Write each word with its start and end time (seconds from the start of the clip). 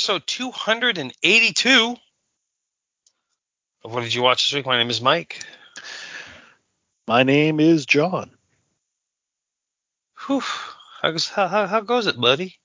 Episode 0.00 0.26
282 0.26 1.94
of 3.84 3.92
What 3.92 4.00
Did 4.00 4.14
You 4.14 4.22
Watch 4.22 4.48
This 4.48 4.56
Week? 4.56 4.64
My 4.64 4.78
name 4.78 4.88
is 4.88 5.02
Mike. 5.02 5.44
My 7.06 7.22
name 7.22 7.60
is 7.60 7.84
John. 7.84 8.30
Whew. 10.26 10.40
How, 11.02 11.10
goes- 11.10 11.28
how, 11.28 11.48
how, 11.48 11.80
goes 11.82 12.06
it, 12.06 12.18
buddy? 12.18 12.56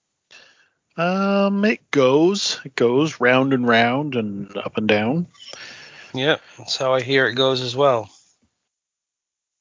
Um, 0.95 1.65
it 1.65 1.91
goes, 1.91 2.61
it 2.63 2.73
goes 2.73 3.19
round 3.19 3.51
and 3.51 3.67
round 3.67 4.15
and 4.15 4.55
up 4.55 4.77
and 4.77 4.87
down. 4.87 5.27
Yeah, 6.13 6.37
that's 6.57 6.77
how 6.77 6.93
I 6.93 7.01
hear 7.01 7.27
it 7.27 7.33
goes 7.33 7.59
as 7.59 7.75
well. 7.75 8.09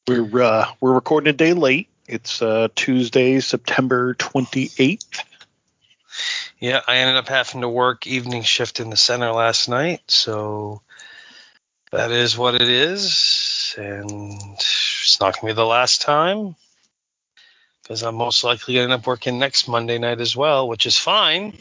We're 0.06 0.42
uh, 0.42 0.66
we're 0.80 0.94
recording 0.94 1.30
a 1.30 1.36
day 1.36 1.54
late. 1.54 1.88
It's 2.06 2.40
uh, 2.40 2.68
Tuesday, 2.76 3.40
September 3.40 4.14
28th. 4.14 5.24
Yeah, 6.64 6.80
I 6.88 6.96
ended 6.96 7.16
up 7.16 7.28
having 7.28 7.60
to 7.60 7.68
work 7.68 8.06
evening 8.06 8.42
shift 8.42 8.80
in 8.80 8.88
the 8.88 8.96
center 8.96 9.30
last 9.32 9.68
night, 9.68 10.00
so 10.08 10.80
that 11.92 12.10
is 12.10 12.38
what 12.38 12.54
it 12.54 12.66
is. 12.66 13.74
And 13.76 14.40
it's 14.54 15.20
not 15.20 15.34
going 15.34 15.50
to 15.50 15.54
be 15.54 15.56
the 15.56 15.66
last 15.66 16.00
time 16.00 16.56
because 17.82 18.02
I'm 18.02 18.14
most 18.14 18.44
likely 18.44 18.76
going 18.76 18.88
to 18.88 18.94
end 18.94 19.02
up 19.02 19.06
working 19.06 19.38
next 19.38 19.68
Monday 19.68 19.98
night 19.98 20.22
as 20.22 20.34
well, 20.34 20.66
which 20.66 20.86
is 20.86 20.96
fine 20.96 21.52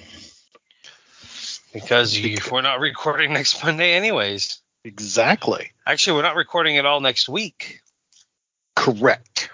because 1.73 2.17
you, 2.17 2.37
we're 2.49 2.61
not 2.61 2.79
recording 2.79 3.33
next 3.33 3.61
Monday 3.61 3.95
anyways. 3.95 4.61
Exactly. 4.85 5.73
Actually, 5.85 6.15
we're 6.15 6.29
not 6.29 6.37
recording 6.37 6.77
it 6.77 6.85
all 6.85 7.01
next 7.01 7.27
week 7.27 7.81
Correct. 8.83 9.49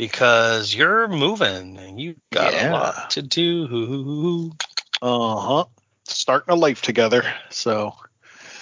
Because 0.00 0.74
you're 0.74 1.08
moving 1.08 1.76
and 1.76 2.00
you 2.00 2.16
got 2.32 2.54
Yeah. 2.54 2.70
a 2.70 2.72
lot 2.72 3.10
to 3.10 3.22
do. 3.22 4.52
Uh 5.02 5.36
huh. 5.40 5.64
Starting 6.04 6.52
a 6.52 6.56
life 6.56 6.82
together. 6.82 7.22
So 7.50 7.94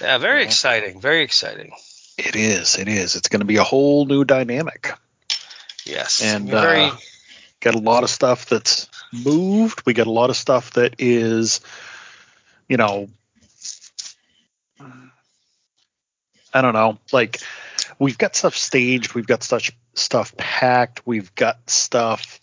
Yeah, 0.01 0.19
very 0.19 0.41
Yeah. 0.41 0.47
exciting. 0.47 1.01
Very 1.01 1.23
exciting. 1.23 1.73
it 2.17 2.35
is. 2.35 2.77
It 2.77 2.89
is. 2.89 3.15
It's 3.17 3.29
going 3.29 3.41
to 3.41 3.47
be 3.47 3.57
a 3.59 3.65
whole 3.65 4.05
new 4.07 4.25
dynamic. 4.25 4.93
Yes. 5.85 6.21
And, 6.23 6.49
very 6.49 6.87
uh, 6.87 6.97
Got 7.61 7.75
a 7.77 7.79
lot 7.79 8.03
of 8.05 8.11
stuff 8.11 8.47
that's 8.47 8.89
moved. 9.13 9.83
We 9.87 9.95
got 9.95 10.07
a 10.07 10.13
lot 10.13 10.31
of 10.31 10.37
stuff 10.37 10.73
that 10.73 10.95
is, 10.99 11.61
you 12.69 12.77
know, 12.77 13.09
I 16.53 16.61
don't 16.63 16.75
know. 16.75 16.99
Like 17.13 17.41
we've 17.99 18.19
got 18.19 18.37
stuff 18.37 18.57
staged. 18.57 19.15
We've 19.15 19.27
got 19.27 19.43
such 19.43 19.73
stuff 19.95 20.37
packed. 20.37 21.07
We've 21.07 21.35
got 21.35 21.69
stuff 21.69 22.41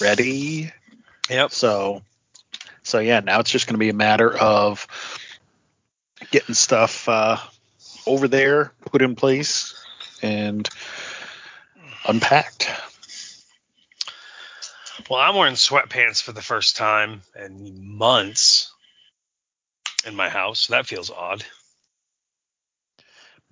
ready. 0.00 0.72
Yep. 1.30 1.52
So, 1.52 2.02
so 2.82 2.98
yeah, 2.98 3.20
now 3.20 3.40
it's 3.40 3.50
just 3.50 3.66
going 3.66 3.74
to 3.74 3.78
be 3.78 3.90
a 3.90 3.94
matter 3.94 4.36
of 4.36 4.86
getting 6.30 6.54
stuff 6.54 7.08
uh, 7.08 7.36
over 8.06 8.28
there, 8.28 8.72
put 8.86 9.02
in 9.02 9.14
place, 9.14 9.74
and 10.22 10.68
unpacked. 12.06 12.70
Well, 15.08 15.20
I'm 15.20 15.36
wearing 15.36 15.54
sweatpants 15.54 16.22
for 16.22 16.32
the 16.32 16.42
first 16.42 16.76
time 16.76 17.22
in 17.38 17.96
months 17.96 18.72
in 20.06 20.14
my 20.14 20.28
house. 20.28 20.60
So 20.60 20.74
that 20.74 20.86
feels 20.86 21.10
odd. 21.10 21.44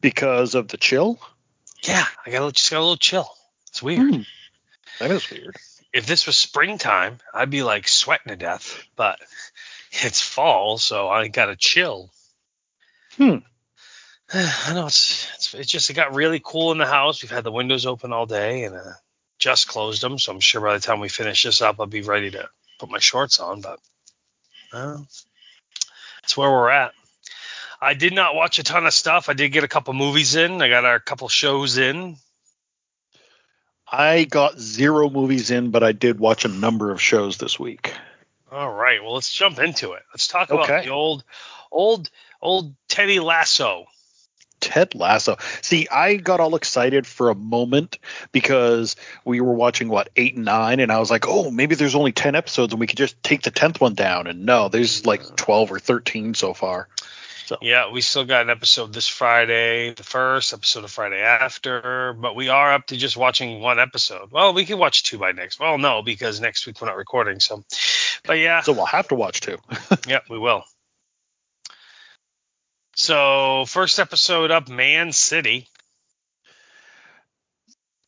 Because 0.01 0.55
of 0.55 0.69
the 0.69 0.77
chill. 0.77 1.19
Yeah, 1.83 2.05
I 2.25 2.31
got 2.31 2.39
a, 2.39 2.41
little- 2.41 2.51
just 2.53 2.71
got 2.71 2.79
a 2.79 2.81
little 2.81 2.97
chill. 2.97 3.29
It's 3.69 3.83
weird. 3.83 4.15
Hmm. 4.15 4.23
That 5.01 5.11
is 5.11 5.31
weird. 5.31 5.57
If 5.93 6.07
this 6.07 6.27
was 6.27 6.37
springtime, 6.37 7.19
I'd 7.33 7.51
be 7.51 7.63
like 7.63 7.89
sweating 7.89 8.29
to 8.29 8.37
death. 8.37 8.83
But 8.97 9.19
it's 9.93 10.21
fall, 10.21 10.79
so 10.79 11.09
I 11.09 11.29
got 11.29 11.51
a 11.51 11.57
chill. 11.57 12.11
Hmm. 13.17 13.37
I 14.33 14.73
know 14.75 14.87
it's, 14.87 15.29
it's 15.37 15.55
it's 15.55 15.71
just 15.71 15.91
it 15.91 15.95
got 15.95 16.15
really 16.15 16.41
cool 16.43 16.73
in 16.73 16.79
the 16.79 16.87
house. 16.87 17.23
We've 17.23 17.31
had 17.31 17.45
the 17.45 17.53
windows 17.53 17.87
open 17.87 18.13
all 18.13 18.27
day 18.27 18.65
and 18.65 18.75
uh, 18.75 18.93
just 19.39 19.69
closed 19.69 20.03
them, 20.03 20.19
so 20.19 20.33
I'm 20.33 20.41
sure 20.41 20.61
by 20.61 20.75
the 20.75 20.81
time 20.81 21.01
we 21.01 21.09
finish 21.09 21.45
this 21.45 21.63
up, 21.63 21.77
I'll 21.79 21.87
be 21.87 22.03
ready 22.03 22.31
to 22.33 22.49
put 22.79 22.91
my 22.91 22.99
shorts 22.99 23.39
on. 23.39 23.61
But 23.61 23.79
uh, 24.73 24.99
that's 26.23 26.37
where 26.37 26.51
we're 26.51 26.71
at. 26.71 26.93
I 27.81 27.95
did 27.95 28.15
not 28.15 28.35
watch 28.35 28.59
a 28.59 28.63
ton 28.63 28.87
of 28.87 28.95
stuff. 28.95 29.29
I 29.29 29.35
did 29.35 29.51
get 29.51 29.65
a 29.65 29.69
couple 29.69 29.93
movies 29.95 30.35
in. 30.35 30.63
I 30.63 30.69
got 30.69 30.85
a 30.85 31.01
couple 31.01 31.29
shows 31.29 31.79
in. 31.79 32.17
I 33.91 34.25
got 34.25 34.59
zero 34.59 35.09
movies 35.09 35.51
in, 35.51 35.71
but 35.71 35.83
I 35.83 35.93
did 35.93 36.19
watch 36.19 36.45
a 36.45 36.49
number 36.49 36.91
of 36.91 37.01
shows 37.01 37.37
this 37.37 37.59
week. 37.59 37.93
All 38.51 38.73
right, 38.73 39.03
well 39.03 39.15
let's 39.15 39.33
jump 39.33 39.59
into 39.59 39.93
it. 39.93 40.03
Let's 40.13 40.29
talk 40.29 40.51
about 40.51 40.85
the 40.85 40.91
old, 40.91 41.25
old, 41.71 42.11
old 42.41 42.75
Teddy 42.89 43.21
Lasso. 43.21 43.87
Ted 44.61 44.95
Lasso. 44.95 45.37
See, 45.63 45.87
I 45.89 46.17
got 46.17 46.41
all 46.41 46.57
excited 46.57 47.07
for 47.07 47.29
a 47.29 47.35
moment 47.35 47.99
because 48.33 48.97
we 49.25 49.41
were 49.41 49.53
watching 49.53 49.89
what 49.89 50.09
eight 50.17 50.35
and 50.35 50.45
nine, 50.45 50.81
and 50.81 50.91
I 50.91 50.99
was 50.99 51.11
like, 51.11 51.27
"Oh, 51.29 51.51
maybe 51.51 51.75
there's 51.75 51.95
only 51.95 52.13
ten 52.13 52.35
episodes, 52.35 52.73
and 52.73 52.81
we 52.81 52.87
could 52.87 52.99
just 52.99 53.23
take 53.23 53.43
the 53.43 53.51
tenth 53.51 53.81
one 53.81 53.95
down." 53.95 54.27
And 54.27 54.47
no, 54.47 54.69
there's 54.69 55.05
like 55.05 55.37
twelve 55.37 55.71
or 55.71 55.79
thirteen 55.79 56.35
so 56.35 56.55
far. 56.55 56.89
So 57.47 57.59
Yeah, 57.63 57.93
we 57.93 58.01
still 58.01 58.25
got 58.25 58.43
an 58.43 58.51
episode 58.51 58.93
this 58.93 59.07
Friday, 59.07 59.95
the 59.95 60.03
first 60.03 60.53
episode 60.53 60.83
of 60.83 60.91
Friday 60.91 61.21
after, 61.21 62.13
but 62.13 62.35
we 62.35 62.49
are 62.49 62.73
up 62.73 62.87
to 62.89 62.97
just 62.97 63.17
watching 63.17 63.61
one 63.61 63.79
episode. 63.79 64.33
Well, 64.33 64.53
we 64.53 64.65
can 64.65 64.79
watch 64.79 65.05
two 65.05 65.19
by 65.19 65.31
next. 65.31 65.61
Well, 65.61 65.79
no, 65.79 66.03
because 66.03 66.41
next 66.41 66.67
week 66.67 66.81
we're 66.81 66.89
not 66.89 66.97
recording. 66.97 67.39
So, 67.39 67.65
but 68.25 68.39
yeah, 68.39 68.63
so 68.63 68.73
we'll 68.73 68.87
have 68.87 69.07
to 69.09 69.15
watch 69.15 69.43
two. 69.43 69.59
yeah, 70.09 70.19
we 70.29 70.41
will. 70.41 70.65
So, 72.97 73.65
first 73.69 74.01
episode 74.01 74.51
up, 74.51 74.69
Man 74.69 75.13
City. 75.13 75.69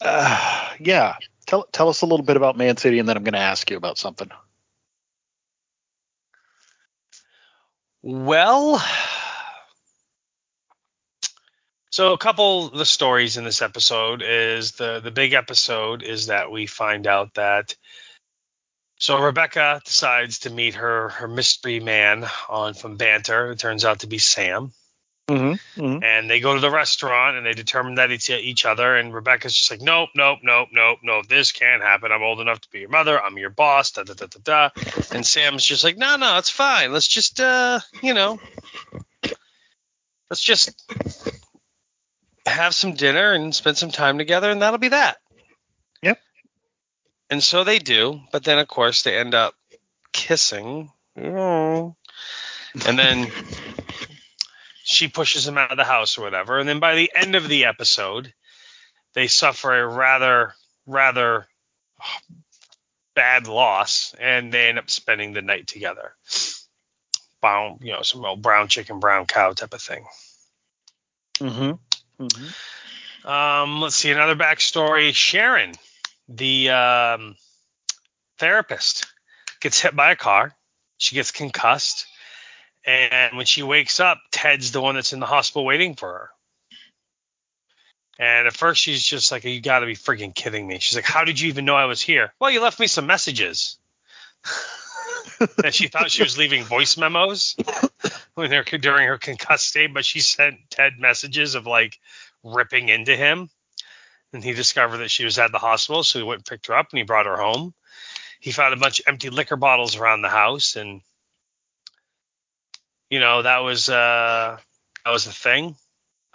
Uh, 0.00 0.68
yeah, 0.80 1.14
tell 1.46 1.62
tell 1.70 1.88
us 1.88 2.02
a 2.02 2.06
little 2.06 2.26
bit 2.26 2.36
about 2.36 2.56
Man 2.56 2.76
City, 2.76 2.98
and 2.98 3.08
then 3.08 3.16
I'm 3.16 3.22
going 3.22 3.34
to 3.34 3.38
ask 3.38 3.70
you 3.70 3.76
about 3.76 3.98
something. 3.98 4.30
Well, 8.02 8.82
so 11.98 12.12
a 12.12 12.18
couple 12.18 12.66
of 12.66 12.78
the 12.78 12.84
stories 12.84 13.38
in 13.38 13.42
this 13.42 13.60
episode 13.60 14.22
is 14.22 14.70
the 14.70 15.00
the 15.00 15.10
big 15.10 15.32
episode 15.32 16.04
is 16.04 16.28
that 16.28 16.48
we 16.48 16.64
find 16.64 17.08
out 17.08 17.34
that 17.34 17.74
so 19.00 19.20
Rebecca 19.20 19.80
decides 19.84 20.38
to 20.40 20.50
meet 20.50 20.76
her 20.76 21.08
her 21.08 21.26
mystery 21.26 21.80
man 21.80 22.24
on 22.48 22.74
from 22.74 22.98
Banter. 22.98 23.50
It 23.50 23.58
turns 23.58 23.84
out 23.84 23.98
to 24.00 24.06
be 24.06 24.18
Sam, 24.18 24.70
Mm-hmm. 25.28 26.04
and 26.04 26.30
they 26.30 26.38
go 26.38 26.54
to 26.54 26.60
the 26.60 26.70
restaurant 26.70 27.36
and 27.36 27.44
they 27.44 27.52
determine 27.52 27.96
that 27.96 28.12
it's 28.12 28.30
each 28.30 28.64
other. 28.64 28.96
And 28.96 29.12
Rebecca's 29.12 29.54
just 29.54 29.68
like, 29.68 29.80
nope, 29.80 30.10
nope, 30.14 30.38
nope, 30.44 30.68
nope, 30.72 31.00
nope. 31.02 31.26
This 31.26 31.50
can't 31.50 31.82
happen. 31.82 32.12
I'm 32.12 32.22
old 32.22 32.40
enough 32.40 32.60
to 32.60 32.70
be 32.70 32.78
your 32.78 32.90
mother. 32.90 33.20
I'm 33.20 33.38
your 33.38 33.50
boss. 33.50 33.90
Da 33.90 34.04
da 34.04 34.14
da 34.14 34.26
da 34.26 34.70
da. 34.70 34.82
And 35.10 35.26
Sam's 35.26 35.64
just 35.64 35.82
like, 35.82 35.98
no, 35.98 36.14
no, 36.14 36.38
it's 36.38 36.48
fine. 36.48 36.92
Let's 36.92 37.08
just, 37.08 37.40
uh, 37.40 37.80
you 38.04 38.14
know, 38.14 38.38
let's 40.30 40.40
just 40.40 40.80
have 42.48 42.74
some 42.74 42.94
dinner 42.94 43.32
and 43.32 43.54
spend 43.54 43.78
some 43.78 43.90
time 43.90 44.18
together, 44.18 44.50
and 44.50 44.62
that'll 44.62 44.78
be 44.78 44.88
that. 44.88 45.18
Yep. 46.02 46.18
And 47.30 47.42
so 47.42 47.64
they 47.64 47.78
do, 47.78 48.20
but 48.32 48.44
then 48.44 48.58
of 48.58 48.68
course 48.68 49.02
they 49.02 49.16
end 49.16 49.34
up 49.34 49.54
kissing. 50.12 50.90
And 51.16 51.94
then 52.74 53.30
she 54.84 55.08
pushes 55.08 55.46
him 55.46 55.58
out 55.58 55.70
of 55.70 55.76
the 55.76 55.84
house 55.84 56.18
or 56.18 56.22
whatever. 56.22 56.58
And 56.58 56.68
then 56.68 56.80
by 56.80 56.94
the 56.94 57.10
end 57.14 57.34
of 57.34 57.48
the 57.48 57.64
episode, 57.64 58.32
they 59.14 59.26
suffer 59.26 59.74
a 59.74 59.86
rather, 59.86 60.54
rather 60.86 61.46
bad 63.14 63.48
loss, 63.48 64.14
and 64.20 64.52
they 64.52 64.68
end 64.68 64.78
up 64.78 64.90
spending 64.90 65.32
the 65.32 65.42
night 65.42 65.66
together. 65.66 66.14
Brown, 67.40 67.78
you 67.82 67.92
know, 67.92 68.02
some 68.02 68.24
old 68.24 68.42
brown 68.42 68.68
chicken, 68.68 69.00
brown 69.00 69.26
cow 69.26 69.52
type 69.52 69.74
of 69.74 69.82
thing. 69.82 70.06
Mm-hmm. 71.40 71.72
Mm-hmm. 72.20 73.28
Um, 73.28 73.80
let's 73.80 73.96
see 73.96 74.10
another 74.10 74.36
backstory. 74.36 75.12
Sharon, 75.12 75.74
the 76.28 76.70
um, 76.70 77.36
therapist, 78.38 79.06
gets 79.60 79.80
hit 79.80 79.94
by 79.94 80.12
a 80.12 80.16
car. 80.16 80.54
She 80.96 81.14
gets 81.14 81.30
concussed, 81.30 82.06
and 82.84 83.36
when 83.36 83.46
she 83.46 83.62
wakes 83.62 84.00
up, 84.00 84.18
Ted's 84.32 84.72
the 84.72 84.80
one 84.80 84.94
that's 84.94 85.12
in 85.12 85.20
the 85.20 85.26
hospital 85.26 85.64
waiting 85.64 85.94
for 85.94 86.08
her. 86.12 86.30
And 88.18 88.48
at 88.48 88.56
first, 88.56 88.80
she's 88.80 89.04
just 89.04 89.30
like, 89.30 89.44
"You 89.44 89.60
got 89.60 89.80
to 89.80 89.86
be 89.86 89.94
freaking 89.94 90.34
kidding 90.34 90.66
me!" 90.66 90.78
She's 90.80 90.96
like, 90.96 91.04
"How 91.04 91.24
did 91.24 91.38
you 91.38 91.48
even 91.48 91.64
know 91.64 91.76
I 91.76 91.84
was 91.84 92.00
here?" 92.00 92.32
Well, 92.40 92.50
you 92.50 92.60
left 92.60 92.80
me 92.80 92.88
some 92.88 93.06
messages. 93.06 93.78
and 95.64 95.74
she 95.74 95.88
thought 95.88 96.10
she 96.10 96.22
was 96.22 96.38
leaving 96.38 96.64
voice 96.64 96.96
memos 96.96 97.56
when 98.34 98.50
her, 98.50 98.62
during 98.62 99.06
her 99.06 99.18
concussed 99.18 99.68
state, 99.68 99.92
but 99.92 100.04
she 100.04 100.20
sent 100.20 100.58
Ted 100.70 100.94
messages 100.98 101.54
of 101.54 101.66
like 101.66 101.98
ripping 102.42 102.88
into 102.88 103.14
him. 103.16 103.50
And 104.32 104.44
he 104.44 104.52
discovered 104.52 104.98
that 104.98 105.10
she 105.10 105.24
was 105.24 105.38
at 105.38 105.52
the 105.52 105.58
hospital, 105.58 106.02
so 106.02 106.18
he 106.18 106.24
went 106.24 106.40
and 106.40 106.46
picked 106.46 106.66
her 106.66 106.74
up 106.74 106.88
and 106.90 106.98
he 106.98 107.04
brought 107.04 107.26
her 107.26 107.38
home. 107.38 107.72
He 108.40 108.52
found 108.52 108.74
a 108.74 108.76
bunch 108.78 109.00
of 109.00 109.08
empty 109.08 109.30
liquor 109.30 109.56
bottles 109.56 109.96
around 109.96 110.22
the 110.22 110.28
house, 110.28 110.76
and 110.76 111.00
you 113.10 113.20
know 113.20 113.42
that 113.42 113.58
was 113.58 113.88
uh, 113.88 114.58
that 115.04 115.10
was 115.10 115.24
the 115.24 115.32
thing. 115.32 115.76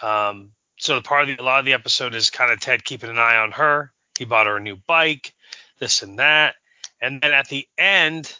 Um, 0.01 0.51
so 0.79 0.95
the 0.95 1.01
part 1.01 1.29
of 1.29 1.37
the, 1.37 1.41
a 1.41 1.45
lot 1.45 1.59
of 1.59 1.65
the 1.65 1.73
episode 1.73 2.15
is 2.15 2.29
kind 2.29 2.51
of 2.51 2.59
Ted 2.59 2.83
keeping 2.83 3.09
an 3.09 3.19
eye 3.19 3.37
on 3.37 3.51
her. 3.51 3.93
He 4.17 4.25
bought 4.25 4.47
her 4.47 4.57
a 4.57 4.61
new 4.61 4.75
bike, 4.75 5.33
this 5.79 6.01
and 6.01 6.19
that, 6.19 6.55
and 6.99 7.21
then 7.21 7.31
at 7.31 7.47
the 7.47 7.67
end, 7.77 8.39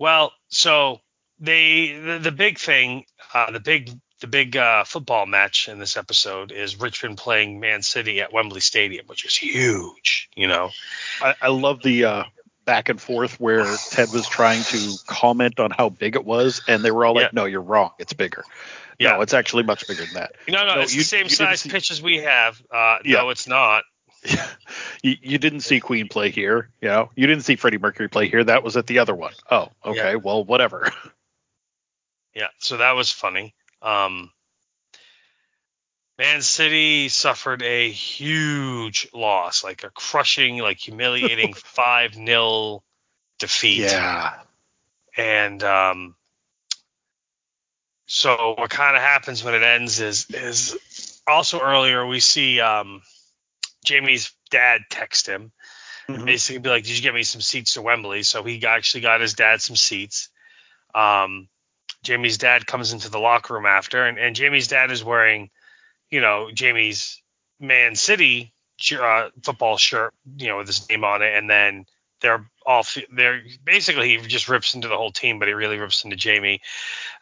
well, 0.00 0.32
so 0.48 1.00
they 1.38 1.92
the, 1.92 2.18
the 2.18 2.32
big 2.32 2.58
thing, 2.58 3.04
uh, 3.32 3.52
the 3.52 3.60
big 3.60 3.90
the 4.20 4.26
big 4.26 4.56
uh, 4.56 4.84
football 4.84 5.24
match 5.26 5.68
in 5.68 5.78
this 5.78 5.96
episode 5.96 6.50
is 6.52 6.78
Richmond 6.80 7.16
playing 7.18 7.60
Man 7.60 7.82
City 7.82 8.20
at 8.20 8.32
Wembley 8.32 8.60
Stadium, 8.60 9.06
which 9.06 9.24
is 9.24 9.36
huge. 9.36 10.28
You 10.34 10.48
know, 10.48 10.70
I, 11.22 11.34
I 11.40 11.48
love 11.48 11.82
the 11.82 12.04
uh, 12.04 12.24
back 12.64 12.88
and 12.88 13.00
forth 13.00 13.38
where 13.40 13.64
Ted 13.90 14.08
was 14.12 14.28
trying 14.28 14.62
to 14.64 14.94
comment 15.06 15.58
on 15.60 15.70
how 15.70 15.88
big 15.88 16.16
it 16.16 16.24
was, 16.24 16.62
and 16.68 16.84
they 16.84 16.90
were 16.90 17.04
all 17.04 17.14
like, 17.14 17.24
Yeah. 17.26 17.30
"No, 17.32 17.44
you're 17.46 17.62
wrong. 17.62 17.90
It's 17.98 18.12
bigger. 18.12 18.44
Yeah. 18.98 19.12
No, 19.12 19.20
it's 19.22 19.32
actually 19.32 19.62
much 19.62 19.86
bigger 19.88 20.04
than 20.04 20.14
that." 20.14 20.32
no, 20.48 20.66
no, 20.66 20.74
No, 20.74 20.80
it's 20.82 20.94
you- 20.94 21.00
the 21.00 21.04
same 21.04 21.28
size 21.28 21.60
see- 21.62 21.70
pitch 21.70 21.90
as 21.90 22.02
we 22.02 22.18
have. 22.18 22.60
Uh, 22.70 22.98
Yeah. 23.04 23.18
No, 23.18 23.30
it's 23.30 23.46
not. 23.48 23.84
you, 25.02 25.16
you 25.22 25.38
didn't 25.38 25.60
see 25.60 25.80
Queen 25.80 26.08
play 26.08 26.30
here, 26.30 26.70
you 26.80 26.88
know. 26.88 27.10
You 27.14 27.26
didn't 27.26 27.44
see 27.44 27.56
Freddie 27.56 27.78
Mercury 27.78 28.08
play 28.08 28.28
here. 28.28 28.44
That 28.44 28.62
was 28.62 28.76
at 28.76 28.86
the 28.86 28.98
other 28.98 29.14
one. 29.14 29.32
Oh, 29.50 29.68
okay. 29.84 30.16
Well, 30.16 30.44
whatever. 30.44 30.90
Yeah, 32.34 32.48
so 32.58 32.76
that 32.76 32.92
was 32.92 33.10
funny. 33.10 33.54
Um, 33.82 34.30
Man 36.18 36.42
City 36.42 37.08
suffered 37.08 37.62
a 37.62 37.90
huge 37.90 39.08
loss, 39.14 39.64
like 39.64 39.84
a 39.84 39.90
crushing, 39.90 40.58
like 40.58 40.78
humiliating 40.78 41.54
five 41.56 42.14
0 42.14 42.82
defeat. 43.38 43.80
Yeah. 43.80 44.34
And 45.16 45.62
um, 45.64 46.14
so 48.06 48.54
what 48.56 48.70
kind 48.70 48.96
of 48.96 49.02
happens 49.02 49.42
when 49.42 49.54
it 49.54 49.62
ends 49.62 50.00
is 50.00 50.26
is 50.30 51.20
also 51.26 51.60
earlier 51.60 52.06
we 52.06 52.20
see 52.20 52.60
um, 52.60 53.02
Jamie's 53.84 54.32
dad 54.50 54.82
text 54.90 55.26
him 55.26 55.52
Mhm. 56.08 56.26
basically 56.26 56.58
be 56.58 56.70
like, 56.70 56.84
"Did 56.84 56.96
you 56.96 57.02
get 57.02 57.14
me 57.14 57.22
some 57.22 57.40
seats 57.40 57.74
to 57.74 57.82
Wembley?" 57.82 58.22
So 58.22 58.42
he 58.42 58.64
actually 58.66 59.02
got 59.02 59.20
his 59.20 59.34
dad 59.34 59.62
some 59.62 59.76
seats. 59.76 60.28
Um, 60.94 61.48
Jamie's 62.02 62.38
dad 62.38 62.66
comes 62.66 62.92
into 62.92 63.08
the 63.08 63.20
locker 63.20 63.54
room 63.54 63.66
after, 63.66 64.06
and, 64.06 64.18
and 64.18 64.34
Jamie's 64.34 64.68
dad 64.68 64.90
is 64.90 65.04
wearing, 65.04 65.50
you 66.10 66.20
know, 66.20 66.50
Jamie's 66.50 67.22
Man 67.58 67.94
City 67.94 68.54
uh, 68.92 69.28
football 69.42 69.76
shirt, 69.76 70.14
you 70.36 70.48
know, 70.48 70.58
with 70.58 70.66
his 70.66 70.88
name 70.88 71.04
on 71.04 71.22
it, 71.22 71.34
and 71.34 71.48
then 71.48 71.84
they're 72.20 72.44
all 72.66 72.84
they're 73.12 73.42
basically 73.64 74.08
he 74.10 74.16
just 74.26 74.48
rips 74.48 74.74
into 74.74 74.88
the 74.88 74.96
whole 74.96 75.12
team, 75.12 75.38
but 75.38 75.48
he 75.48 75.54
really 75.54 75.78
rips 75.78 76.04
into 76.04 76.16
Jamie 76.16 76.60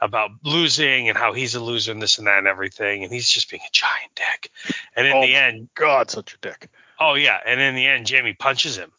about 0.00 0.30
losing 0.44 1.08
and 1.08 1.16
how 1.16 1.32
he's 1.32 1.54
a 1.54 1.60
loser 1.60 1.92
and 1.92 2.02
this 2.02 2.18
and 2.18 2.26
that 2.26 2.38
and 2.38 2.46
everything, 2.46 3.04
and 3.04 3.12
he's 3.12 3.28
just 3.28 3.50
being 3.50 3.62
a 3.66 3.70
giant 3.72 4.12
dick. 4.14 4.50
And 4.96 5.06
in 5.06 5.16
Oh 5.16 5.22
the 5.22 5.34
end, 5.34 5.68
God, 5.74 6.10
such 6.10 6.34
a 6.34 6.38
dick. 6.38 6.70
oh 6.98 7.14
yeah, 7.14 7.38
and 7.44 7.60
in 7.60 7.74
the 7.74 7.86
end, 7.86 8.06
Jamie 8.06 8.34
punches 8.34 8.76
him. 8.76 8.92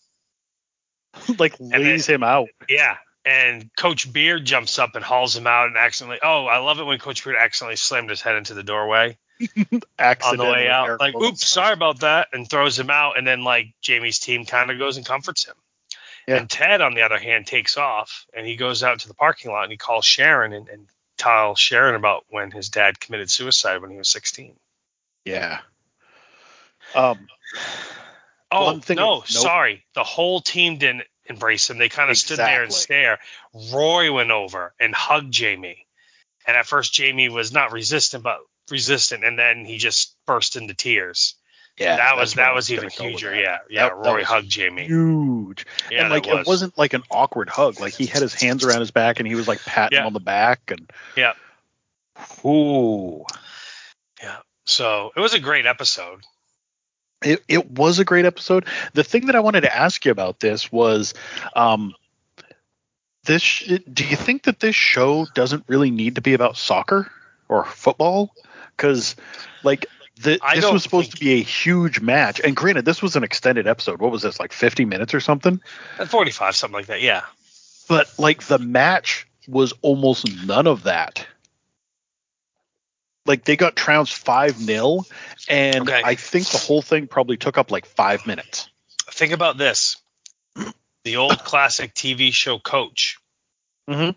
like 1.40 1.56
lays 1.60 2.07
him 2.07 2.24
out. 2.24 2.48
Yeah. 2.68 2.98
And 3.25 3.69
Coach 3.75 4.12
Beard 4.12 4.46
jumps 4.46 4.80
up 4.80 4.96
and 4.96 5.04
hauls 5.04 5.36
him 5.36 5.46
out 5.46 5.68
and 5.68 5.78
accidentally. 5.78 6.19
Oh, 6.24 6.46
I 6.46 6.57
love 6.60 6.80
it 6.80 6.86
when 6.86 6.98
Coach 7.00 7.24
Beard 7.24 7.36
accidentally 7.38 7.75
slammed 7.75 8.10
his 8.10 8.22
head 8.22 8.36
into 8.36 8.54
the 8.54 8.63
doorway 8.63 9.18
on 10.24 10.38
the 10.38 10.46
way 10.46 10.68
out. 10.69 11.00
Like, 11.00 11.16
oops, 11.16 11.48
sorry 11.48 11.74
about 11.74 12.00
that, 12.00 12.30
and 12.34 12.50
throws 12.50 12.80
him 12.80 12.90
out. 12.90 13.18
And 13.18 13.28
then 13.28 13.44
like 13.44 13.68
Jamie's 13.81 14.19
team 14.19 14.46
kind 14.46 14.72
of 14.72 14.80
goes 14.80 14.98
and 14.98 15.06
comforts 15.06 15.46
him. 15.46 15.56
Yeah. 16.29 16.37
And 16.37 16.49
Ted, 16.49 16.81
on 16.81 16.93
the 16.93 17.01
other 17.01 17.17
hand, 17.17 17.47
takes 17.47 17.75
off 17.77 18.25
and 18.33 18.45
he 18.45 18.55
goes 18.55 18.83
out 18.83 18.99
to 18.99 19.07
the 19.07 19.13
parking 19.13 19.51
lot 19.51 19.63
and 19.63 19.71
he 19.71 19.77
calls 19.77 20.05
Sharon 20.05 20.53
and, 20.53 20.67
and 20.69 20.87
tells 21.17 21.59
Sharon 21.59 21.95
about 21.95 22.25
when 22.29 22.51
his 22.51 22.69
dad 22.69 22.99
committed 22.99 23.29
suicide 23.31 23.81
when 23.81 23.91
he 23.91 23.97
was 23.97 24.09
16. 24.09 24.55
Yeah. 25.25 25.59
Um. 26.95 27.27
Oh 28.51 28.65
One 28.65 28.81
thing- 28.81 28.97
no, 28.97 29.17
nope. 29.17 29.27
sorry. 29.27 29.85
The 29.93 30.03
whole 30.03 30.41
team 30.41 30.79
didn't 30.79 31.03
embrace 31.25 31.69
him. 31.69 31.77
They 31.77 31.87
kind 31.87 32.09
of 32.09 32.17
stood 32.17 32.39
there 32.39 32.63
and 32.63 32.71
Exactly. 32.71 32.95
stare. 32.95 33.19
Roy 33.71 34.11
went 34.11 34.31
over 34.31 34.73
and 34.79 34.95
hugged 34.95 35.31
Jamie, 35.31 35.85
and 36.47 36.57
at 36.57 36.65
first 36.65 36.91
Jamie 36.91 37.29
was 37.29 37.51
not 37.53 37.71
resistant, 37.71 38.23
but 38.23 38.39
resistant, 38.71 39.23
and 39.23 39.37
then 39.37 39.65
he 39.65 39.77
just 39.77 40.15
burst 40.25 40.55
into 40.55 40.73
tears. 40.73 41.35
Yeah. 41.79 41.95
that 41.97 42.17
was 42.17 42.33
that's 42.33 42.37
where 42.37 42.45
I 42.45 42.49
that 42.49 42.55
was 42.55 42.71
even 42.71 42.89
huger. 42.89 43.35
Yeah, 43.35 43.57
yeah. 43.69 43.89
That- 43.89 44.03
that 44.03 44.09
Roy 44.11 44.23
hugged 44.23 44.49
Jamie. 44.49 44.85
Huge. 44.85 45.65
Yeah, 45.89 46.01
and 46.01 46.09
like 46.09 46.25
was. 46.25 46.39
it 46.39 46.47
wasn't 46.47 46.77
like 46.77 46.93
an 46.93 47.03
awkward 47.09 47.49
hug. 47.49 47.79
Like 47.79 47.93
he 47.93 48.05
had 48.05 48.21
his 48.21 48.33
hands 48.33 48.63
around 48.63 48.81
his 48.81 48.91
back 48.91 49.19
and 49.19 49.27
he 49.27 49.35
was 49.35 49.47
like 49.47 49.63
patting 49.63 49.97
Yeah. 49.99 50.05
on 50.05 50.13
the 50.13 50.19
back 50.19 50.71
and. 50.71 50.91
Yeah. 51.15 51.33
Ooh. 52.45 53.25
Yeah. 54.21 54.37
So 54.65 55.11
it 55.15 55.19
was 55.19 55.33
a 55.33 55.39
great 55.39 55.65
episode. 55.65 56.21
It, 57.23 57.43
it 57.47 57.71
was 57.71 57.99
a 57.99 58.05
great 58.05 58.25
episode. 58.25 58.65
The 58.93 59.03
thing 59.03 59.25
that 59.25 59.35
I 59.35 59.39
wanted 59.41 59.61
to 59.61 59.75
ask 59.75 60.05
you 60.05 60.11
about 60.11 60.39
this 60.39 60.71
was, 60.71 61.13
um, 61.55 61.93
this. 63.25 63.41
sh- 63.41 63.79
Do 63.91 64.05
you 64.05 64.15
think 64.15 64.43
that 64.43 64.59
this 64.62 64.75
show 64.75 65.27
doesn't 65.36 65.65
really 65.67 65.91
need 65.91 66.15
to 66.15 66.21
be 66.21 66.33
about 66.33 66.55
soccer 66.55 67.12
or 67.50 67.65
football? 67.65 68.33
Because, 68.75 69.17
like, 69.63 69.86
the, 70.21 70.39
this 70.55 70.69
was 70.71 70.83
supposed 70.83 71.11
think- 71.11 71.19
to 71.19 71.25
be 71.25 71.31
a 71.39 71.43
huge 71.43 71.99
match. 72.01 72.39
And 72.43 72.55
granted, 72.55 72.85
this 72.85 73.01
was 73.01 73.15
an 73.15 73.23
extended 73.23 73.67
episode. 73.67 73.99
What 74.01 74.11
was 74.11 74.21
this, 74.21 74.39
like 74.39 74.51
50 74.53 74.85
minutes 74.85 75.13
or 75.13 75.19
something? 75.19 75.61
45, 76.05 76.55
something 76.55 76.73
like 76.73 76.88
that. 76.88 77.01
Yeah. 77.01 77.21
But 77.88 78.07
like 78.19 78.43
the 78.43 78.59
match 78.59 79.27
was 79.47 79.73
almost 79.81 80.45
none 80.45 80.67
of 80.67 80.83
that. 80.83 81.25
Like 83.25 83.45
they 83.45 83.55
got 83.55 83.75
trounced 83.75 84.15
five 84.15 84.57
0 84.57 85.05
and 85.47 85.81
Okay. 85.89 86.01
I 86.03 86.15
think 86.15 86.47
the 86.47 86.57
whole 86.57 86.81
thing 86.81 87.07
probably 87.07 87.38
took 87.38 87.57
up 87.57 87.71
like 87.71 87.85
five 87.85 88.25
minutes. 88.25 88.69
Think 89.11 89.33
about 89.33 89.57
this: 89.57 89.97
the 91.03 91.17
old 91.17 91.38
classic 91.43 91.93
TV 91.93 92.33
show 92.33 92.57
Coach. 92.59 93.17
Mhm. 93.89 94.15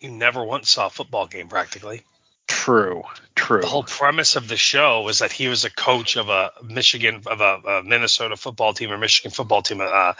You 0.00 0.10
never 0.10 0.44
once 0.44 0.70
saw 0.70 0.86
a 0.86 0.90
football 0.90 1.26
game 1.26 1.48
practically. 1.48 2.02
True, 2.48 3.02
true. 3.46 3.60
the 3.60 3.66
whole 3.66 3.82
premise 3.82 4.36
of 4.36 4.46
the 4.48 4.56
show 4.56 5.02
was 5.02 5.18
that 5.20 5.32
he 5.32 5.48
was 5.48 5.64
a 5.64 5.70
coach 5.70 6.16
of 6.16 6.28
a 6.28 6.52
Michigan 6.62 7.22
of 7.26 7.40
a, 7.40 7.54
a 7.78 7.82
Minnesota 7.82 8.36
football 8.36 8.72
team 8.74 8.90
or 8.92 8.98
Michigan 8.98 9.30
football 9.30 9.62
team, 9.62 9.80
uh, 9.80 10.14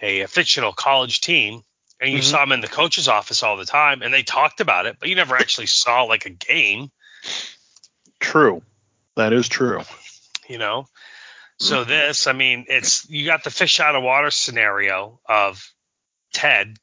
a, 0.00 0.26
fictional 0.26 0.72
college 0.72 1.20
team, 1.20 1.62
and 2.00 2.10
you 2.12 2.18
Mhm. 2.20 2.24
saw 2.24 2.42
him 2.42 2.52
in 2.52 2.60
the 2.60 2.68
coach's 2.68 3.08
office 3.08 3.42
all 3.42 3.56
the 3.56 3.64
time, 3.66 4.02
and 4.02 4.12
they 4.14 4.22
talked 4.22 4.60
about 4.60 4.86
it, 4.86 4.96
but 5.00 5.08
you 5.08 5.14
never 5.16 5.36
actually 5.36 5.66
saw 5.66 6.04
like 6.04 6.26
a 6.26 6.30
game, 6.30 6.90
True. 8.20 8.62
That 9.16 9.32
is 9.32 9.48
true. 9.48 9.82
you 10.48 10.58
know. 10.58 10.86
So 11.58 11.84
this, 11.84 12.26
I 12.26 12.32
mean, 12.32 12.64
it's 12.68 13.08
you 13.10 13.26
got 13.26 13.44
the 13.44 13.50
fish 13.50 13.80
out 13.80 13.94
of 13.94 14.02
water 14.02 14.30
scenario 14.30 15.20
of 15.28 15.62
Ted, 16.32 16.78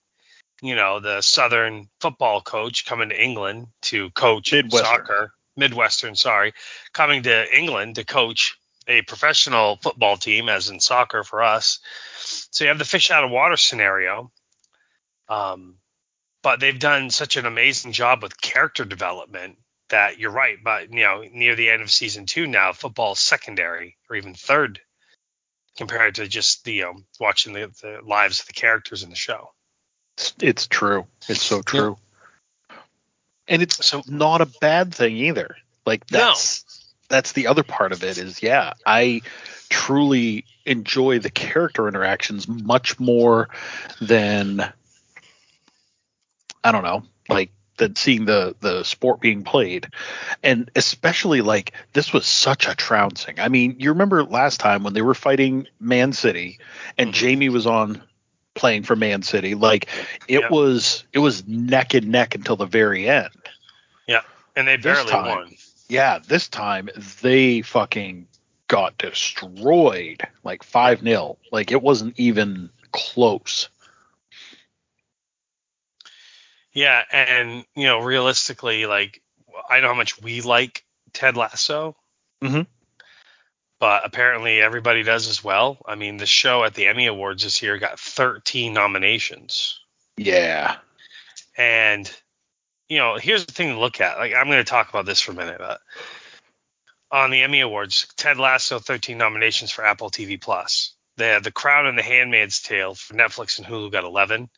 you 0.62 0.76
know, 0.76 1.00
the 1.00 1.22
Southern 1.22 1.90
football 2.00 2.42
coach 2.42 2.86
coming 2.86 3.10
to 3.10 3.20
England 3.20 3.68
to 3.84 4.12
coach 4.12 4.52
Midwestern. 4.54 4.86
soccer, 4.86 5.34
Midwestern, 5.58 6.16
sorry, 6.16 6.54
coming 6.94 7.24
to 7.24 7.58
England 7.58 7.96
to 7.96 8.06
coach 8.06 8.58
a 8.88 9.02
professional 9.02 9.78
football 9.78 10.16
team, 10.18 10.48
as 10.48 10.70
in 10.70 10.80
soccer 10.80 11.24
for 11.24 11.44
us. 11.44 11.80
So 12.52 12.64
you 12.64 12.70
have 12.70 12.78
the 12.78 12.86
fish 12.86 13.12
out 13.12 13.24
of 13.24 13.32
water 13.32 13.58
scenario. 13.58 14.32
Um, 15.28 15.76
but 16.42 16.60
they've 16.60 16.80
done 16.80 17.10
such 17.10 17.36
an 17.36 17.46
amazing 17.46 17.92
job 17.92 18.24
with 18.24 18.40
character 18.40 18.86
development 18.86 19.58
that 19.90 20.18
you're 20.20 20.32
right. 20.32 20.58
But 20.64 20.94
you 20.94 21.02
know, 21.02 21.24
near 21.30 21.56
the 21.56 21.70
end 21.70 21.82
of 21.82 21.92
season 21.92 22.26
two 22.26 22.48
now, 22.48 22.72
football 22.74 23.14
is 23.14 23.20
secondary 23.20 23.98
or 24.10 24.16
even 24.16 24.34
third 24.34 24.80
compared 25.78 26.16
to 26.16 26.28
just 26.28 26.64
the 26.64 26.84
um, 26.84 27.06
watching 27.20 27.54
the, 27.54 27.72
the 27.82 28.00
lives 28.04 28.40
of 28.40 28.48
the 28.48 28.54
characters 28.54 29.04
in 29.04 29.10
the 29.10 29.16
show. 29.16 29.52
It's, 30.18 30.34
it's 30.42 30.68
true. 30.68 31.06
It's 31.28 31.42
so 31.42 31.62
true. 31.62 31.98
And 33.48 33.62
it's 33.62 33.86
so 33.86 34.04
not 34.08 34.42
a 34.42 34.46
bad 34.46 34.94
thing 34.94 35.16
either. 35.18 35.56
Like 35.86 36.06
that's 36.08 36.66
no. 37.10 37.16
that's 37.16 37.32
the 37.32 37.48
other 37.48 37.64
part 37.64 37.92
of 37.92 38.04
it 38.04 38.18
is 38.18 38.44
yeah, 38.44 38.74
I 38.86 39.22
truly 39.70 40.46
enjoy 40.66 41.20
the 41.20 41.30
character 41.30 41.88
interactions 41.88 42.48
much 42.48 43.00
more 43.00 43.50
than 44.02 44.72
I 46.64 46.72
don't 46.72 46.84
know, 46.84 47.04
like 47.30 47.52
than 47.78 47.96
seeing 47.96 48.26
the 48.26 48.56
the 48.60 48.84
sport 48.84 49.22
being 49.22 49.44
played 49.44 49.88
and 50.44 50.70
especially 50.76 51.42
like 51.42 51.72
this 51.94 52.12
was 52.12 52.26
such 52.26 52.68
a 52.68 52.76
trouncing 52.76 53.40
i 53.40 53.48
mean 53.48 53.76
you 53.80 53.92
remember 53.92 54.24
last 54.24 54.60
time 54.60 54.84
when 54.84 54.94
they 54.94 55.02
were 55.02 55.14
fighting 55.14 55.68
man 55.80 56.12
city 56.12 56.60
and 56.98 57.10
mm-hmm. 57.12 57.20
jamie 57.20 57.50
was 57.50 57.68
on 57.68 58.02
playing 58.58 58.84
for 58.84 58.96
man 58.96 59.22
city 59.22 59.56
like 59.56 59.88
it 60.28 60.42
yeah. 60.42 60.50
was 60.50 61.06
it 61.14 61.20
was 61.20 61.48
neck 61.48 61.94
and 61.94 62.08
neck 62.10 62.36
until 62.36 62.56
the 62.56 62.66
very 62.66 63.08
end 63.08 63.30
yeah 64.08 64.22
and 64.56 64.68
they 64.68 64.78
barely 64.78 65.10
time, 65.10 65.26
won 65.26 65.56
yeah 65.88 66.20
this 66.28 66.48
time 66.48 66.90
they 67.22 67.62
fucking 67.62 68.28
got 68.68 68.98
destroyed 68.98 70.22
like 70.44 70.64
5 70.64 71.04
nil 71.04 71.38
like 71.52 71.72
it 71.72 71.82
wasn't 71.82 72.20
even 72.20 72.70
close 72.92 73.70
yeah, 76.78 77.02
and 77.12 77.66
you 77.76 77.88
know, 77.88 78.02
realistically, 78.02 78.86
like 78.86 79.24
I 79.68 79.80
know 79.80 79.88
how 79.88 79.96
much 79.96 80.22
we 80.22 80.42
like 80.42 80.86
Ted 81.12 81.36
Lasso. 81.36 81.96
Mm-hmm. 82.44 82.62
But 83.80 84.06
apparently 84.06 84.62
everybody 84.62 85.04
does 85.04 85.28
as 85.28 85.44
well. 85.44 85.78
I 85.86 85.96
mean, 85.96 86.18
the 86.18 86.26
show 86.26 86.64
at 86.64 86.74
the 86.74 86.88
Emmy 86.88 87.06
Awards 87.06 87.44
this 87.44 87.62
year 87.62 87.78
got 87.78 88.00
13 88.00 88.74
nominations. 88.74 89.80
Yeah. 90.18 90.78
And 91.56 92.12
you 92.90 92.98
know, 92.98 93.18
here's 93.18 93.46
the 93.46 93.52
thing 93.52 93.70
to 93.70 93.80
look 93.80 94.02
at. 94.02 94.18
Like 94.18 94.34
I'm 94.34 94.48
going 94.48 94.58
to 94.60 94.64
talk 94.64 94.90
about 94.90 95.06
this 95.06 95.22
for 95.22 95.32
a 95.32 95.36
minute. 95.36 95.58
But 95.60 95.82
on 97.12 97.30
the 97.30 97.42
Emmy 97.42 97.62
Awards, 97.62 98.08
Ted 98.16 98.38
Lasso 98.38 98.80
13 98.80 99.18
nominations 99.18 99.72
for 99.72 99.86
Apple 99.86 100.10
TV 100.10 100.40
Plus. 100.40 100.94
They 101.18 101.30
had 101.30 101.44
The 101.44 101.52
Crown 101.52 101.88
and 101.88 101.98
The 101.98 102.04
Handmaid's 102.04 102.62
Tale 102.62 102.96
for 102.96 103.14
Netflix 103.14 103.58
and 103.58 103.68
Hulu 103.68 103.92
got 103.92 104.04
11. 104.04 104.50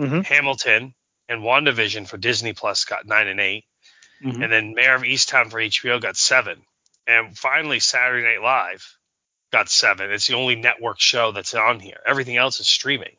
Mm-hmm. 0.00 0.20
Hamilton 0.20 0.94
and 1.28 1.42
WandaVision 1.42 2.06
for 2.06 2.16
Disney 2.16 2.52
Plus 2.52 2.84
got 2.84 3.06
nine 3.06 3.28
and 3.28 3.40
8 3.40 3.64
mm-hmm. 4.24 4.42
and 4.42 4.52
then 4.52 4.74
Mare 4.74 4.94
of 4.94 5.02
Easttown 5.02 5.50
for 5.50 5.58
HBO 5.58 6.00
got 6.00 6.16
seven, 6.16 6.62
and 7.06 7.36
finally 7.36 7.80
Saturday 7.80 8.24
Night 8.24 8.42
Live 8.42 8.96
got 9.52 9.68
seven. 9.68 10.10
It's 10.10 10.26
the 10.26 10.34
only 10.34 10.56
network 10.56 11.00
show 11.00 11.32
that's 11.32 11.54
on 11.54 11.80
here. 11.80 11.98
Everything 12.06 12.36
else 12.36 12.60
is 12.60 12.66
streaming. 12.66 13.16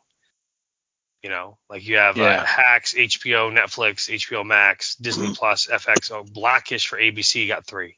You 1.23 1.29
know, 1.29 1.57
like 1.69 1.87
you 1.87 1.97
have 1.97 2.17
uh, 2.17 2.21
yeah. 2.21 2.41
uh, 2.41 2.45
Hacks, 2.45 2.93
HBO, 2.93 3.51
Netflix, 3.51 4.09
HBO 4.09 4.45
Max, 4.45 4.95
Disney 4.95 5.33
Plus, 5.35 5.67
FX. 5.67 6.11
Oh, 6.11 6.23
Blackish 6.23 6.87
for 6.87 6.97
ABC 6.97 7.47
got 7.47 7.65
three. 7.65 7.97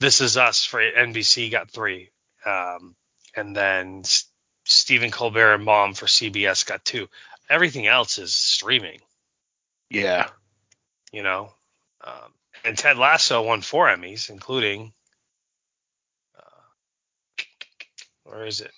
This 0.00 0.20
Is 0.20 0.36
Us 0.36 0.64
for 0.64 0.80
NBC 0.80 1.50
got 1.50 1.70
three. 1.70 2.10
Um, 2.44 2.94
and 3.34 3.56
then 3.56 4.00
S- 4.04 4.30
Stephen 4.64 5.10
Colbert 5.10 5.54
and 5.54 5.64
Mom 5.64 5.94
for 5.94 6.06
CBS 6.06 6.66
got 6.66 6.84
two. 6.84 7.08
Everything 7.48 7.86
else 7.86 8.18
is 8.18 8.36
streaming. 8.36 9.00
Yeah. 9.88 10.28
You 11.12 11.22
know, 11.22 11.52
um, 12.04 12.34
and 12.66 12.76
Ted 12.76 12.98
Lasso 12.98 13.42
won 13.42 13.60
four 13.60 13.86
Emmys, 13.86 14.28
including, 14.28 14.92
uh, 16.36 17.42
where 18.24 18.44
is 18.44 18.60
it? 18.60 18.72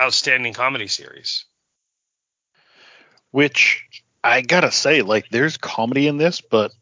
Outstanding 0.00 0.54
Comedy 0.54 0.88
Series. 0.88 1.44
Which 3.30 3.84
I 4.24 4.40
gotta 4.40 4.72
say, 4.72 5.02
like, 5.02 5.28
there's 5.30 5.56
comedy 5.56 6.08
in 6.08 6.18
this, 6.18 6.40
but 6.40 6.72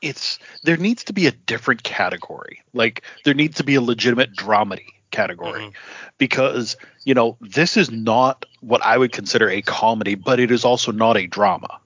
it's 0.00 0.38
there 0.62 0.78
needs 0.78 1.04
to 1.04 1.12
be 1.12 1.26
a 1.26 1.32
different 1.32 1.82
category. 1.82 2.62
Like, 2.72 3.02
there 3.24 3.34
needs 3.34 3.58
to 3.58 3.64
be 3.64 3.74
a 3.74 3.82
legitimate 3.82 4.34
dramedy 4.34 4.86
category 5.10 5.62
mm-hmm. 5.62 5.70
because 6.18 6.76
you 7.04 7.14
know 7.14 7.36
this 7.40 7.76
is 7.76 7.90
not 7.90 8.44
what 8.60 8.82
I 8.82 8.98
would 8.98 9.12
consider 9.12 9.48
a 9.48 9.62
comedy, 9.62 10.14
but 10.14 10.40
it 10.40 10.50
is 10.50 10.64
also 10.64 10.92
not 10.92 11.16
a 11.16 11.26
drama. 11.26 11.80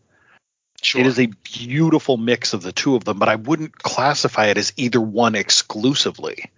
Sure. 0.82 1.00
It 1.00 1.06
is 1.06 1.18
a 1.18 1.26
beautiful 1.26 2.16
mix 2.16 2.54
of 2.54 2.62
the 2.62 2.72
two 2.72 2.96
of 2.96 3.04
them, 3.04 3.18
but 3.18 3.28
I 3.28 3.36
wouldn't 3.36 3.76
classify 3.76 4.46
it 4.46 4.56
as 4.56 4.72
either 4.76 5.00
one 5.00 5.34
exclusively. 5.34 6.50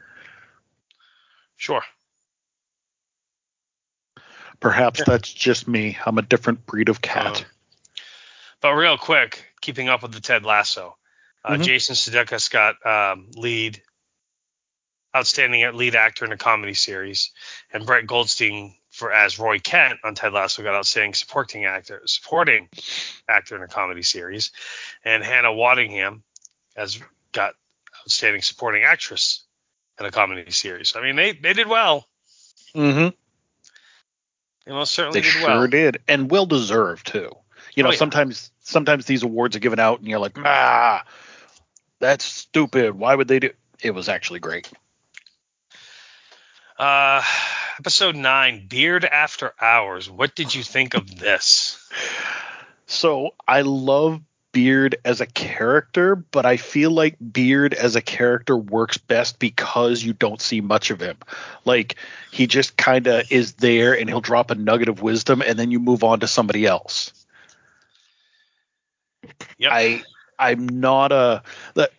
Sure. 1.56 1.82
Perhaps 4.60 5.00
yeah. 5.00 5.04
that's 5.08 5.32
just 5.32 5.66
me. 5.66 5.98
I'm 6.06 6.18
a 6.18 6.22
different 6.22 6.66
breed 6.66 6.88
of 6.88 7.02
cat. 7.02 7.40
Um, 7.40 7.46
but 8.60 8.74
real 8.74 8.96
quick, 8.96 9.44
keeping 9.60 9.88
up 9.88 10.02
with 10.02 10.12
the 10.12 10.20
Ted 10.20 10.44
Lasso, 10.44 10.96
uh, 11.44 11.54
mm-hmm. 11.54 11.62
Jason 11.62 11.96
Sudeikis 11.96 12.48
got 12.48 12.86
um, 12.86 13.28
lead, 13.34 13.82
outstanding 15.14 15.68
lead 15.74 15.96
actor 15.96 16.24
in 16.24 16.30
a 16.30 16.36
comedy 16.36 16.74
series, 16.74 17.32
and 17.72 17.84
Brett 17.84 18.06
Goldstein 18.06 18.76
for 18.92 19.10
as 19.10 19.38
Roy 19.38 19.58
Kent 19.58 20.00
on 20.04 20.14
Ted 20.14 20.32
Lasso 20.32 20.62
got 20.62 20.74
outstanding 20.74 21.14
supporting 21.14 21.64
actor 21.64 22.02
supporting 22.04 22.68
actor 23.28 23.56
in 23.56 23.62
a 23.62 23.68
comedy 23.68 24.02
series, 24.02 24.52
and 25.04 25.24
Hannah 25.24 25.48
Waddingham 25.48 26.20
has 26.76 27.00
got 27.32 27.54
outstanding 28.02 28.42
supporting 28.42 28.84
actress 28.84 29.44
in 29.98 30.06
a 30.06 30.10
comedy 30.10 30.50
series. 30.50 30.94
I 30.94 31.02
mean, 31.02 31.16
they 31.16 31.32
they 31.32 31.54
did 31.54 31.68
well. 31.68 32.06
Mm-hmm. 32.76 33.08
They 34.66 34.72
most 34.72 34.94
certainly 34.94 35.20
they 35.20 35.24
did 35.24 35.32
sure 35.32 35.48
well. 35.48 35.66
did, 35.66 35.98
and 36.06 36.30
well 36.30 36.46
deserved 36.46 37.06
too. 37.06 37.32
You 37.74 37.82
know, 37.82 37.88
oh, 37.88 37.92
yeah. 37.92 37.98
sometimes 37.98 38.50
sometimes 38.60 39.06
these 39.06 39.22
awards 39.22 39.56
are 39.56 39.60
given 39.60 39.78
out, 39.80 40.00
and 40.00 40.08
you're 40.08 40.18
like, 40.18 40.38
ah, 40.38 41.02
that's 41.98 42.26
stupid. 42.26 42.92
Why 42.92 43.14
would 43.14 43.28
they 43.28 43.38
do? 43.38 43.50
It 43.82 43.92
was 43.92 44.10
actually 44.10 44.40
great. 44.40 44.70
Uh, 46.78 47.22
episode 47.82 48.14
nine, 48.14 48.64
Beard 48.68 49.04
After 49.04 49.52
Hours. 49.60 50.08
What 50.08 50.36
did 50.36 50.54
you 50.54 50.62
think 50.62 50.94
of 50.94 51.18
this? 51.18 51.84
So 52.86 53.30
I 53.48 53.62
love 53.62 54.20
Beard 54.52 54.94
as 55.04 55.20
a 55.20 55.26
character, 55.26 56.14
but 56.14 56.46
I 56.46 56.58
feel 56.58 56.92
like 56.92 57.16
Beard 57.32 57.74
as 57.74 57.96
a 57.96 58.00
character 58.00 58.56
works 58.56 58.98
best 58.98 59.40
because 59.40 60.00
you 60.00 60.12
don't 60.12 60.40
see 60.40 60.60
much 60.60 60.92
of 60.92 61.00
him. 61.00 61.16
Like 61.64 61.96
he 62.30 62.46
just 62.46 62.76
kind 62.76 63.08
of 63.08 63.24
is 63.32 63.54
there 63.54 63.98
and 63.98 64.08
he'll 64.08 64.20
drop 64.20 64.52
a 64.52 64.54
nugget 64.54 64.88
of 64.88 65.02
wisdom 65.02 65.42
and 65.42 65.58
then 65.58 65.72
you 65.72 65.80
move 65.80 66.04
on 66.04 66.20
to 66.20 66.28
somebody 66.28 66.64
else. 66.64 67.12
Yep. 69.58 69.72
I 69.72 70.02
I'm 70.38 70.68
not 70.68 71.10
a 71.10 71.42
that 71.74 71.90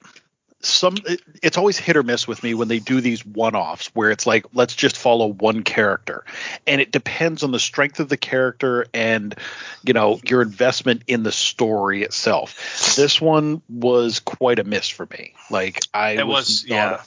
some 0.64 0.96
it, 1.06 1.22
it's 1.42 1.58
always 1.58 1.78
hit 1.78 1.98
or 1.98 2.04
miss 2.04 2.28
with 2.28 2.42
me 2.42 2.54
when 2.54 2.70
they 2.70 2.80
do 2.80 3.02
these 3.02 3.26
one-offs 3.26 3.88
where 3.94 4.12
it's 4.12 4.26
like 4.26 4.46
let's 4.54 4.74
just 4.74 4.98
follow 4.98 5.28
one 5.28 5.62
character. 5.62 6.24
And 6.66 6.80
it 6.80 6.92
depends 6.92 7.44
on 7.44 7.52
the 7.52 7.60
strength 7.60 8.00
of 8.00 8.10
the 8.10 8.18
character 8.18 8.88
and 8.94 9.36
you 9.84 9.94
know 9.94 10.20
your 10.26 10.42
investment 10.42 11.04
in 11.08 11.24
the 11.24 11.32
story 11.32 12.04
itself. 12.04 12.96
This 12.96 13.20
one 13.20 13.62
was 13.70 14.20
quite 14.20 14.60
a 14.60 14.64
miss 14.64 14.88
for 14.88 15.06
me. 15.06 15.34
Like 15.50 15.82
i 15.94 16.12
it 16.12 16.26
was, 16.26 16.48
was 16.48 16.66
yeah. 16.66 17.02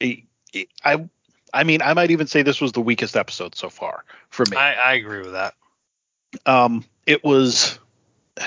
a, 0.00 0.24
a, 0.54 0.68
I 0.84 1.08
i 1.52 1.64
mean 1.64 1.82
i 1.82 1.94
might 1.94 2.10
even 2.10 2.26
say 2.26 2.42
this 2.42 2.60
was 2.60 2.72
the 2.72 2.80
weakest 2.80 3.16
episode 3.16 3.56
so 3.56 3.70
far 3.70 4.04
for 4.30 4.44
me. 4.48 4.56
I, 4.56 4.74
I 4.74 4.92
agree 4.94 5.20
with 5.20 5.32
that. 5.32 5.54
Um 6.46 6.84
it 7.06 7.24
was 7.24 7.78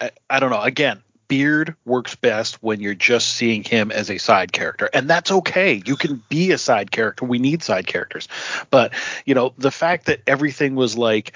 I, 0.00 0.12
I 0.30 0.38
don't 0.38 0.50
know. 0.50 0.62
Again 0.62 1.02
Beard 1.28 1.76
works 1.84 2.14
best 2.14 2.62
when 2.62 2.80
you're 2.80 2.94
just 2.94 3.34
seeing 3.34 3.62
him 3.62 3.92
as 3.92 4.10
a 4.10 4.18
side 4.18 4.52
character, 4.52 4.88
and 4.92 5.08
that's 5.08 5.30
okay. 5.30 5.82
You 5.84 5.96
can 5.96 6.22
be 6.28 6.52
a 6.52 6.58
side 6.58 6.90
character. 6.90 7.24
We 7.24 7.38
need 7.38 7.62
side 7.62 7.86
characters, 7.86 8.28
but 8.70 8.94
you 9.26 9.34
know 9.34 9.52
the 9.58 9.70
fact 9.70 10.06
that 10.06 10.20
everything 10.26 10.74
was 10.74 10.96
like, 10.96 11.32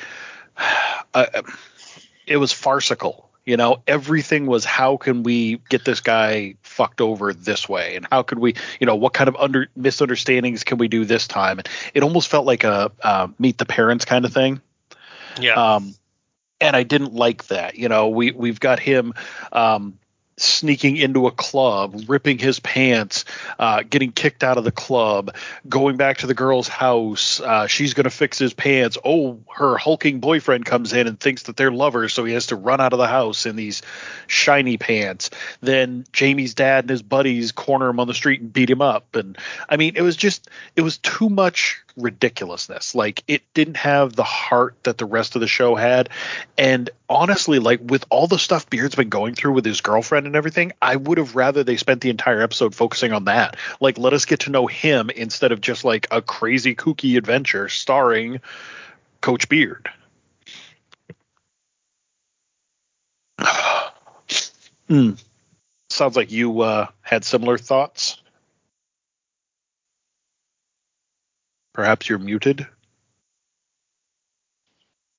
uh, 1.15 1.43
it 2.27 2.39
was 2.39 2.53
farcical. 2.53 3.29
You 3.45 3.57
know, 3.57 3.83
everything 3.89 4.47
was 4.47 4.65
how 4.65 4.97
can 4.97 5.25
we 5.25 5.61
get 5.69 5.85
this 5.85 6.01
guy 6.01 6.55
fucked 6.63 7.01
over 7.01 7.35
this 7.35 7.69
way, 7.69 7.97
and 7.97 8.07
how 8.11 8.23
could 8.23 8.39
we, 8.39 8.55
you 8.79 8.87
know, 8.87 8.95
what 8.95 9.13
kind 9.13 9.29
of 9.29 9.37
under 9.37 9.67
misunderstandings 9.75 10.63
can 10.63 10.79
we 10.79 10.87
do 10.87 11.05
this 11.05 11.27
time? 11.27 11.59
And 11.59 11.69
it 11.93 12.05
almost 12.05 12.29
felt 12.29 12.47
like 12.47 12.63
a 12.63 12.93
uh, 13.03 13.29
meet 13.41 13.59
the 13.59 13.67
parents 13.67 14.05
kind 14.05 14.25
of 14.25 14.33
thing. 14.33 14.61
Yeah. 15.41 15.55
Um, 15.55 15.95
and 16.63 16.77
I 16.77 16.85
didn't 16.85 17.13
like 17.13 17.49
that. 17.49 17.77
You 17.77 17.89
know, 17.89 18.09
we 18.09 18.31
we've 18.31 18.61
got 18.61 18.79
him 18.79 19.15
um, 19.53 19.99
sneaking 20.37 20.97
into 20.97 21.27
a 21.27 21.31
club, 21.31 22.05
ripping 22.07 22.39
his 22.39 22.59
pants, 22.61 23.25
uh, 23.59 23.83
getting 23.83 24.13
kicked 24.13 24.43
out 24.43 24.57
of 24.57 24.65
the 24.65 24.73
club, 24.73 25.35
going 25.69 25.97
back 25.97 26.19
to 26.19 26.27
the 26.27 26.35
girl's 26.35 26.69
house. 26.69 27.41
Uh, 27.41 27.67
she's 27.67 27.95
going 27.95 28.05
to 28.05 28.11
fix 28.11 28.39
his 28.39 28.55
pants. 28.55 28.97
Oh, 29.05 29.41
her 29.55 29.77
hulking 29.77 30.21
boyfriend 30.21 30.65
comes 30.65 30.93
in 30.93 31.07
and 31.07 31.19
thinks 31.19 31.45
that 31.45 31.57
they're 31.57 31.71
lovers, 31.71 32.13
so 32.13 32.25
he 32.25 32.33
has 32.35 32.47
to 32.47 32.57
run 32.57 32.81
out 32.81 32.93
of 32.93 32.99
the 32.99 33.07
house 33.07 33.45
in 33.45 33.57
these 33.57 33.83
shiny 34.27 34.79
pants. 34.79 35.31
Then 35.61 36.05
Jamie's 36.13 36.55
dad 36.55 36.85
and 36.85 36.91
his 36.91 37.03
buddies 37.03 37.53
corner 37.53 37.89
him 37.89 38.01
on 38.01 38.07
the 38.07 38.15
street 38.15 38.41
and 38.41 38.53
beat 38.53 38.71
him 38.71 38.83
up. 38.83 39.15
And 39.15 39.37
I 39.69 39.77
mean, 39.77 39.97
it 39.97 40.03
was 40.03 40.17
just, 40.17 40.49
it 40.77 40.83
was 40.83 40.99
too 40.99 41.29
much 41.29 41.83
ridiculousness. 41.97 42.95
Like 42.95 43.23
it 43.29 43.43
didn't 43.55 43.77
have 43.77 44.15
the 44.15 44.25
heart 44.25 44.77
that 44.85 44.99
the 44.99 45.05
rest 45.05 45.35
of 45.35 45.41
the 45.41 45.49
show 45.49 45.75
had. 45.75 46.09
And 46.57 46.91
honestly, 47.09 47.59
like 47.59 47.81
with 47.83 48.05
all 48.11 48.27
the 48.27 48.39
stuff 48.39 48.69
Beard's 48.71 48.95
been 48.95 49.09
going 49.09 49.35
through 49.35 49.53
with 49.53 49.65
his 49.65 49.81
girlfriend 49.81 50.27
and 50.27 50.37
everything, 50.37 50.73
I 50.81 50.97
would 50.97 51.19
have 51.19 51.37
rather 51.37 51.65
they 51.65 51.77
spent 51.77 52.01
the 52.01 52.11
entire 52.11 52.41
episode 52.41 52.75
focusing 52.75 53.13
on 53.13 53.25
that. 53.25 53.57
Like 53.81 53.99
let 53.99 54.13
us 54.13 54.25
get 54.25 54.41
to 54.41 54.51
know 54.51 54.67
him 54.67 55.11
instead 55.11 55.53
of 55.53 55.61
just 55.61 55.85
like 55.85 56.07
a 56.11 56.23
crazy 56.23 56.75
kooky 56.75 57.17
adventure 57.17 57.69
starring 57.69 58.41
Coach 59.21 59.49
Beard. 59.49 59.89
Hmm. 64.89 65.13
Sounds 65.89 66.17
like 66.17 66.31
you 66.31 66.61
uh, 66.61 66.87
had 67.03 67.25
similar 67.25 67.57
thoughts. 67.57 68.22
Perhaps 71.73 72.09
you're 72.09 72.19
muted. 72.19 72.67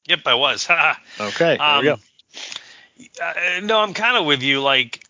Yep, 0.08 0.20
I 0.26 0.36
was. 0.36 0.68
okay, 1.20 1.58
there 1.58 1.62
um, 1.62 1.80
we 1.80 1.86
go. 1.86 1.98
Uh, 3.22 3.60
no, 3.64 3.80
I'm 3.80 3.94
kind 3.94 4.18
of 4.18 4.26
with 4.26 4.44
you. 4.44 4.62
Like, 4.62 5.04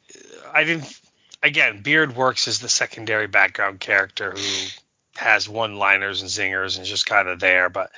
I 0.54 0.64
didn't. 0.64 1.00
Again, 1.42 1.82
Beard 1.82 2.16
works 2.16 2.48
as 2.48 2.60
the 2.60 2.70
secondary 2.70 3.28
background 3.28 3.80
character 3.80 4.32
who 4.32 4.68
has 5.16 5.50
one-liners 5.50 6.22
and 6.22 6.30
zingers 6.30 6.78
and 6.78 6.86
just 6.86 7.06
kind 7.06 7.28
of 7.28 7.40
there. 7.40 7.70
But 7.70 7.92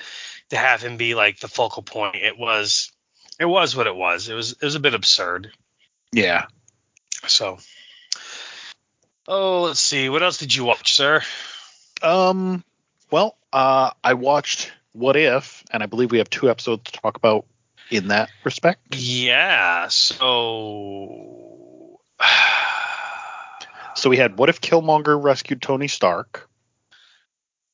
to 0.50 0.56
have 0.56 0.82
him 0.82 0.96
be 0.96 1.14
like 1.14 1.38
the 1.38 1.48
focal 1.48 1.82
point, 1.82 2.16
it 2.16 2.36
was, 2.36 2.90
it 3.38 3.44
was 3.44 3.76
what 3.76 3.86
it 3.86 3.94
was. 3.94 4.28
It 4.28 4.34
was, 4.34 4.52
it 4.52 4.62
was 4.62 4.74
a 4.74 4.80
bit 4.80 4.94
absurd. 4.94 5.52
Yeah. 6.12 6.46
So, 7.28 7.58
oh, 9.28 9.62
let's 9.62 9.80
see. 9.80 10.08
What 10.08 10.22
else 10.22 10.38
did 10.38 10.54
you 10.54 10.64
watch, 10.64 10.94
sir? 10.94 11.22
Um, 12.02 12.64
well, 13.10 13.36
uh, 13.52 13.90
I 14.02 14.14
watched 14.14 14.72
What 14.92 15.16
If, 15.16 15.64
and 15.70 15.82
I 15.82 15.86
believe 15.86 16.10
we 16.10 16.18
have 16.18 16.30
two 16.30 16.50
episodes 16.50 16.90
to 16.90 17.00
talk 17.00 17.16
about 17.16 17.46
in 17.90 18.08
that 18.08 18.30
respect. 18.44 18.94
Yeah. 18.94 19.88
So. 19.88 21.20
so 23.94 24.10
we 24.10 24.16
had 24.16 24.38
What 24.38 24.48
If 24.48 24.60
Killmonger 24.60 25.22
rescued 25.22 25.62
Tony 25.62 25.88
Stark? 25.88 26.48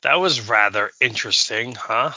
That 0.02 0.20
was 0.20 0.48
rather 0.48 0.90
interesting, 1.00 1.74
huh? 1.74 2.12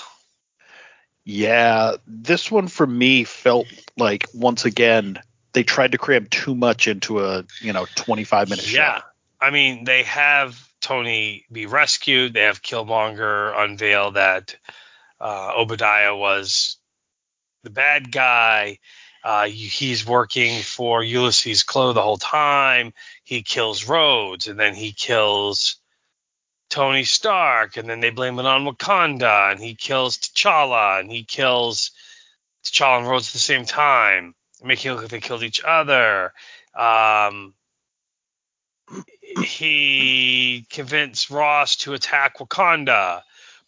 Yeah, 1.24 1.96
this 2.06 2.52
one 2.52 2.68
for 2.68 2.86
me 2.86 3.24
felt 3.24 3.68
like 3.98 4.28
once 4.34 4.66
again 4.66 5.20
they 5.54 5.64
tried 5.64 5.94
to 5.94 5.98
cram 5.98 6.28
too 6.28 6.54
much 6.54 6.88
into 6.88 7.24
a 7.26 7.46
you 7.62 7.74
know 7.74 7.88
25 7.96 8.50
minute 8.50 8.64
show. 8.64 8.78
Yeah, 8.78 9.02
I 9.42 9.50
mean 9.50 9.86
they 9.86 10.04
have 10.04 10.65
Tony 10.86 11.46
be 11.52 11.66
rescued. 11.66 12.34
They 12.34 12.44
have 12.44 12.62
Killmonger 12.62 13.58
unveil 13.58 14.12
that 14.12 14.56
uh, 15.20 15.54
Obadiah 15.58 16.16
was 16.16 16.78
the 17.64 17.72
bad 17.72 18.12
guy. 18.12 18.78
Uh, 19.24 19.48
he's 19.48 20.06
working 20.06 20.62
for 20.62 21.04
Ulysses 21.04 21.64
Klaue 21.64 21.96
the 21.96 22.04
whole 22.04 22.18
time. 22.18 22.94
He 23.24 23.42
kills 23.42 23.88
Rhodes, 23.88 24.46
and 24.48 24.60
then 24.60 24.76
he 24.76 24.92
kills 24.94 25.78
Tony 26.70 27.04
Stark, 27.04 27.78
and 27.78 27.90
then 27.90 28.00
they 28.00 28.12
blame 28.12 28.38
it 28.38 28.46
on 28.46 28.66
Wakanda, 28.66 29.52
and 29.52 29.60
he 29.60 29.74
kills 29.74 30.18
T'Challa, 30.20 31.00
and 31.00 31.12
he 31.12 31.24
kills 31.24 31.90
T'Challa 32.64 33.00
and 33.00 33.08
Rhodes 33.08 33.30
at 33.30 33.34
the 33.34 33.40
same 33.40 33.66
time 33.66 34.36
making 34.64 34.92
it 34.92 34.94
look 34.94 35.04
like 35.04 35.12
they 35.12 35.20
killed 35.20 35.44
each 35.44 35.62
other. 35.64 36.34
Um, 36.74 37.54
he 39.44 40.66
convinced 40.70 41.30
Ross 41.30 41.78
to 41.78 41.94
attack 41.94 42.38
Wakanda, 42.38 43.22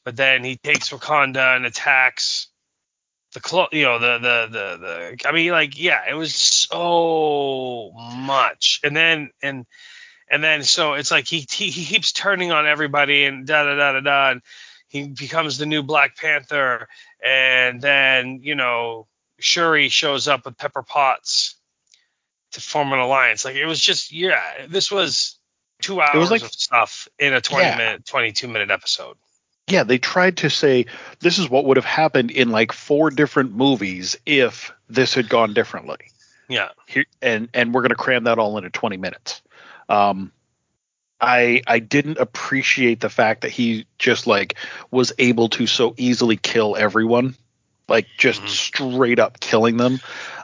but 0.04 0.16
then 0.16 0.44
he 0.44 0.56
takes 0.56 0.90
Wakanda 0.90 1.56
and 1.56 1.66
attacks 1.66 2.48
the 3.34 3.42
clo- 3.42 3.68
you 3.72 3.84
know 3.84 4.00
the, 4.00 4.18
the 4.20 4.48
the 4.52 4.78
the 4.78 5.28
I 5.28 5.32
mean 5.32 5.52
like 5.52 5.80
yeah 5.80 6.02
it 6.10 6.14
was 6.14 6.34
so 6.34 7.92
much 8.16 8.80
and 8.84 8.96
then 8.96 9.32
and 9.44 9.66
and 10.30 10.44
then 10.44 10.64
so 10.64 10.94
it's 10.94 11.12
like 11.12 11.28
he 11.28 11.46
he, 11.52 11.70
he 11.70 11.86
keeps 11.86 12.14
turning 12.14 12.52
on 12.52 12.66
everybody 12.66 13.26
and 13.26 13.46
da 13.46 13.64
da 13.64 13.76
da 13.76 13.92
da 13.94 14.00
da 14.00 14.32
and 14.32 14.42
he 14.88 15.10
becomes 15.10 15.58
the 15.58 15.66
new 15.66 15.84
Black 15.84 16.16
Panther 16.16 16.88
and 17.24 17.82
then 17.82 18.40
you 18.44 18.56
know 18.56 19.08
Shuri 19.40 19.90
shows 19.90 20.28
up 20.28 20.46
with 20.46 20.58
Pepper 20.58 20.84
Potts 20.84 21.56
to 22.54 22.62
form 22.62 22.94
an 22.94 23.00
alliance. 23.00 23.46
Like 23.46 23.56
it 23.56 23.66
was 23.66 23.80
just 23.80 24.12
yeah, 24.12 24.66
this 24.68 24.92
was 24.92 25.37
two 25.88 26.02
hours 26.02 26.16
was 26.16 26.32
like, 26.32 26.42
of 26.42 26.52
stuff 26.52 27.08
in 27.20 27.34
a 27.34 27.42
20 27.42 27.64
yeah. 27.64 27.78
minute 27.78 28.06
22 28.06 28.48
minute 28.48 28.72
episode. 28.72 29.18
Yeah, 29.68 29.84
they 29.84 29.98
tried 29.98 30.38
to 30.38 30.50
say 30.50 30.86
this 31.20 31.38
is 31.38 31.50
what 31.50 31.66
would 31.66 31.78
have 31.78 31.86
happened 31.86 32.32
in 32.32 32.52
like 32.52 32.72
four 32.72 33.10
different 33.10 33.54
movies 33.54 34.16
if 34.26 34.72
this 34.90 35.14
had 35.14 35.28
gone 35.28 35.54
differently. 35.54 35.98
Yeah. 36.48 36.70
Here, 36.88 37.06
and 37.22 37.50
and 37.54 37.74
we're 37.74 37.82
going 37.82 37.90
to 37.90 37.96
cram 37.96 38.26
that 38.26 38.40
all 38.40 38.58
into 38.58 38.70
20 38.70 38.98
minutes. 38.98 39.42
Um 39.90 40.32
I 41.20 41.64
I 41.66 41.80
didn't 41.80 42.20
appreciate 42.20 43.00
the 43.00 43.10
fact 43.10 43.42
that 43.42 43.52
he 43.52 43.88
just 43.98 44.28
like 44.28 44.56
was 44.92 45.12
able 45.18 45.50
to 45.50 45.68
so 45.68 45.96
easily 45.98 46.38
kill 46.38 46.76
everyone 46.76 47.36
like 47.90 48.08
just 48.18 48.42
mm-hmm. 48.42 48.50
straight 48.50 49.20
up 49.20 49.40
killing 49.40 49.78
them. 49.78 50.00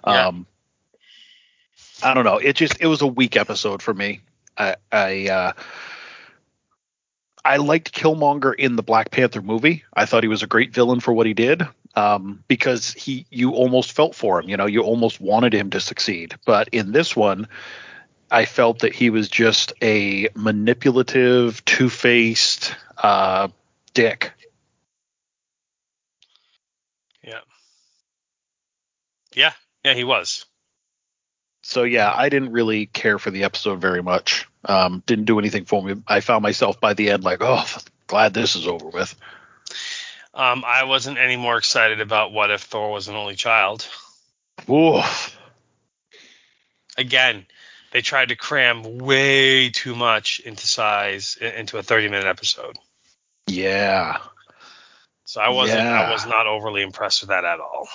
Yeah. 0.05 0.27
Um, 0.27 0.47
I 2.01 2.13
don't 2.13 2.25
know. 2.25 2.37
It 2.37 2.55
just 2.55 2.81
it 2.81 2.87
was 2.87 3.01
a 3.01 3.07
weak 3.07 3.37
episode 3.37 3.81
for 3.81 3.93
me. 3.93 4.21
I 4.57 4.75
I 4.91 5.27
uh, 5.29 5.51
I 7.45 7.57
liked 7.57 7.93
Killmonger 7.93 8.53
in 8.55 8.75
the 8.75 8.83
Black 8.83 9.11
Panther 9.11 9.41
movie. 9.41 9.83
I 9.93 10.05
thought 10.05 10.23
he 10.23 10.29
was 10.29 10.43
a 10.43 10.47
great 10.47 10.73
villain 10.73 10.99
for 10.99 11.13
what 11.13 11.25
he 11.27 11.33
did. 11.33 11.63
Um, 11.95 12.43
because 12.47 12.91
he 12.93 13.27
you 13.29 13.51
almost 13.51 13.91
felt 13.91 14.15
for 14.15 14.39
him, 14.39 14.49
you 14.49 14.57
know, 14.57 14.65
you 14.65 14.81
almost 14.81 15.21
wanted 15.21 15.53
him 15.53 15.69
to 15.71 15.79
succeed. 15.79 16.33
But 16.43 16.69
in 16.71 16.91
this 16.91 17.15
one, 17.15 17.47
I 18.31 18.45
felt 18.45 18.79
that 18.79 18.95
he 18.95 19.11
was 19.11 19.29
just 19.29 19.73
a 19.83 20.27
manipulative, 20.35 21.63
two-faced 21.65 22.75
uh, 22.97 23.49
dick 23.93 24.33
yeah. 27.23 27.39
Yeah. 29.33 29.53
Yeah, 29.83 29.93
he 29.93 30.03
was. 30.03 30.45
So 31.63 31.83
yeah, 31.83 32.13
I 32.13 32.29
didn't 32.29 32.51
really 32.51 32.85
care 32.87 33.17
for 33.17 33.31
the 33.31 33.45
episode 33.45 33.79
very 33.79 34.03
much. 34.03 34.47
Um, 34.65 35.01
didn't 35.05 35.25
do 35.25 35.39
anything 35.39 35.65
for 35.65 35.81
me. 35.81 35.95
I 36.07 36.19
found 36.19 36.43
myself 36.43 36.79
by 36.79 36.93
the 36.93 37.09
end 37.09 37.23
like, 37.23 37.39
oh, 37.41 37.65
glad 38.07 38.33
this 38.33 38.55
is 38.55 38.67
over 38.67 38.87
with. 38.89 39.15
Um, 40.33 40.63
I 40.65 40.83
wasn't 40.83 41.17
any 41.17 41.37
more 41.37 41.57
excited 41.57 42.01
about 42.01 42.33
what 42.33 42.51
if 42.51 42.61
Thor 42.61 42.91
was 42.91 43.07
an 43.07 43.15
only 43.15 43.35
child. 43.35 43.87
Oof. 44.69 45.37
Again, 46.97 47.45
they 47.91 48.01
tried 48.01 48.29
to 48.29 48.35
cram 48.35 48.97
way 48.97 49.69
too 49.69 49.95
much 49.95 50.39
into 50.39 50.67
size 50.67 51.37
into 51.39 51.77
a 51.77 51.83
30 51.83 52.09
minute 52.09 52.25
episode. 52.25 52.77
Yeah. 53.47 54.17
So 55.25 55.39
I 55.39 55.49
wasn't 55.49 55.79
yeah. 55.79 56.01
I 56.01 56.11
was 56.11 56.25
not 56.25 56.45
overly 56.45 56.81
impressed 56.81 57.21
with 57.21 57.29
that 57.29 57.45
at 57.45 57.59
all. 57.59 57.87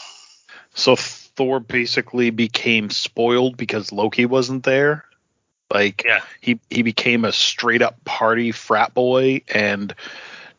So 0.75 0.97
Thor 1.39 1.61
basically 1.61 2.31
became 2.31 2.91
spoiled 2.91 3.57
because 3.57 3.93
Loki 3.93 4.27
wasn't 4.27 4.65
there. 4.65 5.05
Like 5.73 6.03
yeah. 6.05 6.19
he 6.41 6.59
he 6.69 6.83
became 6.83 7.25
a 7.25 7.31
straight 7.31 7.81
up 7.81 8.05
party 8.05 8.51
frat 8.51 8.93
boy 8.93 9.43
and 9.55 9.95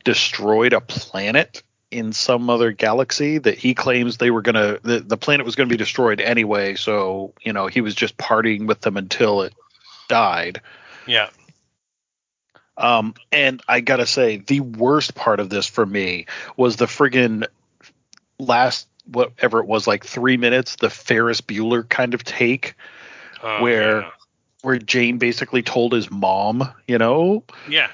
destroyed 0.06 0.72
a 0.72 0.80
planet 0.80 1.64
in 1.92 2.14
some 2.14 2.50
other 2.50 2.72
galaxy 2.72 3.40
that 3.40 3.58
he 3.58 3.74
claims 3.74 4.16
they 4.16 4.32
were 4.32 4.42
gonna 4.42 4.80
the, 4.82 5.02
the 5.02 5.18
planet 5.18 5.46
was 5.46 5.58
gonna 5.58 5.68
be 5.68 5.76
destroyed 5.76 6.22
anyway, 6.22 6.76
so 6.76 7.34
you 7.44 7.52
know, 7.52 7.68
he 7.68 7.82
was 7.82 7.94
just 7.94 8.16
partying 8.16 8.66
with 8.66 8.80
them 8.80 8.96
until 8.96 9.42
it 9.42 9.54
died. 10.08 10.62
Yeah. 11.06 11.28
Um, 12.78 13.16
and 13.34 13.62
I 13.68 13.82
gotta 13.82 14.06
say, 14.06 14.38
the 14.38 14.62
worst 14.62 15.14
part 15.14 15.42
of 15.42 15.50
this 15.50 15.68
for 15.68 15.86
me 15.86 16.28
was 16.56 16.78
the 16.78 16.86
friggin' 16.86 17.48
last 18.38 18.88
whatever 19.12 19.60
it 19.60 19.68
was, 19.68 19.88
like 19.88 20.06
three 20.06 20.38
minutes, 20.38 20.76
the 20.78 20.90
Ferris 20.90 21.42
Bueller 21.42 21.88
kind 21.88 22.14
of 22.14 22.24
take, 22.24 22.76
oh, 23.44 23.62
where 23.62 24.02
yeah. 24.02 24.10
where 24.62 24.78
Jane 24.78 25.18
basically 25.18 25.64
told 25.64 25.94
his 25.94 26.10
mom, 26.12 26.70
you 26.88 26.98
know, 26.98 27.44
yeah, 27.70 27.90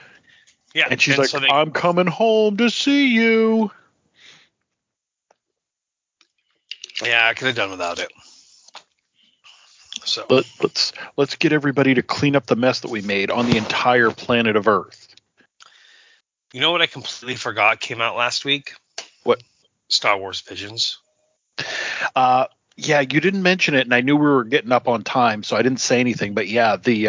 yeah, 0.73 0.87
and 0.89 1.01
she's 1.01 1.15
and 1.15 1.23
like, 1.23 1.29
so 1.29 1.39
they, 1.39 1.47
"I'm 1.47 1.71
coming 1.71 2.07
home 2.07 2.57
to 2.57 2.69
see 2.69 3.07
you." 3.07 3.71
Yeah, 7.03 7.27
I 7.27 7.33
could 7.33 7.47
have 7.47 7.55
done 7.55 7.71
without 7.71 7.99
it. 7.99 8.11
So 10.05 10.25
Let, 10.29 10.45
let's 10.61 10.93
let's 11.17 11.35
get 11.35 11.51
everybody 11.51 11.93
to 11.95 12.03
clean 12.03 12.35
up 12.35 12.45
the 12.45 12.55
mess 12.55 12.81
that 12.81 12.91
we 12.91 13.01
made 13.01 13.31
on 13.31 13.49
the 13.49 13.57
entire 13.57 14.11
planet 14.11 14.55
of 14.55 14.67
Earth. 14.67 15.15
You 16.53 16.61
know 16.61 16.71
what 16.71 16.81
I 16.81 16.87
completely 16.87 17.35
forgot 17.35 17.79
came 17.79 18.01
out 18.01 18.15
last 18.15 18.45
week? 18.45 18.75
What? 19.23 19.41
Star 19.89 20.17
Wars 20.17 20.41
Visions. 20.41 20.99
Uh, 22.15 22.45
yeah, 22.77 22.99
you 22.99 23.21
didn't 23.21 23.41
mention 23.43 23.73
it, 23.73 23.81
and 23.81 23.93
I 23.93 24.01
knew 24.01 24.15
we 24.17 24.25
were 24.25 24.43
getting 24.43 24.71
up 24.71 24.87
on 24.87 25.03
time, 25.03 25.43
so 25.43 25.55
I 25.55 25.61
didn't 25.61 25.79
say 25.79 25.99
anything. 25.99 26.33
But 26.33 26.47
yeah, 26.49 26.75
the 26.75 27.07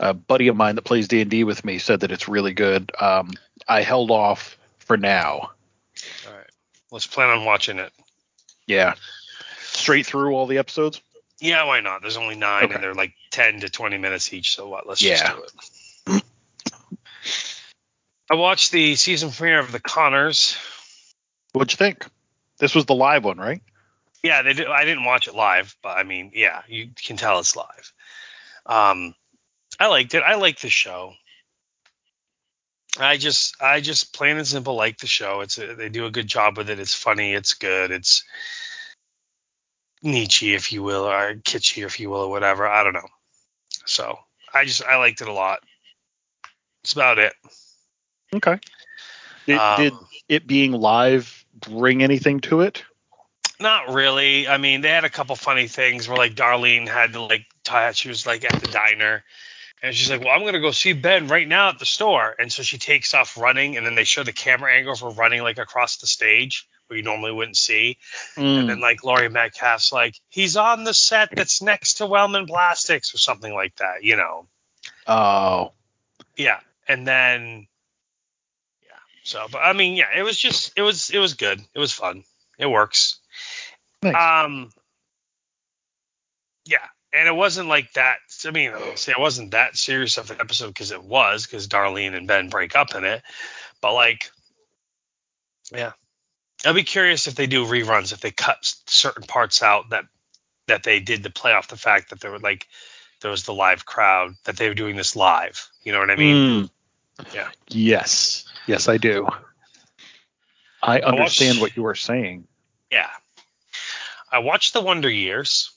uh, 0.00 0.12
buddy 0.14 0.48
of 0.48 0.56
mine 0.56 0.76
that 0.76 0.82
plays 0.82 1.08
D 1.08 1.20
and 1.20 1.30
D 1.30 1.44
with 1.44 1.64
me 1.64 1.78
said 1.78 2.00
that 2.00 2.10
it's 2.10 2.26
really 2.28 2.54
good. 2.54 2.90
Um, 2.98 3.32
I 3.68 3.82
held 3.82 4.10
off 4.10 4.56
for 4.78 4.96
now. 4.96 5.50
All 6.26 6.32
right. 6.34 6.46
Let's 6.90 7.06
plan 7.06 7.28
on 7.30 7.44
watching 7.44 7.78
it. 7.78 7.92
Yeah. 8.66 8.94
Straight 9.60 10.06
through 10.06 10.34
all 10.34 10.46
the 10.46 10.58
episodes? 10.58 11.02
Yeah, 11.40 11.64
why 11.64 11.80
not? 11.80 12.00
There's 12.00 12.16
only 12.16 12.36
nine, 12.36 12.64
Okay. 12.64 12.74
and 12.74 12.82
they're 12.82 12.94
like 12.94 13.12
10 13.30 13.60
to 13.60 13.68
20 13.68 13.98
minutes 13.98 14.32
each. 14.32 14.56
So 14.56 14.68
what? 14.68 14.86
Let's 14.88 15.02
Yeah. 15.02 15.16
just 15.16 15.36
do 15.36 15.42
it. 15.42 16.22
I 18.30 18.36
watched 18.36 18.72
the 18.72 18.96
season 18.96 19.30
premiere 19.30 19.58
of 19.58 19.70
The 19.70 19.80
Connors. 19.80 20.56
What'd 21.52 21.72
you 21.72 21.76
think? 21.76 22.06
This 22.58 22.74
was 22.74 22.86
the 22.86 22.94
live 22.94 23.24
one, 23.24 23.36
right? 23.36 23.60
Yeah, 24.24 24.40
they 24.40 24.64
I 24.64 24.86
didn't 24.86 25.04
watch 25.04 25.28
it 25.28 25.34
live, 25.34 25.76
but 25.82 25.98
I 25.98 26.02
mean, 26.02 26.32
yeah, 26.34 26.62
you 26.66 26.88
can 26.96 27.18
tell 27.18 27.38
it's 27.40 27.56
live. 27.56 27.92
Um, 28.64 29.14
I 29.78 29.88
liked 29.88 30.14
it. 30.14 30.22
I 30.26 30.36
like 30.36 30.60
the 30.60 30.70
show. 30.70 31.12
I 32.98 33.18
just, 33.18 33.60
I 33.60 33.82
just 33.82 34.14
plain 34.14 34.38
and 34.38 34.46
simple 34.46 34.76
like 34.76 34.96
the 34.96 35.06
show. 35.06 35.42
It's 35.42 35.58
a, 35.58 35.74
they 35.74 35.90
do 35.90 36.06
a 36.06 36.10
good 36.10 36.26
job 36.26 36.56
with 36.56 36.70
it. 36.70 36.78
It's 36.78 36.94
funny. 36.94 37.34
It's 37.34 37.52
good. 37.52 37.90
It's 37.90 38.24
Nietzsche, 40.02 40.54
if 40.54 40.72
you 40.72 40.82
will, 40.82 41.04
or 41.04 41.34
kitschy, 41.34 41.84
if 41.84 42.00
you 42.00 42.08
will, 42.08 42.20
or 42.20 42.30
whatever. 42.30 42.66
I 42.66 42.82
don't 42.82 42.94
know. 42.94 43.08
So 43.84 44.18
I 44.54 44.64
just, 44.64 44.82
I 44.84 44.96
liked 44.96 45.20
it 45.20 45.28
a 45.28 45.32
lot. 45.32 45.60
That's 46.82 46.94
about 46.94 47.18
it. 47.18 47.34
Okay. 48.34 48.58
Did, 49.46 49.58
Um, 49.58 49.76
did 49.76 49.92
it 50.30 50.46
being 50.46 50.72
live 50.72 51.44
bring 51.60 52.02
anything 52.02 52.40
to 52.40 52.62
it? 52.62 52.84
Not 53.60 53.94
really. 53.94 54.48
I 54.48 54.58
mean, 54.58 54.80
they 54.80 54.88
had 54.88 55.04
a 55.04 55.10
couple 55.10 55.36
funny 55.36 55.68
things 55.68 56.08
where 56.08 56.16
like 56.16 56.34
Darlene 56.34 56.88
had 56.88 57.12
to 57.12 57.22
like 57.22 57.46
tie. 57.62 57.92
She 57.92 58.08
was 58.08 58.26
like 58.26 58.44
at 58.44 58.60
the 58.60 58.68
diner, 58.68 59.22
and 59.82 59.94
she's 59.94 60.10
like, 60.10 60.20
"Well, 60.20 60.30
I'm 60.30 60.44
gonna 60.44 60.60
go 60.60 60.72
see 60.72 60.92
Ben 60.92 61.28
right 61.28 61.46
now 61.46 61.68
at 61.68 61.78
the 61.78 61.86
store," 61.86 62.34
and 62.38 62.52
so 62.52 62.62
she 62.62 62.78
takes 62.78 63.14
off 63.14 63.36
running, 63.36 63.76
and 63.76 63.86
then 63.86 63.94
they 63.94 64.04
show 64.04 64.24
the 64.24 64.32
camera 64.32 64.74
angle 64.74 64.96
for 64.96 65.10
running 65.10 65.42
like 65.42 65.58
across 65.58 65.98
the 65.98 66.06
stage 66.06 66.66
where 66.86 66.96
you 66.96 67.02
normally 67.02 67.32
wouldn't 67.32 67.56
see, 67.56 67.96
and 68.36 68.68
then 68.68 68.78
mm. 68.78 68.82
like 68.82 69.04
Laurie 69.04 69.28
Metcalf's 69.28 69.92
like, 69.92 70.18
"He's 70.28 70.56
on 70.56 70.84
the 70.84 70.94
set 70.94 71.30
that's 71.32 71.62
next 71.62 71.94
to 71.94 72.06
Wellman 72.06 72.46
Plastics" 72.46 73.14
or 73.14 73.18
something 73.18 73.54
like 73.54 73.76
that, 73.76 74.02
you 74.02 74.16
know? 74.16 74.46
Oh, 75.06 75.72
Yeah, 76.36 76.58
and 76.88 77.06
then 77.06 77.68
yeah. 78.82 78.98
So, 79.22 79.46
but 79.50 79.58
I 79.58 79.72
mean, 79.72 79.94
yeah, 79.94 80.08
it 80.16 80.22
was 80.22 80.36
just 80.36 80.72
it 80.76 80.82
was 80.82 81.10
it 81.10 81.18
was 81.18 81.34
good. 81.34 81.60
It 81.72 81.78
was 81.78 81.92
fun. 81.92 82.24
It 82.58 82.66
works. 82.66 83.18
nice. 84.02 84.14
Um, 84.14 84.70
yeah, 86.66 86.86
and 87.12 87.28
it 87.28 87.34
wasn't 87.34 87.68
like 87.68 87.92
that. 87.92 88.16
I 88.44 88.50
mean, 88.50 88.72
I'll 88.72 88.92
it 88.92 89.18
wasn't 89.18 89.52
that 89.52 89.76
serious 89.76 90.18
of 90.18 90.30
an 90.30 90.38
episode 90.40 90.68
because 90.68 90.90
it 90.90 91.02
was 91.02 91.46
because 91.46 91.68
Darlene 91.68 92.16
and 92.16 92.26
Ben 92.26 92.48
break 92.48 92.74
up 92.76 92.94
in 92.94 93.04
it. 93.04 93.22
But 93.80 93.94
like, 93.94 94.30
yeah, 95.72 95.92
I'll 96.64 96.74
be 96.74 96.82
curious 96.82 97.26
if 97.26 97.34
they 97.34 97.46
do 97.46 97.66
reruns 97.66 98.12
if 98.12 98.20
they 98.20 98.30
cut 98.30 98.58
certain 98.86 99.24
parts 99.24 99.62
out 99.62 99.90
that 99.90 100.06
that 100.66 100.82
they 100.82 101.00
did 101.00 101.22
to 101.24 101.30
play 101.30 101.52
off 101.52 101.68
the 101.68 101.76
fact 101.76 102.10
that 102.10 102.20
there 102.20 102.30
were 102.30 102.38
like 102.38 102.66
there 103.20 103.30
was 103.30 103.44
the 103.44 103.54
live 103.54 103.86
crowd 103.86 104.34
that 104.44 104.56
they 104.56 104.68
were 104.68 104.74
doing 104.74 104.96
this 104.96 105.16
live. 105.16 105.68
You 105.82 105.92
know 105.92 106.00
what 106.00 106.10
I 106.10 106.16
mean? 106.16 106.36
Mm. 106.36 106.70
Yeah. 107.32 107.48
Yes. 107.68 108.44
Yes, 108.66 108.88
I 108.88 108.96
do. 108.96 109.28
I 110.86 110.96
watched- 110.96 111.06
understand 111.06 111.60
what 111.60 111.76
you 111.76 111.86
are 111.86 111.94
saying. 111.94 112.46
Yeah. 112.90 113.10
I 114.30 114.38
watched 114.40 114.72
The 114.74 114.82
Wonder 114.82 115.08
Years. 115.10 115.70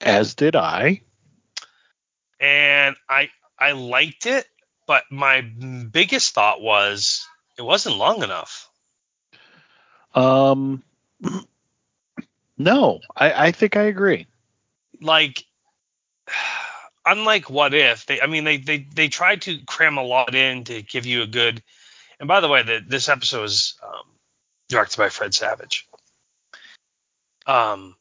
As 0.00 0.34
did 0.34 0.56
I. 0.56 1.02
and 2.40 2.96
I 3.08 3.30
I 3.58 3.72
liked 3.72 4.26
it, 4.26 4.46
but 4.86 5.04
my 5.10 5.40
biggest 5.40 6.34
thought 6.34 6.60
was 6.60 7.26
it 7.58 7.62
wasn't 7.62 7.96
long 7.96 8.22
enough. 8.22 8.68
Um, 10.14 10.82
no, 12.58 13.00
I, 13.16 13.46
I 13.46 13.52
think 13.52 13.76
I 13.76 13.82
agree. 13.84 14.26
Like 15.00 15.44
unlike 17.06 17.48
what 17.48 17.72
if 17.72 18.04
they 18.06 18.20
I 18.20 18.26
mean 18.26 18.44
they 18.44 18.58
they 18.58 18.78
they 18.94 19.08
tried 19.08 19.42
to 19.42 19.58
cram 19.66 19.96
a 19.96 20.02
lot 20.02 20.34
in 20.34 20.64
to 20.64 20.82
give 20.82 21.06
you 21.06 21.22
a 21.22 21.26
good 21.26 21.62
and 22.20 22.28
by 22.28 22.40
the 22.40 22.48
way 22.48 22.62
the, 22.62 22.80
this 22.86 23.08
episode 23.08 23.42
was 23.42 23.78
um, 23.82 24.04
directed 24.68 24.98
by 24.98 25.08
Fred 25.08 25.34
Savage. 25.34 25.88
Um 27.46 27.96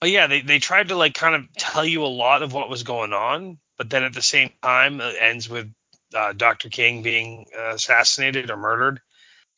but 0.00 0.10
yeah, 0.10 0.28
they, 0.28 0.40
they 0.40 0.58
tried 0.58 0.88
to 0.88 0.96
like 0.96 1.14
kind 1.14 1.34
of 1.34 1.52
tell 1.54 1.84
you 1.84 2.04
a 2.04 2.06
lot 2.06 2.42
of 2.42 2.54
what 2.54 2.70
was 2.70 2.84
going 2.84 3.12
on, 3.12 3.58
but 3.76 3.90
then 3.90 4.02
at 4.02 4.14
the 4.14 4.22
same 4.22 4.50
time 4.62 5.00
it 5.00 5.14
ends 5.20 5.48
with 5.48 5.70
uh, 6.14 6.32
Dr. 6.32 6.70
King 6.70 7.02
being 7.02 7.46
uh, 7.56 7.74
assassinated 7.74 8.50
or 8.50 8.56
murdered, 8.56 9.00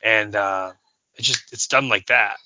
and 0.03 0.35
uh, 0.35 0.73
it 1.15 1.23
just 1.23 1.53
it's 1.53 1.69
done 1.69 1.89
like 1.89 2.07
that. 2.07 2.37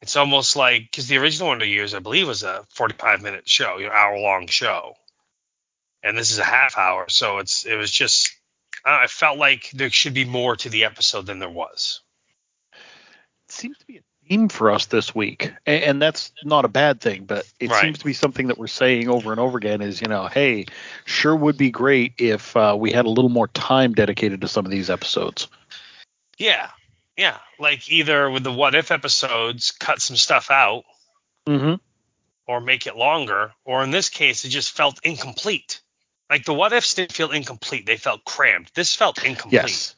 It's 0.00 0.16
almost 0.16 0.56
like 0.56 0.82
because 0.90 1.08
the 1.08 1.18
original 1.18 1.48
one 1.48 1.58
Wonder 1.58 1.66
Years, 1.66 1.94
I 1.94 1.98
believe, 1.98 2.26
was 2.26 2.42
a 2.42 2.64
45 2.70 3.22
minute 3.22 3.48
show, 3.48 3.78
you 3.78 3.86
know, 3.86 3.92
hour 3.92 4.18
long 4.18 4.46
show, 4.46 4.94
and 6.02 6.16
this 6.16 6.30
is 6.30 6.38
a 6.38 6.44
half 6.44 6.78
hour, 6.78 7.08
so 7.08 7.38
it's 7.38 7.66
it 7.66 7.76
was 7.76 7.90
just 7.90 8.32
I, 8.84 9.04
I 9.04 9.06
felt 9.06 9.38
like 9.38 9.70
there 9.72 9.90
should 9.90 10.14
be 10.14 10.24
more 10.24 10.56
to 10.56 10.68
the 10.68 10.84
episode 10.84 11.26
than 11.26 11.38
there 11.38 11.50
was. 11.50 12.00
It 12.72 13.52
seems 13.52 13.78
to 13.78 13.86
be 13.86 13.98
a 13.98 14.00
theme 14.28 14.48
for 14.48 14.70
us 14.70 14.86
this 14.86 15.14
week, 15.14 15.52
and, 15.66 15.82
and 15.84 16.02
that's 16.02 16.32
not 16.44 16.64
a 16.64 16.68
bad 16.68 17.00
thing. 17.00 17.24
But 17.24 17.46
it 17.60 17.70
Right. 17.70 17.82
seems 17.82 17.98
to 17.98 18.04
be 18.04 18.14
something 18.14 18.46
that 18.46 18.56
we're 18.58 18.66
saying 18.66 19.08
over 19.08 19.30
and 19.30 19.40
over 19.40 19.58
again. 19.58 19.82
Is 19.82 20.00
you 20.00 20.06
know, 20.08 20.26
hey, 20.26 20.66
sure 21.04 21.36
would 21.36 21.58
be 21.58 21.70
great 21.70 22.14
if 22.18 22.56
uh, 22.56 22.74
we 22.78 22.92
had 22.92 23.04
a 23.04 23.10
little 23.10 23.28
more 23.28 23.48
time 23.48 23.92
dedicated 23.92 24.40
to 24.40 24.48
some 24.48 24.64
of 24.64 24.70
these 24.70 24.88
episodes. 24.88 25.48
Yeah, 26.38 26.70
yeah, 27.16 27.36
like 27.58 27.90
either 27.90 28.30
with 28.30 28.42
the 28.42 28.52
what 28.52 28.74
if 28.74 28.90
episodes, 28.90 29.70
cut 29.72 30.00
some 30.00 30.16
stuff 30.16 30.50
out, 30.50 30.84
Mm-hmm. 31.46 31.74
or 32.46 32.60
make 32.60 32.86
it 32.86 32.96
longer, 32.96 33.52
or 33.64 33.84
in 33.84 33.90
this 33.90 34.08
case, 34.08 34.44
it 34.46 34.48
just 34.48 34.70
felt 34.70 34.98
incomplete. 35.04 35.81
Like 36.32 36.46
the 36.46 36.54
what 36.54 36.72
ifs 36.72 36.94
didn't 36.94 37.12
feel 37.12 37.30
incomplete; 37.30 37.84
they 37.84 37.98
felt 37.98 38.24
crammed. 38.24 38.70
This 38.72 38.94
felt 38.96 39.22
incomplete. 39.22 39.60
Yes. 39.60 39.94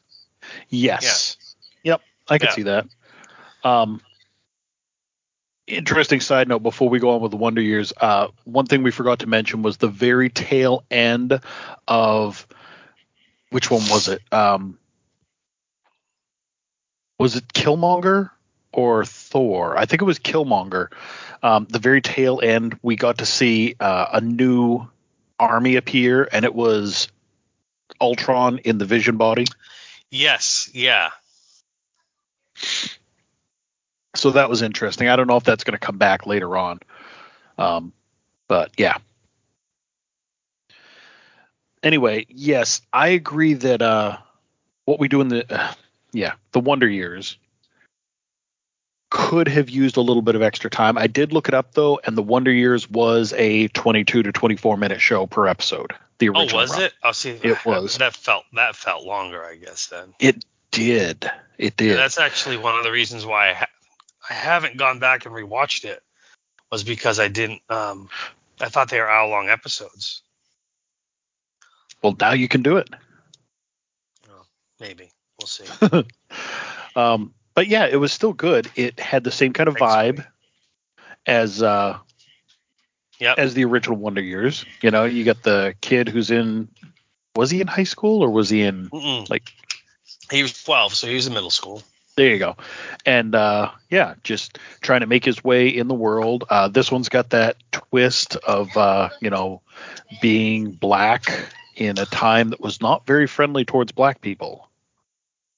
Yes. 0.67 1.37
Yep. 1.83 2.01
I 2.27 2.37
can 2.39 2.47
Yeah. 2.47 2.53
see 2.53 2.63
that. 2.63 2.87
Um, 3.63 4.01
interesting 5.65 6.19
side 6.19 6.49
note 6.49 6.59
before 6.59 6.89
we 6.89 6.99
go 6.99 7.11
on 7.11 7.21
with 7.21 7.31
the 7.31 7.37
Wonder 7.37 7.61
Years. 7.61 7.93
Uh, 7.95 8.27
one 8.43 8.65
thing 8.65 8.83
we 8.83 8.91
forgot 8.91 9.19
to 9.19 9.27
mention 9.27 9.61
was 9.61 9.77
the 9.77 9.87
very 9.87 10.29
tail 10.29 10.83
end 10.91 11.39
of 11.87 12.45
which 13.51 13.71
one 13.71 13.87
was 13.87 14.09
it? 14.09 14.21
Um, 14.33 14.77
was 17.17 17.37
it 17.37 17.47
Killmonger 17.47 18.29
or 18.73 19.05
Thor? 19.05 19.77
I 19.77 19.85
think 19.85 20.01
it 20.01 20.05
was 20.05 20.19
Killmonger. 20.19 20.91
Um, 21.41 21.65
the 21.69 21.79
very 21.79 22.01
tail 22.01 22.41
end, 22.43 22.77
we 22.81 22.97
got 22.97 23.19
to 23.19 23.25
see 23.25 23.75
uh, 23.79 24.07
a 24.11 24.19
new 24.19 24.85
army 25.39 25.75
appear, 25.75 26.27
and 26.31 26.45
it 26.45 26.53
was 26.53 27.07
Ultron 27.99 28.59
in 28.59 28.77
the 28.77 28.85
Vision 28.85 29.17
body. 29.17 29.45
Yes. 30.09 30.69
Yeah. 30.73 31.09
so 34.15 34.31
that 34.31 34.49
was 34.49 34.61
interesting. 34.61 35.07
I 35.07 35.15
don't 35.15 35.27
know 35.27 35.37
if 35.37 35.43
that's 35.43 35.63
going 35.63 35.77
to 35.77 35.85
come 35.85 35.97
back 35.97 36.25
later 36.25 36.55
on, 36.57 36.79
um, 37.57 37.93
but 38.47 38.71
yeah. 38.77 38.97
Anyway, 41.83 42.25
yes, 42.29 42.81
I 42.91 43.09
agree 43.09 43.53
that 43.53 43.81
uh, 43.81 44.17
what 44.85 44.99
we 44.99 45.07
do 45.07 45.21
in 45.21 45.27
the 45.27 45.45
uh, 45.53 45.73
yeah 46.11 46.33
the 46.51 46.59
Wonder 46.59 46.87
Years 46.87 47.37
could 49.17 49.47
have 49.47 49.69
used 49.69 49.95
a 49.95 50.01
little 50.01 50.21
bit 50.21 50.35
of 50.35 50.41
extra 50.41 50.69
time. 50.69 50.97
I 50.97 51.07
did 51.07 51.31
look 51.31 51.47
it 51.47 51.53
up 51.53 51.71
though, 51.71 51.99
and 52.03 52.17
the 52.17 52.21
Wonder 52.21 52.51
Years 52.51 52.89
was 52.89 53.31
a 53.37 53.69
22 53.69 54.23
to 54.23 54.31
24 54.33 54.75
minute 54.75 54.99
show 54.99 55.25
per 55.25 55.47
episode. 55.47 55.93
The 56.19 56.27
original. 56.29 56.41
Oh, 56.41 56.43
original. 56.43 56.61
was 56.61 56.71
run. 56.73 56.81
it? 56.83 56.93
Oh, 57.03 57.11
see, 57.13 57.29
It 57.41 57.57
was. 57.65 57.97
That 57.97 58.13
felt 58.13 58.43
that 58.53 58.75
felt 58.75 59.05
longer, 59.05 59.41
I 59.43 59.55
guess. 59.55 59.87
Then 59.87 60.13
It 60.19 60.43
did. 60.71 61.31
It 61.57 61.77
did. 61.77 61.97
that's 61.97 62.17
actually 62.19 62.57
one 62.57 62.77
of 62.77 62.83
the 62.83 62.91
reasons 62.91 63.25
why 63.25 63.51
I 63.51 63.53
ha- 63.53 63.67
I 64.29 64.33
haven't 64.33 64.75
gone 64.77 64.99
back 64.99 65.25
and 65.25 65.33
rewatched 65.33 65.85
it 65.85 66.03
was 66.69 66.83
because 66.83 67.17
I 67.19 67.29
didn't. 67.29 67.61
Um, 67.69 68.09
I 68.59 68.67
thought 68.67 68.89
they 68.89 68.99
were 68.99 69.09
hour 69.09 69.29
long 69.29 69.47
episodes. 69.49 70.21
well, 72.03 72.15
now 72.19 72.33
you 72.33 72.47
can 72.49 72.61
do 72.63 72.75
it. 72.77 72.89
Maybe 74.79 75.09
we'll 75.39 75.47
see. 75.47 75.63
um, 76.97 77.33
but 77.55 77.67
yeah, 77.67 77.87
it 77.87 77.95
was 77.97 78.13
still 78.13 78.33
good. 78.33 78.69
It 78.75 78.99
had 78.99 79.23
the 79.23 79.31
same 79.31 79.53
kind 79.53 79.67
of 79.67 79.75
vibe 79.75 80.25
as 81.25 81.63
uh, 81.63 81.97
Yep. 83.19 83.39
as 83.39 83.53
the 83.53 83.63
original 83.63 83.97
Wonder 83.97 84.21
Years. 84.21 84.65
You 84.81 84.91
know, 84.91 85.05
you 85.05 85.23
got 85.23 85.41
the 85.43 85.73
kid 85.81 86.09
who's 86.09 86.29
in. 86.29 86.67
Was 87.35 87.49
he 87.49 87.61
in 87.61 87.67
high 87.67 87.83
school 87.85 88.21
or 88.23 88.29
was 88.29 88.49
he 88.49 88.61
in 88.61 88.89
Mm-mm. 88.89 89.29
like? 89.29 89.51
He 90.31 90.41
was 90.41 90.61
12, 90.63 90.93
so 90.95 91.07
he 91.07 91.15
was 91.15 91.27
in 91.27 91.33
middle 91.33 91.49
school. 91.51 91.81
There 92.17 92.29
you 92.29 92.39
go. 92.39 92.55
And 93.05 93.35
uh, 93.35 93.71
yeah, 93.89 94.15
just 94.23 94.57
trying 94.81 95.01
to 95.01 95.05
make 95.07 95.23
his 95.25 95.43
way 95.43 95.67
in 95.67 95.87
the 95.87 95.93
world. 95.93 96.45
Uh, 96.49 96.67
this 96.69 96.91
one's 96.91 97.09
got 97.09 97.29
that 97.31 97.57
twist 97.71 98.35
of 98.37 98.75
uh, 98.77 99.09
you 99.21 99.29
know 99.29 99.61
being 100.21 100.71
black 100.71 101.25
in 101.75 101.97
a 101.99 102.05
time 102.05 102.49
that 102.51 102.61
was 102.61 102.81
not 102.81 103.05
very 103.05 103.27
friendly 103.27 103.65
towards 103.65 103.91
black 103.91 104.21
people. 104.21 104.69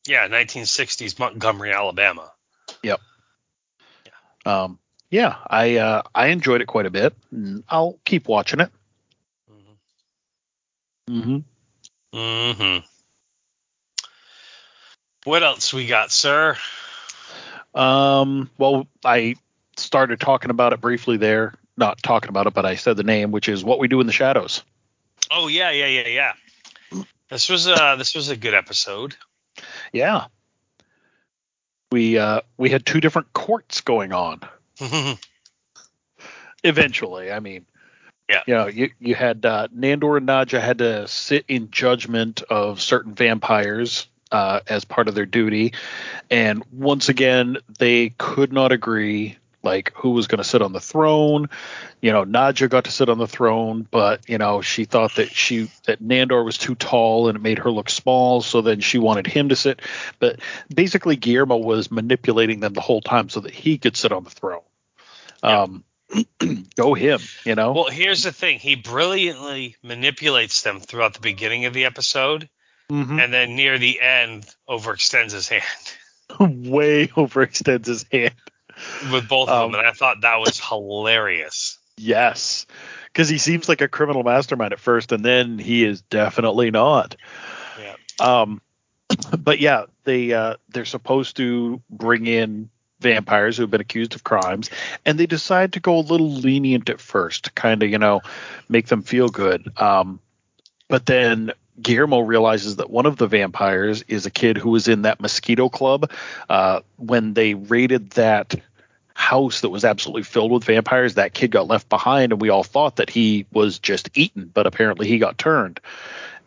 Yeah, 0.08 0.28
1960s 0.28 1.20
Montgomery, 1.20 1.74
Alabama. 1.74 2.32
Yep. 2.82 3.02
Um, 4.46 4.80
yeah, 5.10 5.36
I 5.48 5.78
uh, 5.78 6.02
I 6.16 6.28
enjoyed 6.28 6.62
it 6.62 6.66
quite 6.66 6.86
a 6.86 6.90
bit. 6.90 7.14
I'll 7.68 8.00
keep 8.06 8.28
watching 8.28 8.62
it. 8.62 8.72
Mm-hmm. 11.10 11.38
hmm 12.14 12.58
hmm 12.60 12.78
What 15.26 15.44
else 15.44 15.74
we 15.74 15.88
got, 15.88 16.12
sir? 16.12 16.58
Um, 17.76 18.50
well, 18.58 18.88
I 19.04 19.36
started 19.76 20.20
talking 20.20 20.50
about 20.50 20.74
it 20.74 20.82
briefly 20.82 21.18
there. 21.18 21.54
Not 21.76 22.02
talking 22.02 22.30
about 22.30 22.48
it, 22.48 22.54
but 22.54 22.66
I 22.66 22.76
said 22.76 22.98
the 22.98 23.04
name, 23.04 23.32
which 23.32 23.48
is 23.48 23.64
What 23.64 23.80
We 23.80 23.88
Do 23.88 24.02
in 24.02 24.08
the 24.08 24.14
Shadows. 24.14 24.64
Oh 25.30 25.48
yeah, 25.48 25.72
yeah, 25.72 25.88
yeah, 25.88 26.08
yeah. 26.08 27.04
This 27.30 27.50
was 27.50 27.68
uh 27.68 27.98
this 27.98 28.16
was 28.16 28.30
a 28.30 28.38
good 28.38 28.54
episode. 28.54 29.16
Yeah. 29.94 30.26
We 31.92 32.18
uh 32.18 32.42
we 32.58 32.70
had 32.70 32.86
two 32.86 33.00
different 33.00 33.32
courts 33.34 33.82
going 33.82 34.12
on. 34.14 34.42
Eventually, 36.64 37.32
I 37.32 37.40
mean, 37.40 37.66
Yeah. 38.30 38.42
You 38.46 38.54
know, 38.56 38.68
you 38.68 38.90
you 39.00 39.16
had 39.16 39.46
uh, 39.46 39.68
Nandor 39.76 40.18
and 40.18 40.28
Nadja 40.28 40.60
had 40.60 40.80
to 40.80 41.08
sit 41.08 41.46
in 41.48 41.72
judgment 41.72 42.42
of 42.50 42.82
certain 42.82 43.16
vampires 43.16 44.08
uh, 44.32 44.60
as 44.68 44.84
part 44.84 45.08
of 45.08 45.16
their 45.16 45.26
duty, 45.26 45.74
and 46.30 46.64
once 46.74 47.08
again 47.08 47.58
they 47.80 48.10
could 48.18 48.52
not 48.52 48.74
agree 48.74 49.38
like 49.64 49.92
who 49.96 50.12
was 50.12 50.28
going 50.28 50.38
to 50.38 50.44
sit 50.44 50.62
on 50.62 50.72
the 50.74 50.80
throne. 50.80 51.50
You 52.02 52.12
know, 52.12 52.24
Nadja 52.26 52.70
got 52.70 52.86
to 52.86 52.92
sit 52.92 53.10
on 53.10 53.18
the 53.18 53.28
throne, 53.28 53.88
but 53.90 54.28
you 54.30 54.38
know 54.38 54.62
she 54.62 54.86
thought 54.86 55.16
that 55.16 55.30
she 55.32 55.70
that 55.86 56.02
Nandor 56.02 56.46
was 56.46 56.58
too 56.58 56.76
tall 56.76 57.28
and 57.28 57.36
it 57.36 57.42
made 57.42 57.60
her 57.60 57.72
look 57.72 57.90
small, 57.90 58.42
so 58.42 58.62
then 58.62 58.80
she 58.80 58.98
wanted 59.00 59.28
him 59.28 59.50
to 59.50 59.56
sit. 59.56 59.82
But 60.20 60.40
basically, 60.74 61.16
Guillermo 61.16 61.58
was 61.58 61.92
manipulating 61.92 62.60
them 62.60 62.74
the 62.74 62.82
whole 62.82 63.02
time 63.02 63.30
so 63.30 63.40
that 63.42 63.54
he 63.54 63.78
could 63.78 63.98
sit 63.98 64.12
on 64.12 64.24
the 64.24 64.30
throne. 64.30 64.62
Yeah. 65.44 65.64
Um, 65.64 65.84
go 66.76 66.94
him, 66.94 67.20
you 67.46 67.54
know. 67.56 67.74
well, 67.74 67.90
here's 67.90 68.24
the 68.24 68.32
thing. 68.32 68.60
He 68.60 68.76
brilliantly 68.76 69.76
manipulates 69.84 70.62
them 70.62 70.80
throughout 70.80 71.14
the 71.14 71.20
beginning 71.20 71.66
of 71.66 71.74
the 71.74 71.84
episode, 71.86 72.48
Mhm. 72.90 73.22
and 73.22 73.34
then 73.34 73.58
near 73.58 73.78
the 73.78 74.00
end 74.00 74.46
overextends 74.70 75.32
his 75.34 75.50
hand 75.50 75.64
way 76.40 77.08
overextends 77.08 77.86
his 77.88 78.06
hand. 78.10 78.34
With 79.12 79.28
both 79.28 79.50
of 79.50 79.64
Um, 79.64 79.72
them, 79.72 79.80
and 79.80 79.88
I 79.88 79.92
thought 79.92 80.22
that 80.22 80.40
was 80.40 80.60
hilarious. 80.60 81.78
Yes, 81.98 82.66
because 83.06 83.28
he 83.28 83.38
seems 83.38 83.68
like 83.68 83.82
a 83.82 83.88
criminal 83.88 84.24
mastermind 84.24 84.74
at 84.74 84.80
first, 84.80 85.12
and 85.12 85.26
then 85.26 85.58
he 85.58 85.84
is 85.84 86.02
definitely 86.02 86.70
not. 86.72 87.16
Yeah. 87.80 87.96
Um, 88.20 88.62
but 89.38 89.60
yeah, 89.60 89.86
they 90.04 90.34
uh, 90.34 90.56
they're 90.70 90.86
supposed 90.86 91.38
to 91.38 91.82
bring 91.90 92.28
in 92.28 92.70
vampires 93.00 93.58
who 93.58 93.64
have 93.64 93.72
been 93.72 93.82
accused 93.82 94.16
of 94.16 94.24
crimes, 94.24 94.70
and 95.06 95.20
they 95.20 95.26
decide 95.26 95.74
to 95.74 95.80
go 95.80 95.98
a 95.98 96.02
little 96.02 96.32
lenient 96.32 96.90
at 96.90 97.00
first, 97.00 97.46
to 97.46 97.52
kind 97.52 97.82
of 97.84 97.90
you 97.90 97.98
know 97.98 98.22
make 98.70 98.88
them 98.88 99.02
feel 99.02 99.30
good. 99.30 99.68
Um, 99.78 100.20
but 100.88 101.06
then 101.06 101.52
Guillermo 101.82 102.20
realizes 102.20 102.78
that 102.78 102.90
one 102.90 103.06
of 103.06 103.18
the 103.18 103.28
vampires 103.28 104.04
is 104.08 104.26
a 104.26 104.32
kid 104.32 104.58
who 104.58 104.72
was 104.72 104.88
in 104.88 105.04
that 105.04 105.20
mosquito 105.20 105.70
club 105.70 106.12
uh, 106.50 106.82
when 106.98 107.34
they 107.34 107.54
raided 107.54 108.12
that 108.12 108.56
house 109.18 109.62
that 109.62 109.70
was 109.70 109.84
absolutely 109.84 110.22
filled 110.22 110.52
with 110.52 110.64
vampires. 110.64 111.16
That 111.16 111.34
kid 111.34 111.50
got 111.50 111.68
left 111.68 111.90
behind, 111.90 112.32
and 112.32 112.40
we 112.40 112.50
all 112.50 112.64
thought 112.64 112.98
that 112.98 113.10
he 113.10 113.48
was 113.52 113.80
just 113.80 114.16
eaten, 114.16 114.52
but 114.54 114.68
apparently 114.68 115.08
he 115.08 115.18
got 115.18 115.40
turned. 115.40 115.80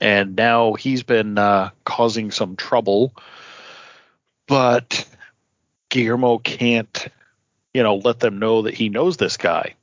And 0.01 0.37
now 0.37 0.75
he's 0.75 1.03
been 1.03 1.37
uh, 1.37 1.71
causing 1.85 2.31
some 2.31 2.55
trouble, 2.55 3.13
but 4.47 5.05
Guillermo 5.89 6.39
can't, 6.39 7.09
you 7.75 7.83
know, 7.83 7.97
let 7.97 8.21
them 8.21 8.39
know 8.39 8.63
that 8.63 8.75
he 8.75 8.89
knows 8.89 9.17
this 9.17 9.37
guy. 9.37 9.75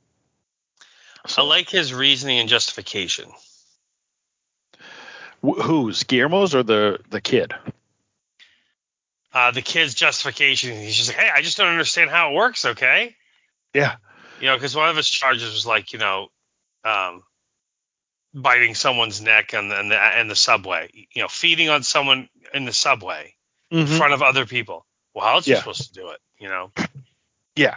I 1.36 1.42
like 1.42 1.68
his 1.68 1.92
reasoning 1.92 2.38
and 2.38 2.48
justification. 2.48 3.30
Wh- 5.44 5.60
who's 5.60 6.04
Guillermo's 6.04 6.54
or 6.54 6.62
the 6.62 7.00
the 7.10 7.20
kid? 7.20 7.52
Uh, 9.38 9.52
the 9.52 9.62
kid's 9.62 9.94
justification, 9.94 10.76
he's 10.76 10.96
just 10.96 11.10
like, 11.10 11.16
hey, 11.16 11.30
I 11.32 11.42
just 11.42 11.56
don't 11.56 11.68
understand 11.68 12.10
how 12.10 12.32
it 12.32 12.34
works, 12.34 12.64
okay? 12.64 13.14
Yeah. 13.72 13.94
You 14.40 14.48
know, 14.48 14.56
because 14.56 14.74
one 14.74 14.88
of 14.88 14.96
his 14.96 15.08
charges 15.08 15.52
was 15.52 15.64
like, 15.64 15.92
you 15.92 16.00
know, 16.00 16.26
um, 16.84 17.22
biting 18.34 18.74
someone's 18.74 19.20
neck 19.20 19.54
on 19.54 19.68
the, 19.68 20.20
in 20.20 20.26
the 20.26 20.34
subway, 20.34 20.90
you 21.14 21.22
know, 21.22 21.28
feeding 21.28 21.68
on 21.68 21.84
someone 21.84 22.28
in 22.52 22.64
the 22.64 22.72
subway 22.72 23.32
in 23.70 23.86
front 23.86 24.12
of 24.12 24.22
other 24.22 24.44
people. 24.44 24.84
Well, 25.14 25.24
how 25.24 25.34
else 25.34 25.46
are 25.46 25.52
you 25.52 25.56
supposed 25.58 25.94
to 25.94 26.00
do 26.00 26.08
it? 26.08 26.18
You 26.40 26.48
know? 26.48 26.72
Yeah, 27.54 27.76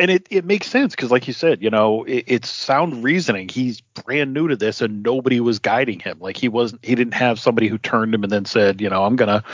and 0.00 0.10
it, 0.10 0.26
it 0.30 0.46
makes 0.46 0.66
sense 0.66 0.96
because, 0.96 1.10
like 1.10 1.28
you 1.28 1.34
said, 1.34 1.62
you 1.62 1.68
know, 1.68 2.04
it, 2.04 2.24
it's 2.26 2.48
sound 2.48 3.04
reasoning. 3.04 3.50
He's 3.50 3.82
brand 3.82 4.32
new 4.32 4.48
to 4.48 4.56
this, 4.56 4.80
and 4.80 5.02
nobody 5.02 5.40
was 5.40 5.58
guiding 5.58 6.00
him. 6.00 6.18
Like 6.20 6.38
he 6.38 6.48
wasn't, 6.48 6.82
he 6.84 6.94
didn't 6.94 7.14
have 7.14 7.38
somebody 7.38 7.68
who 7.68 7.76
turned 7.76 8.14
him 8.14 8.22
and 8.22 8.32
then 8.32 8.46
said, 8.46 8.80
you 8.80 8.88
know, 8.88 9.04
I'm 9.04 9.14
gonna 9.14 9.44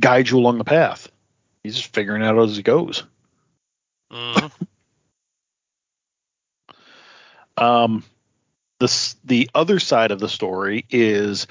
guide 0.00 0.30
you 0.30 0.38
along 0.38 0.56
the 0.56 0.64
path. 0.64 1.12
He's 1.62 1.76
just 1.76 1.94
figuring 1.94 2.22
it 2.22 2.24
out 2.24 2.38
as 2.38 2.56
he 2.56 2.62
goes. 2.62 3.04
Mhm. 4.10 4.50
Um, 7.58 8.02
the 8.78 9.14
the 9.24 9.50
other 9.54 9.78
side 9.78 10.10
of 10.10 10.18
the 10.18 10.28
story 10.28 10.86
is 10.88 11.46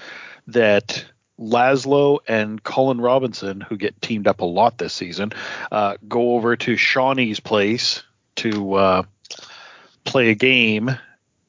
that 0.48 1.06
Laszlo 1.40 2.20
and 2.28 2.62
Colin 2.64 3.00
Robinson, 3.00 3.62
who 3.62 3.78
get 3.78 4.02
teamed 4.02 4.28
up 4.28 4.42
a 4.42 4.46
lot 4.46 4.80
this 4.80 4.94
season, 4.94 5.32
uh, 5.72 5.98
go 6.08 6.34
over 6.34 6.56
to 6.56 6.76
Shawnee's 6.76 7.40
place 7.40 8.02
to 8.38 8.74
uh, 8.74 9.04
play 10.04 10.30
a 10.30 10.36
game. 10.36 10.92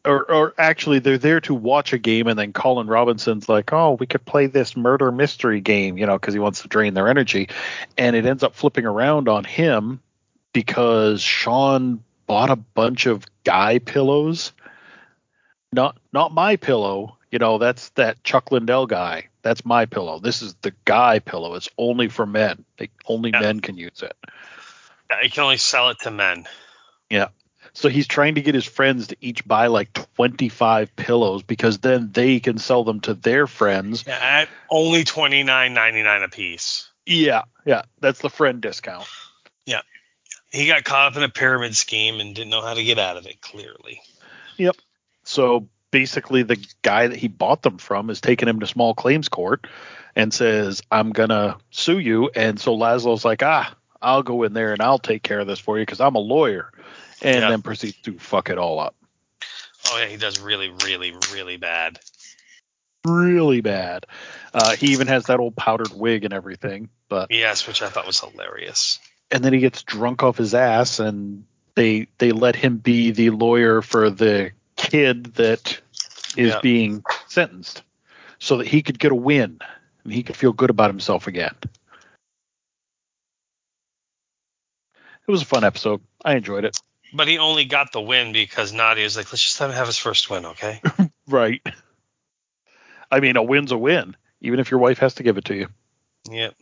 Or, 0.04 0.28
or 0.28 0.54
actually, 0.58 0.98
they're 0.98 1.16
there 1.16 1.40
to 1.42 1.54
watch 1.54 1.92
a 1.92 1.98
game, 1.98 2.26
and 2.26 2.36
then 2.36 2.52
Colin 2.52 2.88
Robinson's 2.88 3.48
like, 3.48 3.72
"Oh, 3.72 3.96
we 4.00 4.06
could 4.06 4.24
play 4.24 4.46
this 4.46 4.76
murder 4.76 5.12
mystery 5.12 5.60
game," 5.60 5.96
you 5.96 6.06
know, 6.06 6.18
because 6.18 6.34
he 6.34 6.40
wants 6.40 6.62
to 6.62 6.68
drain 6.68 6.94
their 6.94 7.06
energy, 7.06 7.48
and 7.96 8.16
it 8.16 8.26
ends 8.26 8.42
up 8.42 8.56
flipping 8.56 8.84
around 8.84 9.28
on 9.28 9.44
him 9.44 10.00
because 10.52 11.22
Sean 11.22 12.02
bought 12.26 12.50
a 12.50 12.56
bunch 12.56 13.06
of 13.06 13.24
guy 13.44 13.78
pillows. 13.78 14.52
Not 15.72 15.96
not 16.12 16.32
my 16.34 16.56
pillow. 16.56 17.16
You 17.30 17.38
know, 17.38 17.58
that's 17.58 17.90
that 17.90 18.24
Chuck 18.24 18.50
Lindell 18.50 18.86
guy. 18.86 19.28
That's 19.42 19.64
my 19.64 19.86
pillow. 19.86 20.18
This 20.18 20.42
is 20.42 20.54
the 20.62 20.72
guy 20.84 21.20
pillow. 21.20 21.54
It's 21.54 21.68
only 21.78 22.08
for 22.08 22.26
men. 22.26 22.64
They, 22.76 22.90
only 23.06 23.30
Yeah. 23.30 23.40
men 23.40 23.60
can 23.60 23.76
use 23.76 24.02
it. 24.02 24.16
You 25.22 25.30
can 25.30 25.44
only 25.44 25.56
sell 25.58 25.90
it 25.90 25.98
to 26.00 26.10
men. 26.10 26.46
So 27.74 27.88
he's 27.88 28.06
trying 28.06 28.34
to 28.34 28.42
get 28.42 28.54
his 28.54 28.66
friends 28.66 29.06
to 29.08 29.16
each 29.20 29.46
buy 29.46 29.68
like 29.68 29.92
25 30.16 30.94
pillows 30.94 31.42
because 31.42 31.78
then 31.78 32.10
they 32.12 32.38
can 32.38 32.58
sell 32.58 32.84
them 32.84 33.00
to 33.00 33.14
their 33.14 33.46
friends. 33.46 34.04
Yeah, 34.06 34.18
at 34.20 34.48
only 34.70 35.04
twenty 35.04 35.42
nine 35.42 35.72
ninety 35.72 36.02
nine 36.02 36.22
a 36.22 36.28
piece. 36.28 36.90
Yeah, 37.06 37.42
yeah, 37.64 37.82
that's 38.00 38.20
the 38.20 38.28
friend 38.28 38.60
discount. 38.60 39.06
Yeah. 39.64 39.80
He 40.50 40.66
got 40.66 40.84
caught 40.84 41.12
up 41.12 41.16
in 41.16 41.22
a 41.22 41.30
pyramid 41.30 41.74
scheme 41.74 42.20
and 42.20 42.34
didn't 42.34 42.50
know 42.50 42.60
how 42.60 42.74
to 42.74 42.84
get 42.84 42.98
out 42.98 43.16
of 43.16 43.26
it. 43.26 43.40
Clearly. 43.40 44.00
Yep. 44.58 44.76
So 45.24 45.68
basically, 45.90 46.42
the 46.42 46.62
guy 46.82 47.06
that 47.06 47.16
he 47.16 47.28
bought 47.28 47.62
them 47.62 47.78
from 47.78 48.10
is 48.10 48.20
taking 48.20 48.48
him 48.48 48.60
to 48.60 48.66
small 48.66 48.94
claims 48.94 49.30
court 49.30 49.66
and 50.14 50.32
says, 50.32 50.82
"I'm 50.90 51.10
gonna 51.10 51.56
sue 51.70 51.98
you." 51.98 52.30
And 52.34 52.60
so 52.60 52.76
Laszlo's 52.76 53.24
like, 53.24 53.42
"Ah, 53.42 53.74
I'll 54.02 54.22
go 54.22 54.42
in 54.42 54.52
there 54.52 54.74
and 54.74 54.82
I'll 54.82 54.98
take 54.98 55.22
care 55.22 55.40
of 55.40 55.46
this 55.46 55.58
for 55.58 55.78
you 55.78 55.86
because 55.86 56.00
I'm 56.00 56.16
a 56.16 56.20
lawyer," 56.20 56.70
and 57.22 57.36
Yeah. 57.42 57.48
then 57.48 57.62
proceeds 57.62 57.96
to 58.02 58.18
fuck 58.18 58.50
it 58.50 58.58
all 58.58 58.78
up. 58.78 58.94
Oh 59.90 59.98
yeah, 59.98 60.06
he 60.06 60.16
does 60.16 60.38
really, 60.40 60.70
really, 60.84 61.14
really 61.32 61.56
bad. 61.56 61.98
Really 63.04 63.60
bad. 63.60 64.06
Uh, 64.54 64.76
he 64.76 64.92
even 64.92 65.08
has 65.08 65.26
that 65.26 65.40
old 65.40 65.56
powdered 65.56 65.92
wig 65.92 66.24
and 66.24 66.32
everything. 66.32 66.88
But 67.08 67.30
Yes, 67.30 67.66
which 67.66 67.82
I 67.82 67.88
thought 67.88 68.06
was 68.06 68.20
hilarious. 68.20 68.98
and 69.30 69.42
then 69.44 69.52
he 69.52 69.60
gets 69.60 69.82
drunk 69.82 70.22
off 70.22 70.36
his 70.36 70.54
ass, 70.54 70.98
and 71.00 71.44
they 71.74 72.06
they 72.18 72.32
let 72.32 72.54
him 72.54 72.76
be 72.76 73.10
the 73.10 73.30
lawyer 73.30 73.82
for 73.82 74.10
the 74.10 74.52
kid 74.76 75.34
that 75.34 75.80
is 76.36 76.50
Yeah. 76.52 76.60
being 76.60 77.02
sentenced, 77.28 77.82
so 78.38 78.58
that 78.58 78.66
he 78.68 78.82
could 78.82 78.98
get 78.98 79.10
a 79.12 79.16
win 79.16 79.58
and 80.04 80.12
he 80.12 80.22
could 80.22 80.36
feel 80.36 80.52
good 80.52 80.70
about 80.70 80.90
himself 80.90 81.26
again. 81.26 81.54
It 85.26 85.30
was 85.30 85.42
a 85.42 85.46
fun 85.46 85.64
episode. 85.64 86.02
I 86.24 86.34
enjoyed 86.36 86.64
it. 86.64 86.76
But 87.12 87.28
he 87.28 87.38
only 87.38 87.64
got 87.64 87.92
the 87.92 88.00
win 88.00 88.32
because 88.32 88.72
Nadja 88.72 89.04
was 89.04 89.16
like, 89.16 89.30
let's 89.32 89.42
just 89.42 89.60
let 89.60 89.70
him 89.70 89.76
have 89.76 89.86
his 89.86 89.98
first 89.98 90.30
win, 90.30 90.46
okay? 90.46 90.80
Right. 91.28 91.62
I 93.10 93.20
mean, 93.20 93.36
a 93.36 93.42
win's 93.42 93.70
a 93.70 93.78
win, 93.78 94.16
even 94.40 94.58
if 94.58 94.70
your 94.70 94.80
wife 94.80 94.98
has 94.98 95.14
to 95.14 95.22
give 95.22 95.38
it 95.38 95.44
to 95.46 95.54
you. 95.54 95.68
yep. 96.28 96.54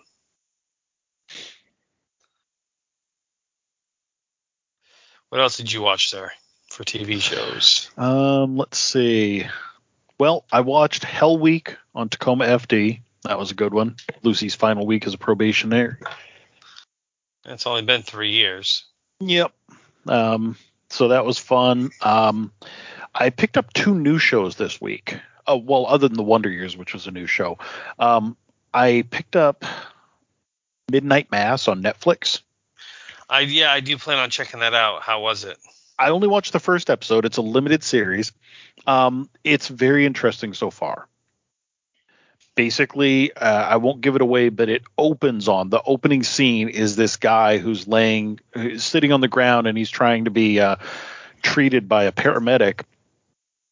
What 5.31 5.41
else 5.41 5.57
did 5.57 5.73
you 5.73 5.81
watch 5.81 6.11
there 6.11 6.33
for 6.69 6.85
TV 6.85 7.21
shows? 7.21 7.89
Um, 7.97 8.57
let's 8.57 8.79
see. 8.79 9.47
Well, 10.19 10.45
I 10.53 10.61
watched 10.61 11.05
Hell 11.05 11.39
Week 11.39 11.77
on 11.95 12.09
Tacoma 12.09 12.45
FD. 12.45 13.01
That 13.23 13.39
was 13.39 13.51
a 13.51 13.55
good 13.55 13.73
one. 13.73 13.97
Lucy's 14.23 14.55
final 14.55 14.87
week 14.87 15.07
as 15.07 15.15
a 15.15 15.19
probationary. 15.19 15.97
It's 17.45 17.67
only 17.67 17.83
been 17.83 18.03
three 18.03 18.33
years. 18.33 18.85
Yep. 19.21 19.53
Um, 20.07 20.57
so 20.89 21.09
that 21.09 21.25
was 21.25 21.39
fun. 21.39 21.91
Um, 22.01 22.53
I 23.15 23.31
picked 23.31 23.57
up 23.57 23.73
two 23.73 23.95
new 23.95 24.19
shows 24.19 24.57
this 24.57 24.81
week. 24.81 25.17
Uh, 25.47 25.59
well, 25.63 25.87
other 25.87 26.09
than 26.09 26.17
the 26.17 26.23
Wonder 26.23 26.49
Years, 26.49 26.77
which 26.77 26.93
was 26.93 27.07
a 27.07 27.11
new 27.11 27.27
show, 27.27 27.59
um, 27.99 28.37
I 28.73 29.05
picked 29.11 29.37
up 29.37 29.65
Midnight 30.91 31.31
Mass 31.31 31.69
on 31.69 31.83
Netflix. 31.83 32.41
I 33.29 33.41
yeah, 33.41 33.73
I 33.73 33.81
do 33.81 33.97
plan 33.97 34.19
on 34.19 34.31
checking 34.31 34.61
that 34.61 34.75
out. 34.75 35.03
How 35.03 35.21
was 35.21 35.45
it? 35.45 35.57
I 35.99 36.11
only 36.11 36.29
watched 36.29 36.53
the 36.53 36.61
first 36.61 36.91
episode. 36.91 37.25
It's 37.25 37.37
a 37.37 37.43
limited 37.43 37.83
series. 37.83 38.33
Um, 38.87 39.29
it's 39.45 39.69
very 39.69 40.07
interesting 40.07 40.55
so 40.55 40.71
far. 40.71 41.07
Basically, 42.61 43.33
uh, 43.33 43.63
I 43.63 43.77
won't 43.77 44.03
give 44.03 44.17
it 44.17 44.21
away, 44.21 44.51
but 44.51 44.69
it 44.69 44.83
opens 44.99 45.49
on 45.49 45.71
the 45.71 45.83
opening 45.83 46.23
scene 46.23 46.69
is 46.69 46.95
this 46.95 47.17
guy 47.17 47.57
who's 47.57 47.89
laying, 47.89 48.39
who's 48.53 48.85
sitting 48.85 49.13
on 49.13 49.23
the 49.23 49.29
ground, 49.29 49.67
and 49.67 49.79
he's 49.79 49.89
trying 49.89 50.27
to 50.27 50.31
be 50.31 50.61
uh, 50.61 50.77
treated 51.41 51.89
by 51.89 52.05
a 52.05 52.13
paramedic. 52.13 52.83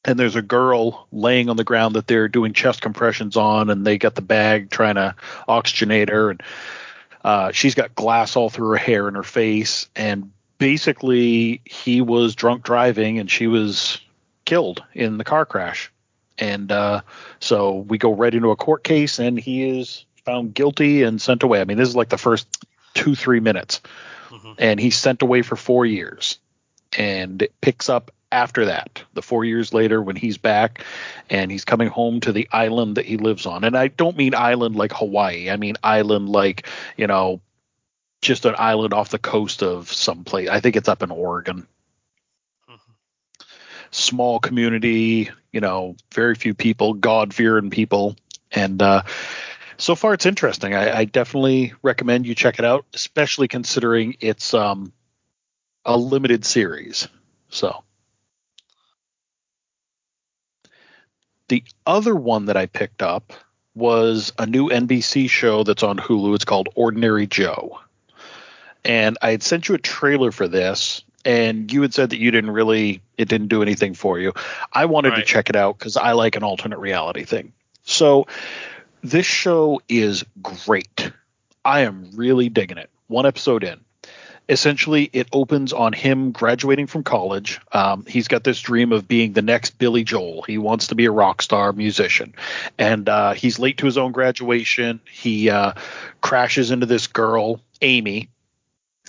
And 0.07 0.19
there's 0.19 0.37
a 0.37 0.41
girl 0.41 1.07
laying 1.13 1.51
on 1.51 1.59
the 1.59 1.65
ground 1.65 1.97
that 1.97 2.07
they're 2.07 2.29
doing 2.29 2.55
chest 2.55 2.81
compressions 2.81 3.37
on, 3.37 3.69
and 3.69 3.87
they 3.87 3.99
got 3.99 4.15
the 4.15 4.23
bag 4.23 4.71
trying 4.71 4.95
to 4.95 5.15
oxygenate 5.47 6.09
her, 6.09 6.31
and 6.31 6.43
uh, 7.23 7.53
she's 7.53 7.75
got 7.75 7.95
glass 7.95 8.37
all 8.37 8.49
through 8.49 8.71
her 8.71 8.77
hair 8.77 9.07
and 9.07 9.19
her 9.19 9.23
face, 9.23 9.87
and 9.97 10.33
basically 10.57 11.61
he 11.67 12.01
was 12.01 12.35
drunk 12.35 12.63
driving, 12.63 13.19
and 13.19 13.31
she 13.31 13.49
was 13.49 14.01
killed 14.47 14.83
in 14.95 15.19
the 15.19 15.25
car 15.25 15.45
crash. 15.45 15.93
And 16.39 16.71
uh, 16.71 17.01
so 17.41 17.77
we 17.77 17.99
go 17.99 18.15
right 18.15 18.33
into 18.35 18.51
a 18.51 18.57
court 18.57 18.85
case, 18.85 19.19
and 19.19 19.39
he 19.39 19.81
is 19.81 20.05
found 20.25 20.55
guilty 20.55 21.03
and 21.03 21.21
sent 21.21 21.43
away. 21.43 21.61
I 21.61 21.65
mean, 21.65 21.79
this 21.79 21.89
is 21.89 21.97
like 21.97 22.11
the 22.11 22.19
first 22.19 22.47
two 22.95 23.15
three 23.15 23.41
minutes, 23.41 23.81
Mhm. 24.31 24.55
and 24.59 24.81
he's 24.81 24.97
sent 24.97 25.23
away 25.23 25.43
for 25.43 25.57
four 25.57 25.87
years, 25.87 26.39
and 26.97 27.43
it 27.43 27.61
picks 27.61 27.89
up 27.89 28.11
after 28.31 28.67
that, 28.67 29.03
the 29.15 29.23
four 29.23 29.45
years 29.45 29.73
later 29.73 30.03
when 30.03 30.15
he's 30.17 30.37
back, 30.37 30.85
and 31.31 31.51
he's 31.51 31.65
coming 31.65 31.89
home 31.89 32.21
to 32.21 32.33
the 32.33 32.47
island 32.53 32.97
that 32.97 33.07
he 33.07 33.17
lives 33.17 33.47
on. 33.47 33.65
And 33.65 33.77
I 33.77 33.89
don't 33.89 34.19
mean 34.19 34.35
island 34.35 34.77
like 34.77 34.93
Hawaii. 34.93 35.49
I 35.51 35.57
mean 35.57 35.77
island 35.83 36.29
like 36.29 36.67
you 36.97 37.07
know, 37.07 37.41
just 38.21 38.45
an 38.45 38.55
island 38.59 38.93
off 38.93 39.09
the 39.09 39.19
coast 39.19 39.63
of 39.63 39.91
some 39.93 40.25
place. 40.25 40.49
I 40.51 40.61
think 40.61 40.77
it's 40.77 40.89
up 40.89 41.03
in 41.03 41.11
Oregon. 41.11 41.67
Small 43.91 44.39
community, 44.41 45.31
you 45.53 45.61
know, 45.61 45.97
very 46.15 46.35
few 46.35 46.55
people, 46.55 46.95
God 46.95 47.35
fearing 47.35 47.71
people. 47.71 48.17
And 48.53 48.81
uh, 48.83 49.03
so 49.77 49.95
far, 49.95 50.15
it's 50.15 50.27
interesting. 50.27 50.75
I, 50.75 50.99
I 50.99 51.05
definitely 51.05 51.75
recommend 51.83 52.27
you 52.27 52.35
check 52.35 52.59
it 52.59 52.65
out, 52.65 52.85
especially 52.95 53.49
considering 53.49 54.17
it's 54.21 54.55
um, 54.55 54.93
a 55.85 55.97
limited 55.97 56.45
series. 56.45 57.09
So, 57.49 57.85
the 61.49 61.65
other 61.87 62.15
one 62.15 62.47
that 62.47 62.57
I 62.57 62.67
picked 62.67 63.03
up 63.03 63.33
was 63.75 64.33
a 64.39 64.45
new 64.45 64.69
NBC 64.69 65.31
show 65.31 65.63
that's 65.63 65.83
on 65.83 65.97
Hulu. 65.97 66.35
It's 66.35 66.45
called 66.45 66.69
Ordinary 66.75 67.27
Joe. 67.27 67.79
And 68.85 69.17
I 69.23 69.31
had 69.31 69.43
sent 69.43 69.69
you 69.69 69.75
a 69.75 69.79
trailer 69.79 70.33
for 70.33 70.49
this, 70.49 71.05
and 71.29 71.71
you 71.71 71.83
had 71.83 71.93
said 71.93 72.09
that 72.11 72.17
you 72.17 72.31
didn't 72.31 72.53
really, 72.53 73.03
it 73.19 73.29
didn't 73.29 73.49
do 73.49 73.61
anything 73.61 73.93
for 73.93 74.19
you. 74.19 74.33
I 74.73 74.87
wanted 74.87 75.15
to 75.17 75.23
check 75.23 75.51
it 75.51 75.57
out 75.57 75.79
because 75.79 75.99
I 75.99 76.13
like 76.13 76.37
an 76.37 76.43
alternate 76.43 76.79
reality 76.79 77.25
thing. 77.25 77.53
So 77.83 78.27
this 79.03 79.27
show 79.27 79.83
is 79.91 80.25
great. 80.41 81.13
I 81.63 81.81
am 81.81 82.13
really 82.15 82.49
digging 82.49 82.79
it. 82.79 82.89
One 83.09 83.27
episode 83.27 83.63
in. 83.63 83.79
Essentially, 84.49 85.11
it 85.13 85.29
opens 85.31 85.75
on 85.75 85.93
him 85.93 86.33
graduating 86.33 86.87
from 86.87 87.05
college. 87.05 87.61
Um, 87.73 88.07
he's 88.07 88.29
got 88.29 88.43
this 88.43 88.59
dream 88.63 88.93
of 88.93 89.07
being 89.07 89.35
the 89.35 89.43
next 89.43 89.77
Billy 89.77 90.05
Joel. 90.05 90.41
He 90.41 90.57
wants 90.57 90.87
to 90.87 90.95
be 90.95 91.05
a 91.05 91.11
rock 91.11 91.43
star 91.43 91.75
musician. 91.75 92.35
And 92.79 93.07
uh, 93.07 93.35
he's 93.35 93.59
late 93.59 93.77
to 93.79 93.85
his 93.85 93.99
own 93.99 94.13
graduation. 94.13 95.01
He 95.13 95.51
uh, 95.51 95.75
crashes 96.23 96.71
into 96.71 96.87
this 96.87 97.07
girl, 97.07 97.61
Amy, 97.83 98.31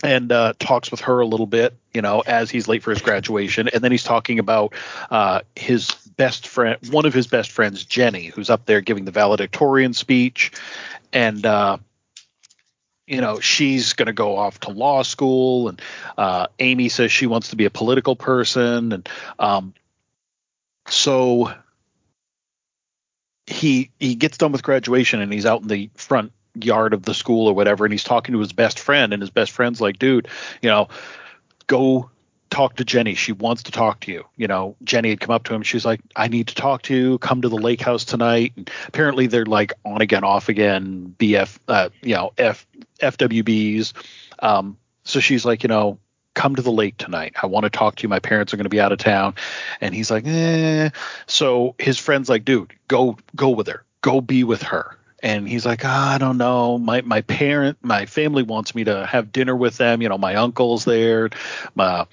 and 0.04 0.32
uh, 0.32 0.54
talks 0.60 0.92
with 0.92 1.02
her 1.02 1.20
a 1.20 1.26
little 1.26 1.48
bit, 1.48 1.76
you 1.94 2.02
know, 2.02 2.22
as 2.22 2.50
he's 2.50 2.68
late 2.68 2.84
for 2.84 2.92
his 2.92 3.02
graduation. 3.02 3.70
And 3.74 3.84
then 3.84 3.92
he's 3.92 4.04
talking 4.04 4.40
about 4.40 4.74
uh, 5.10 5.42
his 5.56 5.92
best 6.18 6.48
friend, 6.48 6.78
one 6.90 7.06
of 7.06 7.14
his 7.14 7.28
best 7.28 7.52
friends, 7.52 7.84
Jenny, 7.84 8.28
who's 8.28 8.50
up 8.50 8.66
there 8.66 8.82
giving 8.82 9.06
the 9.06 9.12
valedictorian 9.12 9.94
speech. 9.94 10.52
And, 11.12 11.46
uh, 11.46 11.78
you 13.08 13.22
know, 13.22 13.40
she's 13.40 13.94
going 13.94 14.08
to 14.08 14.14
go 14.14 14.38
off 14.38 14.60
to 14.62 14.72
law 14.72 15.02
school. 15.02 15.70
And 15.70 15.82
uh, 16.18 16.48
Amy 16.60 16.90
says 16.90 17.12
she 17.12 17.28
wants 17.28 17.50
to 17.50 17.56
be 17.56 17.66
a 17.66 17.72
political 17.72 18.16
person. 18.16 18.94
And 18.94 19.10
um, 19.40 19.74
so 20.88 21.54
he 23.48 23.90
he 24.00 24.16
gets 24.16 24.38
done 24.38 24.52
with 24.52 24.62
graduation 24.62 25.22
and 25.22 25.34
he's 25.34 25.46
out 25.46 25.64
in 25.64 25.68
the 25.68 25.90
front 25.96 26.32
yard 26.64 26.94
of 26.94 27.04
the 27.04 27.14
school 27.14 27.48
or 27.48 27.54
whatever 27.54 27.86
and 27.86 27.94
he's 27.94 28.04
talking 28.04 28.34
to 28.34 28.40
his 28.40 28.54
best 28.54 28.80
friend 28.80 29.14
and 29.14 29.22
his 29.22 29.30
best 29.30 29.52
friend's 29.52 29.82
like 29.82 30.00
dude 30.00 30.28
you 30.62 30.70
know 30.70 30.88
go 31.68 32.10
talk 32.50 32.76
to 32.76 32.84
jenny. 32.84 33.16
She 33.16 33.32
wants 33.32 33.64
to 33.64 33.72
talk 33.72 34.02
to 34.02 34.12
you. 34.12 34.26
You 34.36 34.48
know 34.48 34.76
jenny 34.84 35.10
had 35.10 35.20
come 35.20 35.34
up 35.34 35.44
to 35.46 35.54
him. 35.54 35.64
She's 35.64 35.86
like 35.86 36.02
i 36.16 36.28
need 36.28 36.48
to 36.48 36.56
talk 36.56 36.84
to 36.84 36.96
you. 36.96 37.18
Come 37.20 37.42
to 37.42 37.50
the 37.50 37.58
lake 37.58 37.82
house 37.82 38.06
tonight. 38.06 38.54
And 38.56 38.70
apparently 38.88 39.28
they're 39.28 39.46
like 39.46 39.74
on 39.86 40.02
again 40.02 40.24
off 40.24 40.50
again 40.50 41.16
bf 41.20 41.58
uh, 41.68 41.90
you 42.02 42.16
know 42.16 42.32
f 42.38 42.68
fwbs 43.00 43.94
um 44.40 44.78
so 45.04 45.20
she's 45.20 45.46
like 45.46 45.64
you 45.64 45.70
know 45.70 46.00
come 46.34 46.56
to 46.56 46.62
the 46.62 46.72
lake 46.72 46.98
tonight. 46.98 47.34
I 47.42 47.48
want 47.48 47.66
to 47.66 47.70
talk 47.70 47.98
to 47.98 48.04
you. 48.04 48.10
My 48.10 48.20
parents 48.20 48.54
are 48.54 48.58
going 48.58 48.64
to 48.64 48.70
be 48.70 48.80
out 48.80 48.92
of 48.92 48.98
town. 48.98 49.36
And 49.82 49.94
he's 49.94 50.10
like 50.10 50.26
eh. 50.26 50.90
So 51.28 51.76
his 51.78 51.98
friend's 52.00 52.30
like 52.30 52.46
dude 52.46 52.74
go 52.88 53.18
go 53.36 53.50
with 53.50 53.68
her. 53.68 53.84
Go 54.02 54.22
be 54.22 54.44
with 54.44 54.64
her 54.64 54.96
and 55.22 55.48
he's 55.48 55.66
like 55.66 55.82
"Ah, 55.84 56.16
i 56.16 56.18
don't 56.18 56.38
know. 56.38 56.78
My 56.78 57.02
my 57.02 57.22
parent 57.22 57.78
my 57.82 58.06
family 58.06 58.44
wants 58.44 58.76
me 58.76 58.84
to 58.86 59.06
have 59.06 59.32
dinner 59.32 59.56
with 59.56 59.78
them. 59.78 60.02
You 60.02 60.10
know 60.10 60.18
my 60.18 60.36
uncle's 60.36 60.86
there 60.86 61.30
my 61.76 62.06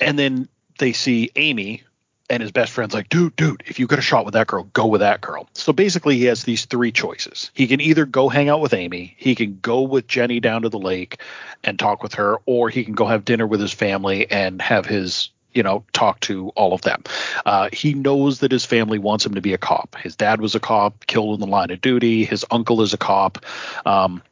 and 0.00 0.18
then 0.18 0.48
they 0.78 0.92
see 0.92 1.30
amy 1.36 1.82
and 2.30 2.42
his 2.42 2.50
best 2.50 2.72
friend's 2.72 2.94
like 2.94 3.08
dude 3.08 3.36
dude 3.36 3.62
if 3.66 3.78
you 3.78 3.86
get 3.86 3.98
a 3.98 4.02
shot 4.02 4.24
with 4.24 4.34
that 4.34 4.46
girl 4.46 4.64
go 4.72 4.86
with 4.86 5.00
that 5.00 5.20
girl. 5.20 5.48
So 5.54 5.72
basically 5.72 6.16
he 6.16 6.24
has 6.24 6.44
these 6.44 6.64
three 6.64 6.92
choices. 6.92 7.50
He 7.54 7.66
can 7.66 7.80
either 7.80 8.06
go 8.06 8.28
hang 8.28 8.48
out 8.48 8.60
with 8.60 8.74
amy 8.74 9.14
he 9.18 9.34
can 9.34 9.58
go 9.60 9.82
with 9.82 10.06
jenny 10.06 10.40
down 10.40 10.62
to 10.62 10.68
the 10.68 10.78
lake 10.78 11.20
and 11.64 11.78
talk 11.78 12.02
with 12.02 12.14
her 12.14 12.38
or 12.46 12.68
he 12.68 12.84
can 12.84 12.94
go 12.94 13.06
have 13.06 13.24
dinner 13.24 13.46
with 13.46 13.60
his 13.60 13.72
family 13.72 14.30
and 14.30 14.60
have 14.62 14.86
his 14.86 15.30
you 15.54 15.62
know 15.62 15.84
talk 15.92 16.20
to 16.20 16.48
all 16.50 16.72
of 16.72 16.82
them. 16.82 17.02
Uh, 17.44 17.68
he 17.72 17.94
knows 17.94 18.40
that 18.40 18.52
his 18.52 18.64
family 18.64 18.98
wants 18.98 19.26
him 19.26 19.34
to 19.34 19.40
be 19.40 19.54
a 19.54 19.58
cop. 19.58 19.96
His 19.96 20.16
dad 20.16 20.40
was 20.40 20.54
a 20.54 20.60
cop 20.60 21.06
killed 21.06 21.34
in 21.34 21.40
the 21.40 21.52
line 21.52 21.70
of 21.70 21.80
duty. 21.80 22.24
His 22.24 22.44
uncle 22.50 22.82
is 22.82 22.94
a 22.94 22.98
cop. 22.98 23.44
Um, 23.86 24.22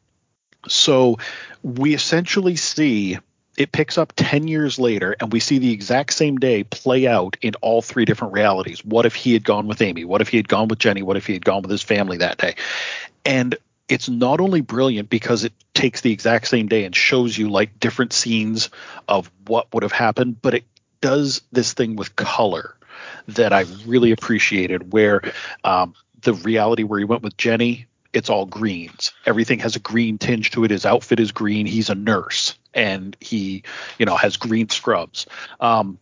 so 0.69 1.19
we 1.63 1.95
essentially 1.95 2.57
see 2.57 3.19
it 3.57 3.73
picks 3.73 3.99
up 3.99 4.13
10 4.17 4.49
years 4.49 4.79
later 4.79 5.15
and 5.21 5.33
we 5.33 5.41
see 5.41 5.59
the 5.59 5.73
exact 5.73 6.15
same 6.15 6.39
day 6.39 6.65
play 6.65 7.07
out 7.07 7.37
in 7.43 7.55
all 7.61 7.83
three 7.83 8.05
different 8.05 8.33
realities. 8.33 8.85
What 8.85 9.07
if 9.07 9.15
he 9.15 9.35
had 9.35 9.45
gone 9.45 9.67
with 9.67 9.83
amy? 9.83 10.05
What 10.05 10.21
if 10.23 10.29
he 10.29 10.39
had 10.39 10.49
gone 10.49 10.69
with 10.69 10.79
jenny? 10.79 11.03
What 11.03 11.17
if 11.17 11.27
he 11.27 11.35
had 11.35 11.45
gone 11.45 11.63
with 11.63 11.71
his 11.71 11.83
family 11.83 12.19
that 12.19 12.39
day? 12.39 12.55
And 13.25 13.57
it's 13.89 14.09
not 14.09 14.41
only 14.41 14.61
brilliant 14.61 15.11
because 15.11 15.45
it 15.45 15.53
takes 15.75 16.01
the 16.01 16.13
exact 16.13 16.47
same 16.49 16.69
day 16.69 16.85
and 16.85 16.95
shows 16.95 17.37
you 17.37 17.51
like 17.51 17.81
different 17.81 18.13
scenes 18.13 18.71
of 19.09 19.31
what 19.47 19.67
would 19.75 19.83
have 19.83 19.93
happened 19.93 20.41
but 20.41 20.55
it 20.55 20.65
does 21.01 21.43
this 21.53 21.73
thing 21.73 21.97
with 21.97 22.17
color 22.17 22.77
that 23.29 23.53
i 23.53 23.65
really 23.87 24.11
appreciated 24.11 24.93
where 24.93 25.23
um, 25.65 25.95
the 26.23 26.35
reality 26.35 26.83
where 26.83 26.99
he 26.99 27.05
went 27.05 27.23
with 27.23 27.37
jenny 27.37 27.87
it's 28.13 28.29
all 28.31 28.47
greens 28.47 29.13
everything 29.27 29.59
has 29.59 29.77
a 29.77 29.81
green 29.81 30.19
tinge 30.19 30.51
to 30.51 30.65
it 30.65 30.71
his 30.71 30.85
outfit 30.85 31.21
is 31.21 31.33
green 31.33 31.67
he's 31.67 31.91
a 31.91 31.95
nurse 31.95 32.57
and 32.75 33.17
he 33.21 33.63
you 33.99 34.07
know 34.07 34.17
has 34.17 34.37
green 34.37 34.69
scrubs 34.69 35.27
um, 35.61 35.99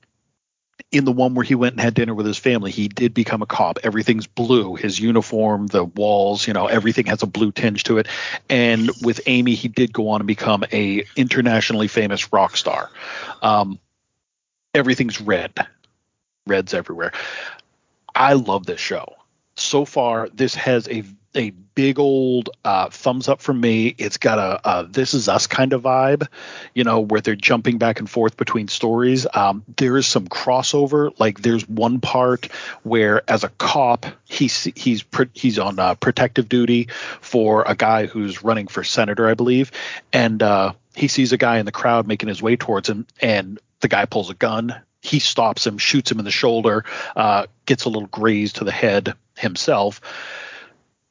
in 0.91 1.05
the 1.05 1.13
one 1.13 1.35
where 1.35 1.45
he 1.45 1.55
went 1.55 1.75
and 1.75 1.81
had 1.81 1.95
dinner 1.95 2.15
with 2.15 2.25
his 2.25 2.39
family, 2.39 2.71
he 2.71 2.89
did 2.89 3.13
become 3.13 3.43
a 3.43 3.47
cop. 3.47 3.79
Everything's 3.83 4.27
blue. 4.27 4.75
His 4.75 4.99
uniform, 4.99 5.67
the 5.67 5.85
walls, 5.85 6.47
you 6.47 6.55
know, 6.55 6.67
everything 6.67 7.07
has 7.07 7.23
a 7.23 7.27
blue 7.27 7.53
tinge 7.53 7.85
to 7.85 7.99
it. 7.99 8.09
And 8.49 8.91
with 9.03 9.21
Amy, 9.27 9.55
he 9.55 9.69
did 9.69 9.93
go 9.93 10.09
on 10.11 10.21
and 10.21 10.27
become 10.27 10.65
a 10.73 11.05
internationally 11.15 11.89
famous 11.89 12.33
rock 12.33 12.57
star. 12.57 12.91
Um, 13.43 13.79
everything's 14.79 15.21
red. 15.21 15.53
Red's 16.47 16.73
everywhere. 16.73 17.13
I 18.15 18.33
love 18.33 18.67
this 18.67 18.81
show. 18.81 19.15
So 19.57 19.85
far, 19.85 20.29
this 20.31 20.55
has 20.55 20.89
a 20.89 21.05
a 21.35 21.51
big 21.51 21.99
old 21.99 22.51
uh, 22.65 22.89
thumbs 22.89 23.29
up 23.29 23.41
from 23.41 23.61
me. 23.61 23.95
It's 23.99 24.17
got 24.17 24.39
a, 24.39 24.61
a, 24.69 24.87
"This 24.87 25.15
Is 25.15 25.29
Us" 25.29 25.47
kind 25.47 25.73
of 25.73 25.83
vibe, 25.83 26.27
you 26.75 26.85
know, 26.85 27.01
where 27.01 27.21
they're 27.21 27.37
jumping 27.37 27.79
back 27.79 27.99
and 28.01 28.09
forth 28.09 28.37
between 28.37 28.69
stories. 28.69 29.27
Um, 29.35 29.63
there 29.77 29.97
is 29.97 30.07
some 30.07 30.27
crossover. 30.27 31.13
Like 31.19 31.43
there's 31.43 31.69
one 31.69 32.01
part 32.01 32.47
where, 32.83 33.23
as 33.31 33.45
a 33.45 33.51
cop, 33.51 34.07
he's 34.25 34.65
he's 34.75 35.05
he's 35.35 35.59
on 35.59 35.79
uh, 35.79 35.95
protective 35.95 36.49
duty 36.49 36.89
for 37.21 37.63
a 37.67 37.75
guy 37.75 38.07
who's 38.07 38.43
running 38.43 38.69
for 38.69 38.83
senator, 38.83 39.29
I 39.29 39.35
believe, 39.35 39.71
and 40.13 40.43
uh, 40.43 40.73
he 40.95 41.09
sees 41.09 41.33
a 41.33 41.39
guy 41.39 41.59
in 41.59 41.67
the 41.67 41.73
crowd 41.73 42.07
making 42.07 42.29
his 42.29 42.43
way 42.43 42.57
towards 42.57 42.89
him, 42.89 43.07
and 43.21 43.61
the 43.81 43.89
guy 43.89 44.05
pulls 44.05 44.31
a 44.31 44.35
gun. 44.35 44.75
He 45.01 45.21
stops 45.21 45.67
him, 45.67 45.79
shoots 45.79 46.11
him 46.11 46.19
in 46.19 46.25
the 46.25 46.31
shoulder, 46.31 46.85
uh, 47.15 47.47
gets 47.67 47.85
a 47.85 47.89
little 47.89 48.09
graze 48.09 48.55
to 48.55 48.65
the 48.65 48.73
head 48.73 49.15
himself 49.37 50.01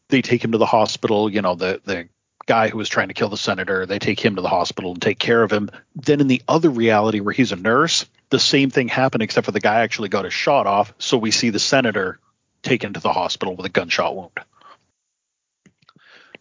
they 0.09 0.21
take 0.21 0.43
him 0.43 0.51
to 0.53 0.57
the 0.57 0.65
hospital. 0.65 1.29
You 1.29 1.41
know, 1.41 1.55
the 1.55 1.81
the 1.83 2.09
guy 2.45 2.69
who 2.69 2.77
was 2.77 2.89
trying 2.89 3.09
to 3.09 3.13
kill 3.13 3.29
the 3.29 3.37
senator, 3.37 3.85
they 3.85 3.99
take 3.99 4.23
him 4.23 4.35
to 4.35 4.41
the 4.41 4.49
hospital 4.49 4.91
and 4.91 5.01
take 5.01 5.19
care 5.19 5.43
of 5.43 5.51
him. 5.51 5.69
Then 5.95 6.21
in 6.21 6.27
the 6.27 6.41
other 6.47 6.69
reality 6.69 7.19
where 7.19 7.33
he's 7.33 7.51
a 7.51 7.57
nurse, 7.57 8.05
the 8.29 8.39
same 8.39 8.69
thing 8.69 8.87
happened 8.87 9.23
except 9.23 9.45
for 9.45 9.51
the 9.51 9.59
guy 9.59 9.81
actually 9.81 10.09
got 10.09 10.23
his 10.23 10.33
shot 10.33 10.65
off. 10.65 10.93
So 10.97 11.17
we 11.17 11.31
see 11.31 11.49
the 11.49 11.59
senator 11.59 12.19
taken 12.63 12.93
to 12.93 13.01
the 13.01 13.11
hospital 13.11 13.55
with 13.55 13.65
a 13.65 13.69
gunshot 13.69 14.15
wound. 14.15 14.39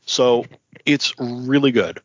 So 0.05 0.47
it's 0.85 1.13
really 1.19 1.73
good. 1.73 2.01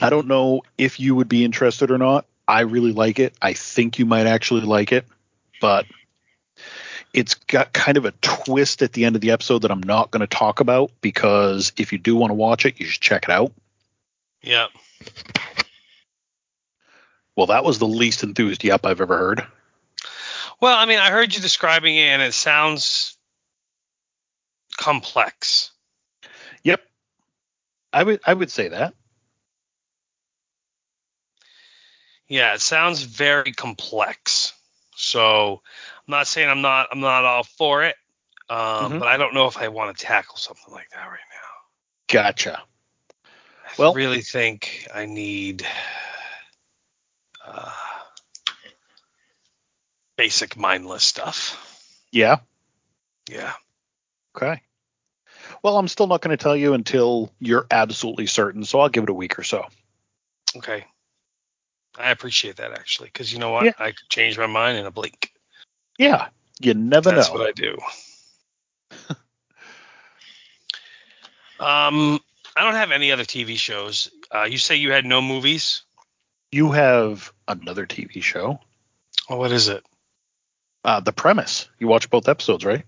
I 0.00 0.10
don't 0.10 0.26
know 0.26 0.62
if 0.76 0.98
you 0.98 1.14
would 1.14 1.28
be 1.28 1.44
interested 1.44 1.92
or 1.92 1.98
not. 1.98 2.26
I 2.52 2.60
really 2.60 2.92
like 2.92 3.18
it. 3.18 3.34
I 3.40 3.54
think 3.54 3.98
you 3.98 4.04
might 4.04 4.26
actually 4.26 4.60
like 4.60 4.92
it, 4.92 5.06
but 5.58 5.86
it's 7.14 7.32
got 7.32 7.72
kind 7.72 7.96
of 7.96 8.04
a 8.04 8.10
twist 8.20 8.82
at 8.82 8.92
the 8.92 9.06
end 9.06 9.16
of 9.16 9.22
the 9.22 9.30
episode 9.30 9.62
that 9.62 9.70
I'm 9.70 9.82
not 9.82 10.10
going 10.10 10.20
to 10.20 10.26
talk 10.26 10.60
about 10.60 10.90
because 11.00 11.72
if 11.78 11.92
you 11.92 11.98
do 11.98 12.14
want 12.14 12.28
to 12.30 12.34
watch 12.34 12.66
it, 12.66 12.78
you 12.78 12.84
should 12.84 13.00
check 13.00 13.24
it 13.24 13.30
out. 13.30 13.52
Yeah. 14.42 14.66
Well, 17.36 17.46
that 17.46 17.64
was 17.64 17.78
the 17.78 17.86
least 17.86 18.22
enthused 18.22 18.64
yep 18.64 18.84
I've 18.84 19.00
ever 19.00 19.16
heard. 19.16 19.46
Well, 20.60 20.76
I 20.76 20.84
mean, 20.84 20.98
I 20.98 21.10
heard 21.10 21.34
you 21.34 21.40
describing 21.40 21.96
it, 21.96 22.08
and 22.08 22.20
it 22.20 22.34
sounds 22.34 23.16
complex. 24.76 25.70
Yep, 26.64 26.82
I 27.94 28.02
would 28.02 28.20
I 28.26 28.34
would 28.34 28.50
say 28.50 28.68
that. 28.68 28.94
Yeah, 32.32 32.54
it 32.54 32.62
sounds 32.62 33.02
very 33.02 33.52
complex. 33.52 34.54
So 34.96 35.60
I'm 36.08 36.10
not 36.10 36.26
saying 36.26 36.48
I'm 36.48 36.62
not 36.62 36.88
I'm 36.90 37.00
not 37.00 37.26
all 37.26 37.44
for 37.44 37.84
it, 37.84 37.94
um, 38.48 38.56
mm-hmm. 38.58 38.98
but 39.00 39.08
I 39.08 39.18
don't 39.18 39.34
know 39.34 39.48
if 39.48 39.58
I 39.58 39.68
want 39.68 39.94
to 39.94 40.02
tackle 40.02 40.38
something 40.38 40.72
like 40.72 40.88
that 40.92 41.04
right 41.04 41.18
now. 41.30 41.48
Gotcha. 42.10 42.62
I 43.26 43.70
well, 43.76 43.92
really 43.92 44.22
think 44.22 44.88
I 44.94 45.04
need 45.04 45.66
uh, 47.46 47.70
basic 50.16 50.56
mindless 50.56 51.04
stuff. 51.04 51.94
Yeah. 52.12 52.38
Yeah. 53.30 53.52
Okay. 54.34 54.62
Well, 55.62 55.76
I'm 55.76 55.88
still 55.88 56.06
not 56.06 56.22
going 56.22 56.34
to 56.34 56.42
tell 56.42 56.56
you 56.56 56.72
until 56.72 57.30
you're 57.40 57.66
absolutely 57.70 58.26
certain, 58.26 58.64
so 58.64 58.80
I'll 58.80 58.88
give 58.88 59.04
it 59.04 59.10
a 59.10 59.14
week 59.14 59.38
or 59.38 59.42
so. 59.42 59.66
Okay. 60.56 60.86
I 61.98 62.10
appreciate 62.10 62.56
that 62.56 62.72
actually, 62.72 63.08
because 63.08 63.32
you 63.32 63.38
know 63.38 63.50
what? 63.50 63.64
Yeah. 63.64 63.72
I 63.78 63.92
could 63.92 64.08
change 64.08 64.38
my 64.38 64.46
mind 64.46 64.78
in 64.78 64.86
a 64.86 64.90
blink. 64.90 65.32
Yeah, 65.98 66.28
you 66.60 66.74
never 66.74 67.10
That's 67.10 67.28
know. 67.28 67.34
That's 67.34 67.34
what 67.34 67.48
I 67.48 67.52
do. 67.52 67.76
um, 71.64 72.20
I 72.56 72.64
don't 72.64 72.74
have 72.74 72.90
any 72.90 73.12
other 73.12 73.24
TV 73.24 73.56
shows. 73.56 74.10
Uh, 74.34 74.44
you 74.44 74.58
say 74.58 74.76
you 74.76 74.92
had 74.92 75.04
no 75.04 75.20
movies. 75.20 75.82
You 76.50 76.72
have 76.72 77.32
another 77.48 77.86
TV 77.86 78.22
show. 78.22 78.60
Oh, 79.28 79.36
what 79.36 79.52
is 79.52 79.68
it? 79.68 79.84
Uh, 80.84 81.00
the 81.00 81.12
premise. 81.12 81.68
You 81.78 81.88
watched 81.88 82.10
both 82.10 82.28
episodes, 82.28 82.64
right? 82.64 82.84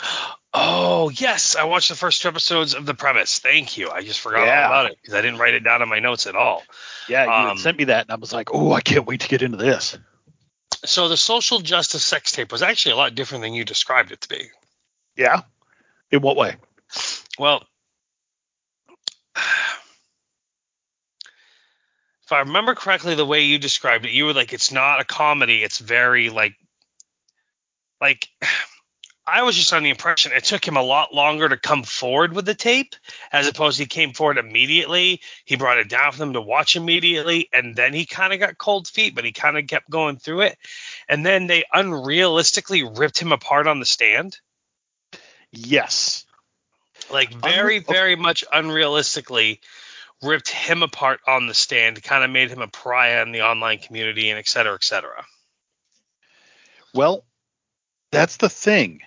Oh 0.54 1.08
yes, 1.08 1.56
I 1.56 1.64
watched 1.64 1.88
the 1.88 1.94
first 1.94 2.20
two 2.20 2.28
episodes 2.28 2.74
of 2.74 2.84
the 2.84 2.94
premise. 2.94 3.38
Thank 3.38 3.78
you. 3.78 3.90
I 3.90 4.02
just 4.02 4.20
forgot 4.20 4.46
yeah. 4.46 4.64
all 4.64 4.66
about 4.66 4.90
it 4.90 4.98
because 5.00 5.14
I 5.14 5.22
didn't 5.22 5.38
write 5.38 5.54
it 5.54 5.64
down 5.64 5.80
in 5.80 5.88
my 5.88 5.98
notes 5.98 6.26
at 6.26 6.36
all. 6.36 6.62
Yeah, 7.08 7.24
you 7.24 7.50
um, 7.50 7.58
sent 7.58 7.78
me 7.78 7.84
that, 7.84 8.06
and 8.06 8.12
I 8.12 8.16
was 8.16 8.32
like, 8.32 8.50
oh, 8.52 8.72
I 8.72 8.82
can't 8.82 9.06
wait 9.06 9.20
to 9.20 9.28
get 9.28 9.40
into 9.40 9.56
this. 9.56 9.98
So 10.84 11.08
the 11.08 11.16
social 11.16 11.60
justice 11.60 12.04
sex 12.04 12.32
tape 12.32 12.52
was 12.52 12.60
actually 12.60 12.92
a 12.92 12.96
lot 12.96 13.14
different 13.14 13.42
than 13.42 13.54
you 13.54 13.64
described 13.64 14.12
it 14.12 14.20
to 14.22 14.28
be. 14.28 14.48
Yeah. 15.16 15.42
In 16.10 16.20
what 16.20 16.36
way? 16.36 16.56
Well, 17.38 17.64
if 19.36 19.42
I 22.30 22.40
remember 22.40 22.74
correctly, 22.74 23.14
the 23.14 23.24
way 23.24 23.42
you 23.42 23.58
described 23.58 24.04
it, 24.04 24.10
you 24.10 24.26
were 24.26 24.34
like, 24.34 24.52
it's 24.52 24.72
not 24.72 25.00
a 25.00 25.04
comedy. 25.04 25.62
It's 25.62 25.78
very 25.78 26.28
like, 26.28 26.56
like 28.00 28.28
I 29.24 29.42
was 29.44 29.54
just 29.54 29.72
on 29.72 29.84
the 29.84 29.90
impression 29.90 30.32
it 30.32 30.44
took 30.44 30.66
him 30.66 30.76
a 30.76 30.82
lot 30.82 31.14
longer 31.14 31.48
to 31.48 31.56
come 31.56 31.84
forward 31.84 32.32
with 32.32 32.44
the 32.44 32.56
tape 32.56 32.96
as 33.30 33.46
opposed 33.46 33.76
to 33.76 33.84
he 33.84 33.86
came 33.86 34.12
forward 34.12 34.36
immediately. 34.36 35.20
He 35.44 35.54
brought 35.54 35.78
it 35.78 35.88
down 35.88 36.10
for 36.10 36.18
them 36.18 36.32
to 36.32 36.40
watch 36.40 36.74
immediately, 36.74 37.48
and 37.52 37.76
then 37.76 37.94
he 37.94 38.04
kind 38.04 38.32
of 38.32 38.40
got 38.40 38.58
cold 38.58 38.88
feet, 38.88 39.14
but 39.14 39.24
he 39.24 39.30
kind 39.30 39.56
of 39.56 39.68
kept 39.68 39.88
going 39.88 40.16
through 40.16 40.42
it. 40.42 40.58
And 41.08 41.24
then 41.24 41.46
they 41.46 41.64
unrealistically 41.72 42.98
ripped 42.98 43.20
him 43.20 43.30
apart 43.30 43.68
on 43.68 43.78
the 43.78 43.86
stand. 43.86 44.38
Yes. 45.52 46.26
Like 47.10 47.32
very, 47.32 47.80
Unre- 47.80 47.86
very 47.86 48.16
much 48.16 48.44
unrealistically 48.52 49.60
ripped 50.20 50.48
him 50.48 50.82
apart 50.82 51.20
on 51.28 51.46
the 51.46 51.54
stand, 51.54 52.02
kind 52.02 52.24
of 52.24 52.30
made 52.30 52.50
him 52.50 52.60
a 52.60 52.68
pariah 52.68 53.22
in 53.22 53.30
the 53.30 53.42
online 53.42 53.78
community, 53.78 54.30
and 54.30 54.38
et 54.38 54.48
cetera, 54.48 54.74
et 54.74 54.84
cetera. 54.84 55.24
Well, 56.92 57.24
that's 58.10 58.36
the 58.38 58.48
thing 58.48 59.00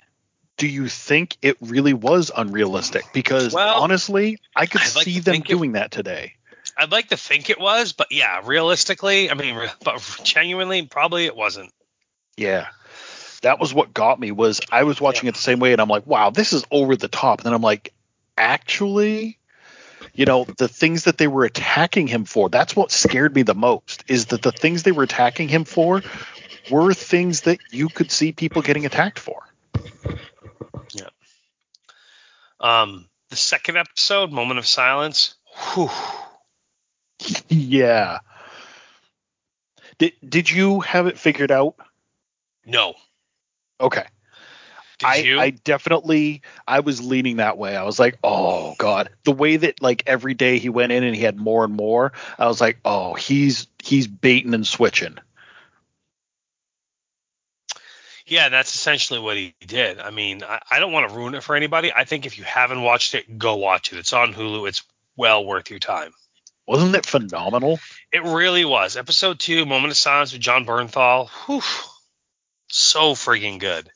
do 0.57 0.67
you 0.67 0.87
think 0.87 1.37
it 1.41 1.57
really 1.61 1.93
was 1.93 2.31
unrealistic? 2.35 3.03
Because 3.13 3.53
well, 3.53 3.81
honestly, 3.81 4.39
I 4.55 4.65
could 4.65 4.81
I'd 4.81 4.87
see 4.87 5.15
like 5.15 5.23
them 5.23 5.41
doing 5.41 5.71
it, 5.71 5.73
that 5.73 5.91
today. 5.91 6.33
I'd 6.77 6.91
like 6.91 7.09
to 7.09 7.17
think 7.17 7.49
it 7.49 7.59
was, 7.59 7.93
but 7.93 8.07
yeah, 8.11 8.41
realistically, 8.43 9.29
I 9.29 9.33
mean, 9.33 9.59
but 9.83 10.19
genuinely, 10.23 10.83
probably 10.83 11.25
it 11.25 11.35
wasn't. 11.35 11.73
Yeah, 12.37 12.67
that 13.41 13.59
was 13.59 13.73
what 13.73 13.93
got 13.93 14.19
me. 14.19 14.31
Was 14.31 14.61
I 14.71 14.83
was 14.83 14.99
watching 14.99 15.25
yeah. 15.25 15.29
it 15.29 15.35
the 15.35 15.41
same 15.41 15.59
way, 15.59 15.71
and 15.71 15.81
I'm 15.81 15.89
like, 15.89 16.07
wow, 16.07 16.29
this 16.29 16.53
is 16.53 16.63
over 16.71 16.95
the 16.95 17.07
top. 17.07 17.39
And 17.39 17.45
then 17.45 17.53
I'm 17.53 17.61
like, 17.61 17.93
actually, 18.37 19.37
you 20.13 20.25
know, 20.25 20.45
the 20.57 20.67
things 20.67 21.03
that 21.05 21.17
they 21.17 21.27
were 21.27 21.45
attacking 21.45 22.07
him 22.07 22.25
for. 22.25 22.49
That's 22.49 22.75
what 22.75 22.91
scared 22.91 23.35
me 23.35 23.43
the 23.43 23.55
most. 23.55 24.03
Is 24.07 24.27
that 24.27 24.41
the 24.41 24.51
things 24.51 24.83
they 24.83 24.91
were 24.91 25.03
attacking 25.03 25.49
him 25.49 25.65
for 25.65 26.01
were 26.71 26.93
things 26.93 27.41
that 27.41 27.59
you 27.71 27.89
could 27.89 28.11
see 28.11 28.31
people 28.31 28.61
getting 28.61 28.85
attacked 28.85 29.19
for. 29.19 29.43
Yeah. 30.93 31.09
Um, 32.59 33.09
the 33.29 33.35
second 33.35 33.77
episode, 33.77 34.31
Moment 34.31 34.59
of 34.59 34.67
Silence. 34.67 35.35
Whew. 35.73 35.89
Yeah. 37.49 38.19
Did 39.97 40.13
Did 40.27 40.49
you 40.49 40.81
have 40.81 41.07
it 41.07 41.17
figured 41.17 41.51
out? 41.51 41.75
No. 42.65 42.95
Okay. 43.79 44.05
Did 44.99 45.37
I, 45.37 45.43
I 45.43 45.49
definitely 45.49 46.41
I 46.65 46.79
was 46.79 47.03
leaning 47.03 47.37
that 47.37 47.57
way. 47.57 47.75
I 47.75 47.83
was 47.83 47.99
like, 47.99 48.17
oh 48.23 48.75
god, 48.77 49.09
the 49.23 49.33
way 49.33 49.57
that 49.57 49.81
like 49.81 50.03
every 50.07 50.33
day 50.33 50.57
he 50.57 50.69
went 50.69 50.93
in 50.93 51.03
and 51.03 51.15
he 51.15 51.21
had 51.21 51.37
more 51.37 51.65
and 51.65 51.73
more. 51.73 52.13
I 52.39 52.47
was 52.47 52.61
like, 52.61 52.79
oh, 52.85 53.13
he's 53.13 53.67
he's 53.83 54.07
baiting 54.07 54.53
and 54.53 54.65
switching. 54.65 55.17
Yeah, 58.27 58.49
that's 58.49 58.73
essentially 58.73 59.19
what 59.19 59.37
he 59.37 59.53
did. 59.65 59.99
I 59.99 60.09
mean, 60.09 60.43
I, 60.43 60.59
I 60.69 60.79
don't 60.79 60.91
want 60.91 61.09
to 61.09 61.15
ruin 61.15 61.35
it 61.35 61.43
for 61.43 61.55
anybody. 61.55 61.93
I 61.93 62.05
think 62.05 62.25
if 62.25 62.37
you 62.37 62.43
haven't 62.43 62.81
watched 62.81 63.13
it, 63.13 63.37
go 63.37 63.57
watch 63.57 63.93
it. 63.93 63.99
It's 63.99 64.13
on 64.13 64.33
Hulu. 64.33 64.67
It's 64.67 64.83
well 65.15 65.45
worth 65.45 65.69
your 65.69 65.79
time. 65.79 66.11
Wasn't 66.67 66.95
it 66.95 67.05
phenomenal? 67.05 67.79
It 68.11 68.23
really 68.23 68.65
was. 68.65 68.97
Episode 68.97 69.39
two, 69.39 69.65
Moment 69.67 69.91
of 69.91 69.97
Silence 69.97 70.33
with 70.33 70.41
Jon 70.41 70.65
Bernthal. 70.65 71.29
Whew, 71.45 71.61
so 72.67 73.13
freaking 73.13 73.59
good. 73.59 73.89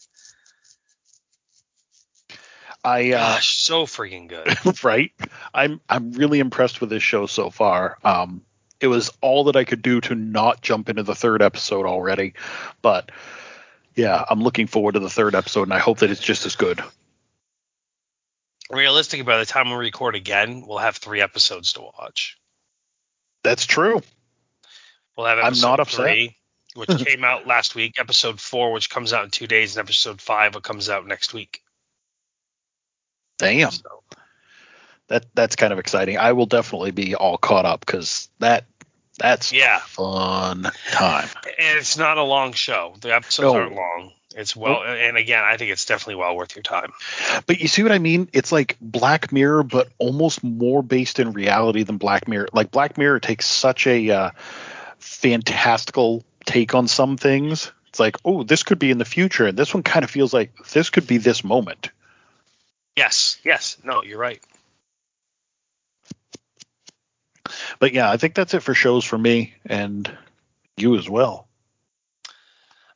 I 2.83 3.11
uh, 3.11 3.33
Gosh, 3.33 3.57
so 3.63 3.85
freaking 3.85 4.29
good. 4.29 4.83
right? 4.83 5.11
I'm 5.53 5.81
I'm 5.89 6.11
really 6.11 6.39
impressed 6.39 6.79
with 6.79 6.91
this 6.91 7.03
show 7.03 7.25
so 7.25 7.49
far. 7.49 7.97
Um, 8.03 8.43
it 8.79 8.87
was 8.87 9.11
all 9.21 9.45
that 9.45 9.55
I 9.55 9.65
could 9.65 9.81
do 9.81 9.99
to 10.01 10.15
not 10.15 10.61
jump 10.61 10.89
into 10.89 11.03
the 11.03 11.15
third 11.15 11.41
episode 11.41 11.85
already, 11.85 12.33
but 12.81 13.11
yeah, 13.95 14.23
I'm 14.29 14.41
looking 14.41 14.67
forward 14.67 14.93
to 14.93 14.99
the 14.99 15.09
third 15.09 15.35
episode, 15.35 15.63
and 15.63 15.73
I 15.73 15.79
hope 15.79 15.99
that 15.99 16.11
it's 16.11 16.21
just 16.21 16.45
as 16.45 16.55
good. 16.55 16.81
Realistically, 18.71 19.23
by 19.23 19.39
the 19.39 19.45
time 19.45 19.69
we 19.69 19.75
record 19.75 20.15
again, 20.15 20.63
we'll 20.65 20.77
have 20.77 20.97
three 20.97 21.21
episodes 21.21 21.73
to 21.73 21.81
watch. 21.81 22.37
That's 23.43 23.65
true. 23.65 24.01
We'll 25.17 25.27
have 25.27 25.39
episode 25.39 25.65
I'm 25.65 25.71
not 25.71 25.79
upset. 25.79 26.05
three, 26.05 26.35
which 26.75 26.89
came 27.05 27.23
out 27.23 27.47
last 27.47 27.75
week, 27.75 27.95
episode 27.99 28.39
four, 28.39 28.71
which 28.71 28.89
comes 28.89 29.11
out 29.11 29.25
in 29.25 29.31
two 29.31 29.47
days, 29.47 29.75
and 29.75 29.83
episode 29.83 30.21
five, 30.21 30.55
which 30.55 30.63
comes 30.63 30.89
out 30.89 31.07
next 31.07 31.33
week. 31.33 31.61
Damn. 33.39 33.71
So, 33.71 34.03
That 35.07 35.25
that's 35.33 35.55
kind 35.55 35.73
of 35.73 35.79
exciting. 35.79 36.17
I 36.17 36.33
will 36.33 36.45
definitely 36.45 36.91
be 36.91 37.15
all 37.15 37.37
caught 37.37 37.65
up 37.65 37.79
because 37.79 38.29
that 38.39 38.65
that's 39.19 39.51
Yeah. 39.53 39.77
a 39.77 39.79
fun 39.81 40.67
time. 40.91 41.29
and 41.45 41.77
it's 41.77 41.97
not 41.97 42.17
a 42.17 42.23
long 42.23 42.53
show. 42.53 42.95
The 43.01 43.13
episodes 43.15 43.53
No. 43.53 43.59
aren't 43.59 43.75
long. 43.75 44.11
It's 44.35 44.55
well, 44.55 44.83
and 44.83 45.17
again, 45.17 45.43
I 45.43 45.57
think 45.57 45.71
it's 45.71 45.85
definitely 45.85 46.15
well 46.15 46.35
worth 46.35 46.55
your 46.55 46.63
time. 46.63 46.93
But 47.47 47.59
you 47.59 47.67
see 47.67 47.81
what 47.83 47.91
I 47.91 47.97
mean? 47.97 48.29
It's 48.31 48.51
like 48.51 48.77
Black 48.79 49.31
Mirror, 49.31 49.63
but 49.63 49.89
almost 49.97 50.43
more 50.43 50.83
based 50.83 51.19
in 51.19 51.33
reality 51.33 51.83
than 51.83 51.97
Black 51.97 52.27
Mirror. 52.27 52.47
Like 52.53 52.69
Black 52.71 52.97
Mirror 52.97 53.19
takes 53.21 53.47
such 53.47 53.87
a 53.87 54.09
uh, 54.11 54.29
fantastical 54.99 56.23
take 56.45 56.75
on 56.75 56.87
some 56.87 57.17
things. 57.17 57.71
It's 57.89 57.99
like, 57.99 58.17
oh, 58.23 58.43
this 58.43 58.61
could 58.63 58.77
be 58.79 58.91
in 58.91 58.99
the 58.99 59.05
future, 59.05 59.47
and 59.47 59.57
this 59.57 59.73
one 59.73 59.81
kind 59.83 60.03
of 60.03 60.11
feels 60.11 60.33
like 60.33 60.55
this 60.71 60.89
could 60.91 61.07
be 61.07 61.17
this 61.17 61.43
moment. 61.43 61.89
Yes, 62.95 63.39
yes, 63.43 63.77
no, 63.83 64.03
you're 64.03 64.19
right. 64.19 64.41
But 67.79 67.93
yeah, 67.93 68.11
I 68.11 68.17
think 68.17 68.35
that's 68.35 68.53
it 68.53 68.63
for 68.63 68.73
shows 68.73 69.05
for 69.05 69.17
me 69.17 69.53
and 69.65 70.11
you 70.77 70.97
as 70.97 71.09
well. 71.09 71.47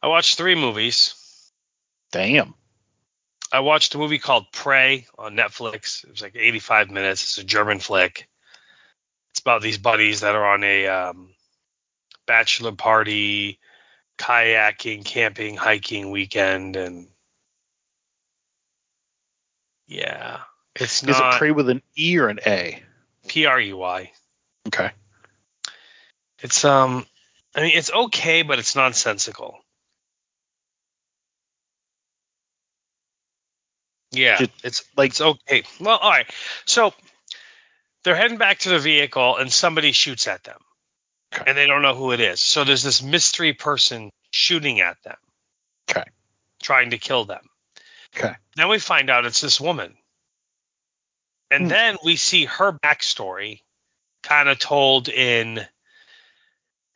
I 0.02 0.08
watched 0.08 0.38
three 0.38 0.56
movies. 0.56 1.16
Damn. 2.12 2.54
I 3.52 3.62
watched 3.62 3.96
a 3.96 3.98
movie 3.98 4.20
called 4.20 4.52
Prey 4.52 5.08
on 5.18 5.36
Netflix. 5.36 6.04
It 6.04 6.12
was 6.12 6.22
like 6.22 6.36
85 6.36 6.90
minutes. 6.90 7.24
It's 7.24 7.38
a 7.38 7.44
German 7.44 7.80
flick. 7.80 8.28
It's 9.32 9.40
about 9.40 9.62
these 9.62 9.78
buddies 9.78 10.22
that 10.22 10.36
are 10.36 10.46
on 10.46 10.64
a 10.64 10.88
um, 10.88 11.30
bachelor 12.26 12.74
party, 12.74 13.60
kayaking, 14.18 15.06
camping, 15.06 15.56
hiking 15.56 16.12
weekend, 16.12 16.76
and 16.76 17.08
yeah, 19.88 20.42
it's 20.76 21.04
Is 21.04 21.10
not 21.10 21.36
it 21.36 21.38
Prey 21.38 21.52
with 21.52 21.70
an 21.70 21.82
E 21.98 22.18
or 22.20 22.30
an 22.30 22.40
A? 22.46 22.82
P 23.28 23.46
R 23.46 23.60
E 23.60 23.74
Y. 23.74 24.12
Okay. 24.68 24.92
It's 26.40 26.64
um, 26.66 27.06
I 27.56 27.62
mean, 27.62 27.72
it's 27.76 27.92
okay, 27.92 28.42
but 28.42 28.60
it's 28.60 28.76
nonsensical. 28.76 29.60
Yeah, 34.12 34.38
Just- 34.38 34.52
it's 34.66 34.84
like- 34.96 35.12
it's 35.12 35.22
okay. 35.22 35.64
Well, 35.80 35.98
all 35.98 36.10
right. 36.12 36.30
So 36.66 36.94
they're 38.04 38.16
heading 38.16 38.38
back 38.38 38.60
to 38.60 38.70
the 38.70 38.80
vehicle, 38.80 39.38
and 39.38 39.52
somebody 39.52 39.92
shoots 39.92 40.28
at 40.28 40.44
them, 40.44 40.60
Okay. 41.34 41.44
and 41.48 41.58
they 41.58 41.66
don't 41.66 41.82
know 41.82 41.96
who 41.96 42.12
it 42.12 42.20
is. 42.20 42.40
So 42.42 42.64
there's 42.64 42.84
this 42.84 43.02
mystery 43.02 43.54
person 43.54 44.12
shooting 44.32 44.82
at 44.82 45.02
them, 45.04 45.18
Okay. 45.90 46.04
trying 46.62 46.92
to 46.92 46.98
kill 47.00 47.26
them. 47.26 47.48
Okay. 48.16 48.36
Then 48.56 48.68
we 48.68 48.78
find 48.78 49.10
out 49.10 49.26
it's 49.26 49.42
this 49.42 49.60
woman. 49.60 49.98
And 51.50 51.64
Hmm. 51.64 51.70
then 51.70 51.98
we 52.04 52.16
see 52.16 52.46
her 52.46 52.72
backstory 52.72 53.62
kind 54.24 54.50
of 54.50 54.58
told 54.58 55.10
in 55.10 55.66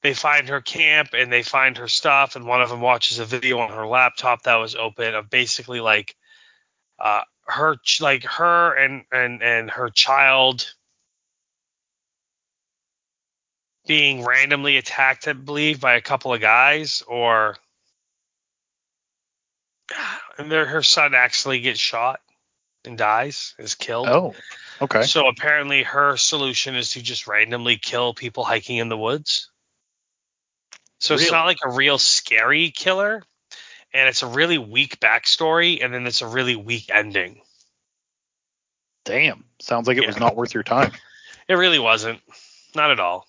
they 0.01 0.13
find 0.13 0.49
her 0.49 0.61
camp 0.61 1.09
and 1.13 1.31
they 1.31 1.43
find 1.43 1.77
her 1.77 1.87
stuff 1.87 2.35
and 2.35 2.45
one 2.45 2.61
of 2.61 2.69
them 2.69 2.81
watches 2.81 3.19
a 3.19 3.25
video 3.25 3.59
on 3.59 3.69
her 3.69 3.85
laptop 3.85 4.43
that 4.43 4.55
was 4.55 4.75
open 4.75 5.13
of 5.13 5.29
basically 5.29 5.81
like 5.81 6.15
uh 6.99 7.21
her 7.45 7.77
like 7.99 8.23
her 8.23 8.73
and 8.73 9.03
and 9.11 9.43
and 9.43 9.69
her 9.69 9.89
child 9.89 10.73
being 13.85 14.23
randomly 14.23 14.77
attacked 14.77 15.27
i 15.27 15.33
believe 15.33 15.79
by 15.79 15.95
a 15.95 16.01
couple 16.01 16.33
of 16.33 16.41
guys 16.41 17.03
or 17.07 17.57
and 20.37 20.51
there, 20.51 20.65
her 20.65 20.83
son 20.83 21.13
actually 21.15 21.59
gets 21.59 21.79
shot 21.79 22.19
and 22.85 22.97
dies 22.97 23.55
is 23.59 23.75
killed 23.75 24.07
Oh. 24.07 24.35
Okay. 24.81 25.03
so 25.03 25.27
apparently 25.27 25.83
her 25.83 26.17
solution 26.17 26.75
is 26.75 26.91
to 26.91 27.01
just 27.01 27.27
randomly 27.27 27.77
kill 27.77 28.13
people 28.13 28.43
hiking 28.43 28.77
in 28.77 28.89
the 28.89 28.97
woods. 28.97 29.49
So 30.99 31.13
it's 31.13 31.31
not 31.31 31.45
like 31.45 31.59
a 31.63 31.71
real 31.71 31.97
scary 31.97 32.71
killer, 32.71 33.23
and 33.93 34.09
it's 34.09 34.23
a 34.23 34.27
really 34.27 34.57
weak 34.57 34.99
backstory, 34.99 35.83
and 35.83 35.93
then 35.93 36.07
it's 36.07 36.21
a 36.21 36.27
really 36.27 36.55
weak 36.55 36.89
ending. 36.91 37.41
Damn. 39.05 39.45
Sounds 39.59 39.87
like 39.87 39.97
it 39.97 40.07
was 40.07 40.19
not 40.19 40.35
worth 40.35 40.53
your 40.53 40.63
time. 40.63 40.91
It 41.49 41.53
really 41.53 41.79
wasn't, 41.79 42.19
not 42.75 42.91
at 42.91 42.99
all. 42.99 43.25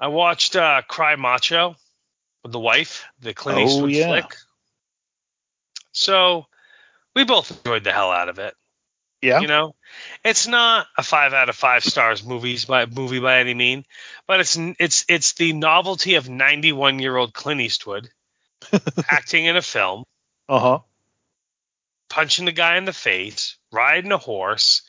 I 0.00 0.08
watched 0.08 0.56
uh, 0.56 0.82
Cry 0.88 1.14
Macho 1.14 1.76
with 2.42 2.50
the 2.50 2.58
wife, 2.58 3.04
the 3.20 3.32
Clint 3.32 3.60
Oh, 3.60 3.64
Eastwood 3.64 3.90
yeah. 3.92 4.06
flick. 4.08 4.36
So 5.92 6.46
we 7.14 7.22
both 7.22 7.50
enjoyed 7.64 7.84
the 7.84 7.92
hell 7.92 8.10
out 8.10 8.28
of 8.28 8.40
it. 8.40 8.54
Yeah. 9.22 9.40
You 9.40 9.46
know, 9.46 9.74
it's 10.24 10.46
not 10.48 10.86
a 10.98 11.02
five 11.02 11.32
out 11.32 11.48
of 11.48 11.56
five 11.56 11.84
stars 11.84 12.24
movies 12.24 12.64
by 12.64 12.86
movie 12.86 13.20
by 13.20 13.38
any 13.38 13.54
mean, 13.54 13.84
but 14.26 14.40
it's 14.40 14.56
it's 14.78 15.04
it's 15.08 15.32
the 15.34 15.52
novelty 15.52 16.16
of 16.16 16.28
91 16.28 16.98
year 16.98 17.16
old 17.16 17.32
Clint 17.32 17.60
Eastwood 17.60 18.10
acting 19.10 19.44
in 19.46 19.56
a 19.56 19.62
film, 19.62 20.04
Uh 20.48 20.58
huh. 20.58 20.78
punching 22.10 22.44
the 22.44 22.52
guy 22.52 22.76
in 22.76 22.84
the 22.84 22.92
face, 22.92 23.56
riding 23.72 24.12
a 24.12 24.18
horse, 24.18 24.82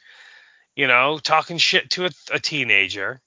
you 0.76 0.88
know, 0.88 1.20
talking 1.20 1.58
shit 1.58 1.92
to 1.92 2.06
a, 2.06 2.10
a 2.32 2.40
teenager, 2.40 3.22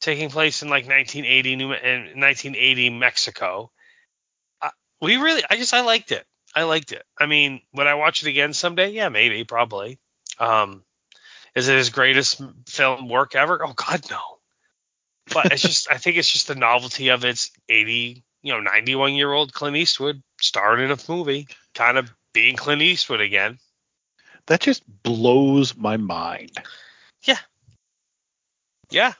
taking 0.00 0.30
place 0.30 0.62
in 0.62 0.68
like 0.68 0.84
1980 0.86 1.56
New 1.56 1.68
1980 1.68 2.90
Mexico. 2.90 3.70
Uh, 4.60 4.70
we 5.00 5.16
really, 5.16 5.42
I 5.48 5.56
just 5.56 5.74
I 5.74 5.80
liked 5.82 6.12
it. 6.12 6.26
I 6.54 6.64
liked 6.64 6.92
it. 6.92 7.02
I 7.18 7.26
mean, 7.26 7.60
would 7.74 7.86
I 7.86 7.94
watch 7.94 8.22
it 8.22 8.28
again 8.28 8.52
someday? 8.52 8.90
Yeah, 8.90 9.08
maybe, 9.08 9.44
probably. 9.44 9.98
Um, 10.38 10.82
is 11.54 11.68
it 11.68 11.76
his 11.76 11.90
greatest 11.90 12.40
film 12.68 13.08
work 13.08 13.34
ever? 13.34 13.64
Oh 13.64 13.72
God, 13.72 14.02
no. 14.10 14.20
But 15.32 15.52
it's 15.52 15.62
just, 15.62 15.90
I 15.90 15.98
think 15.98 16.16
it's 16.16 16.30
just 16.30 16.48
the 16.48 16.54
novelty 16.54 17.08
of 17.08 17.24
its 17.24 17.50
80, 17.68 18.22
you 18.42 18.52
know, 18.52 18.60
91 18.60 19.14
year 19.14 19.32
old 19.32 19.52
Clint 19.52 19.76
Eastwood 19.76 20.22
starring 20.40 20.84
in 20.84 20.90
a 20.90 20.98
movie, 21.08 21.48
kind 21.74 21.98
of 21.98 22.10
being 22.32 22.56
Clint 22.56 22.82
Eastwood 22.82 23.20
again. 23.20 23.58
That 24.46 24.60
just 24.60 24.82
blows 25.02 25.76
my 25.76 25.96
mind. 25.96 26.52
Yeah. 27.22 27.38
Yeah. 28.90 29.12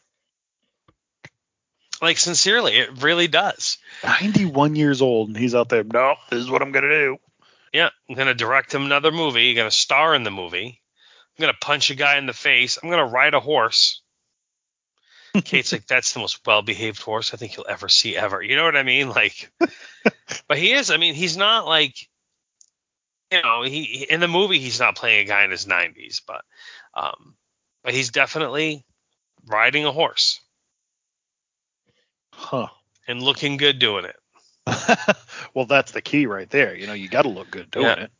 Like 2.00 2.18
sincerely, 2.18 2.78
it 2.78 3.02
really 3.02 3.26
does. 3.26 3.78
91 4.04 4.76
years 4.76 5.02
old 5.02 5.28
and 5.28 5.36
he's 5.36 5.54
out 5.54 5.68
there. 5.68 5.84
No, 5.84 6.14
this 6.30 6.38
is 6.38 6.50
what 6.50 6.62
I'm 6.62 6.72
gonna 6.72 6.88
do. 6.88 7.18
Yeah, 7.72 7.90
I'm 8.08 8.14
gonna 8.14 8.34
direct 8.34 8.72
him 8.72 8.86
another 8.86 9.10
movie. 9.10 9.52
gonna 9.54 9.70
star 9.70 10.14
in 10.14 10.22
the 10.22 10.30
movie. 10.30 10.80
I'm 11.38 11.42
gonna 11.44 11.56
punch 11.60 11.90
a 11.90 11.94
guy 11.94 12.18
in 12.18 12.26
the 12.26 12.32
face. 12.32 12.78
I'm 12.82 12.90
gonna 12.90 13.06
ride 13.06 13.34
a 13.34 13.40
horse. 13.40 14.02
Kate's 15.44 15.72
like, 15.72 15.86
that's 15.86 16.12
the 16.14 16.20
most 16.20 16.40
well-behaved 16.46 17.00
horse 17.00 17.32
I 17.32 17.36
think 17.36 17.56
you'll 17.56 17.68
ever 17.68 17.88
see 17.88 18.16
ever. 18.16 18.42
You 18.42 18.56
know 18.56 18.64
what 18.64 18.76
I 18.76 18.82
mean? 18.82 19.08
Like, 19.14 19.50
but 20.48 20.58
he 20.58 20.72
is. 20.72 20.90
I 20.90 20.96
mean, 20.96 21.14
he's 21.14 21.36
not 21.36 21.66
like, 21.66 21.94
you 23.30 23.42
know, 23.42 23.62
he 23.62 24.06
in 24.08 24.20
the 24.20 24.28
movie 24.28 24.58
he's 24.58 24.80
not 24.80 24.96
playing 24.96 25.20
a 25.20 25.28
guy 25.28 25.44
in 25.44 25.50
his 25.50 25.66
90s, 25.66 26.22
but, 26.26 26.42
um, 26.94 27.36
but 27.84 27.94
he's 27.94 28.10
definitely 28.10 28.84
riding 29.46 29.84
a 29.84 29.92
horse 29.92 30.40
Huh. 32.32 32.68
and 33.06 33.22
looking 33.22 33.56
good 33.58 33.78
doing 33.78 34.04
it. 34.06 34.16
well, 35.54 35.66
that's 35.66 35.92
the 35.92 36.00
key 36.02 36.26
right 36.26 36.48
there. 36.50 36.74
You 36.74 36.86
know, 36.86 36.92
you 36.92 37.08
got 37.08 37.22
to 37.22 37.28
look 37.28 37.50
good 37.50 37.70
doing 37.70 37.86
Yeah. 37.86 38.04
it. 38.04 38.12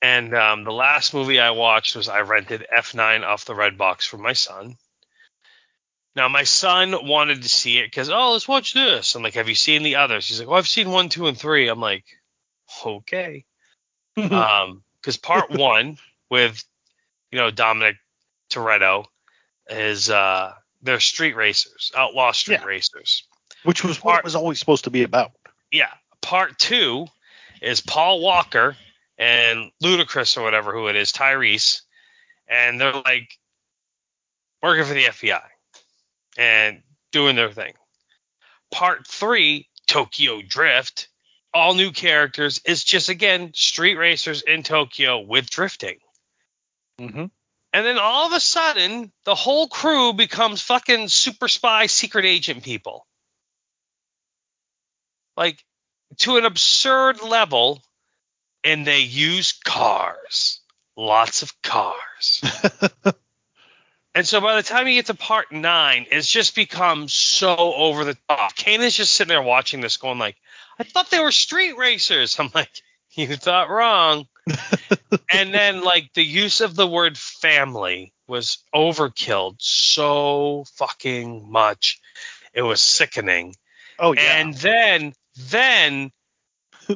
And 0.00 0.34
um, 0.34 0.64
the 0.64 0.72
last 0.72 1.12
movie 1.12 1.40
I 1.40 1.50
watched 1.50 1.96
was 1.96 2.08
I 2.08 2.20
rented 2.20 2.66
F9 2.76 3.24
off 3.24 3.44
the 3.44 3.54
Red 3.54 3.76
Box 3.76 4.06
for 4.06 4.16
my 4.18 4.32
son. 4.32 4.76
Now 6.14 6.28
my 6.28 6.44
son 6.44 7.06
wanted 7.06 7.42
to 7.42 7.48
see 7.48 7.78
it 7.78 7.86
because 7.86 8.10
oh 8.10 8.32
let's 8.32 8.48
watch 8.48 8.74
this. 8.74 9.14
I'm 9.14 9.22
like, 9.22 9.34
have 9.34 9.48
you 9.48 9.54
seen 9.54 9.82
the 9.82 9.96
others? 9.96 10.26
He's 10.28 10.38
like, 10.40 10.48
oh 10.48 10.54
I've 10.54 10.68
seen 10.68 10.90
one, 10.90 11.08
two, 11.08 11.26
and 11.26 11.38
three. 11.38 11.68
I'm 11.68 11.80
like, 11.80 12.04
okay. 12.84 13.44
Um, 14.16 14.82
because 15.00 15.16
part 15.16 15.48
one 15.52 15.96
with 16.28 16.64
you 17.30 17.38
know 17.38 17.52
Dominic 17.52 17.96
Toretto 18.50 19.04
is 19.70 20.10
uh 20.10 20.52
they're 20.82 20.98
street 20.98 21.36
racers, 21.36 21.92
outlaw 21.96 22.32
street 22.32 22.58
Yeah. 22.60 22.66
racers. 22.66 23.24
Which 23.62 23.84
was 23.84 24.02
what 24.02 24.12
Part- 24.12 24.18
it 24.20 24.24
was 24.24 24.34
always 24.34 24.58
supposed 24.58 24.84
to 24.84 24.90
be 24.90 25.04
about. 25.04 25.30
yeah. 25.70 25.90
Part 26.20 26.58
two 26.58 27.06
is 27.62 27.80
Paul 27.80 28.20
Walker 28.20 28.76
and 29.18 29.70
Ludacris 29.82 30.36
or 30.36 30.42
whatever 30.42 30.72
who 30.72 30.88
it 30.88 30.96
is, 30.96 31.12
Tyrese, 31.12 31.82
and 32.48 32.80
they're 32.80 32.92
like 32.92 33.38
working 34.62 34.84
for 34.84 34.94
the 34.94 35.06
FBI 35.06 35.42
and 36.36 36.82
doing 37.12 37.36
their 37.36 37.50
thing. 37.50 37.72
Part 38.70 39.06
three, 39.06 39.68
Tokyo 39.86 40.40
Drift, 40.42 41.08
all 41.52 41.74
new 41.74 41.90
characters, 41.90 42.60
It's 42.64 42.84
just 42.84 43.08
again 43.08 43.52
street 43.54 43.96
racers 43.96 44.42
in 44.42 44.62
Tokyo 44.62 45.20
with 45.20 45.50
drifting. 45.50 45.98
Mm-hmm. 47.00 47.26
And 47.72 47.86
then 47.86 47.98
all 47.98 48.26
of 48.26 48.32
a 48.32 48.40
sudden, 48.40 49.12
the 49.24 49.34
whole 49.34 49.68
crew 49.68 50.12
becomes 50.12 50.62
fucking 50.62 51.08
super 51.08 51.48
spy 51.48 51.86
secret 51.86 52.24
agent 52.24 52.62
people. 52.62 53.06
Like 55.36 55.64
to 56.18 56.36
an 56.36 56.44
absurd 56.44 57.22
level 57.22 57.82
and 58.64 58.86
they 58.86 59.00
use 59.00 59.52
cars, 59.52 60.60
lots 60.96 61.42
of 61.42 61.60
cars. 61.62 62.42
and 64.14 64.26
so 64.26 64.40
by 64.40 64.56
the 64.56 64.62
time 64.62 64.86
you 64.86 64.94
get 64.94 65.06
to 65.06 65.14
part 65.14 65.52
nine, 65.52 66.06
it's 66.10 66.30
just 66.30 66.54
become 66.54 67.08
so 67.08 67.56
over 67.56 68.04
the 68.04 68.16
top. 68.28 68.56
Kanan's 68.56 68.96
just 68.96 69.14
sitting 69.14 69.28
there 69.28 69.42
watching 69.42 69.80
this, 69.80 69.96
going 69.96 70.18
like, 70.18 70.36
"I 70.78 70.84
thought 70.84 71.10
they 71.10 71.20
were 71.20 71.32
street 71.32 71.76
racers." 71.76 72.38
I'm 72.38 72.50
like, 72.54 72.70
"You 73.12 73.36
thought 73.36 73.70
wrong." 73.70 74.26
and 75.30 75.52
then 75.52 75.82
like 75.82 76.12
the 76.14 76.24
use 76.24 76.60
of 76.60 76.74
the 76.74 76.86
word 76.86 77.18
family 77.18 78.12
was 78.26 78.58
overkilled 78.74 79.56
so 79.58 80.64
fucking 80.74 81.50
much. 81.50 82.00
It 82.52 82.62
was 82.62 82.80
sickening. 82.80 83.54
Oh 83.98 84.12
yeah. 84.12 84.38
And 84.38 84.54
then 84.54 85.14
then 85.50 86.12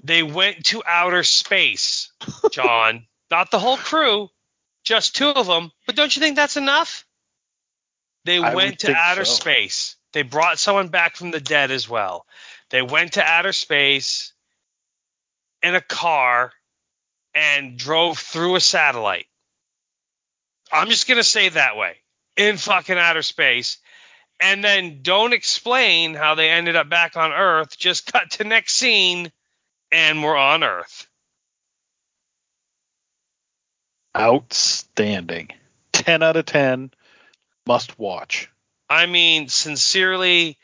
they 0.03 0.23
went 0.23 0.67
to 0.67 0.83
outer 0.87 1.23
space, 1.23 2.13
John. 2.51 3.07
Not 3.31 3.51
the 3.51 3.59
whole 3.59 3.77
crew, 3.77 4.29
just 4.85 5.17
two 5.17 5.29
of 5.29 5.47
them. 5.47 5.73
But 5.87 5.97
don't 5.97 6.15
you 6.15 6.21
think 6.21 6.37
that's 6.37 6.57
enough? 6.57 7.07
They 8.25 8.39
I 8.39 8.55
went 8.55 8.81
to 8.81 8.95
outer 8.95 9.25
so. 9.25 9.35
space. 9.35 9.97
They 10.13 10.23
brought 10.23 10.59
someone 10.59 10.89
back 10.89 11.17
from 11.17 11.31
the 11.31 11.41
dead 11.41 11.71
as 11.71 11.89
well. 11.89 12.27
They 12.71 12.83
went 12.83 13.15
to 13.15 13.23
outer 13.23 13.53
space 13.53 14.33
in 15.63 15.75
a 15.75 15.81
car 15.81 16.53
and 17.35 17.79
drove 17.79 18.19
through 18.19 18.57
a 18.57 18.61
satellite. 18.61 19.27
I'm 20.71 20.89
just 20.89 21.09
going 21.09 21.19
to 21.19 21.25
say 21.25 21.49
that 21.51 21.77
way. 21.77 21.97
In 22.37 22.57
fucking 22.57 22.97
outer 22.97 23.23
space. 23.23 23.79
And 24.41 24.65
then 24.65 25.01
don't 25.03 25.33
explain 25.33 26.15
how 26.15 26.35
they 26.35 26.51
ended 26.51 26.77
up 26.77 26.89
back 26.89 27.17
on 27.17 27.33
Earth. 27.33 27.79
Just 27.79 28.11
cut 28.13 28.31
to 28.33 28.45
next 28.45 28.75
scene 28.75 29.31
and 29.93 30.23
we're 30.23 30.37
on 30.37 30.65
Earth. 30.65 31.07
Outstanding. 34.17 35.51
Ten 35.93 36.23
out 36.23 36.37
of 36.37 36.47
ten. 36.47 36.91
Must 37.67 37.99
watch. 37.99 38.51
I 38.91 39.07
mean, 39.07 39.49
sincerely, 39.49 40.59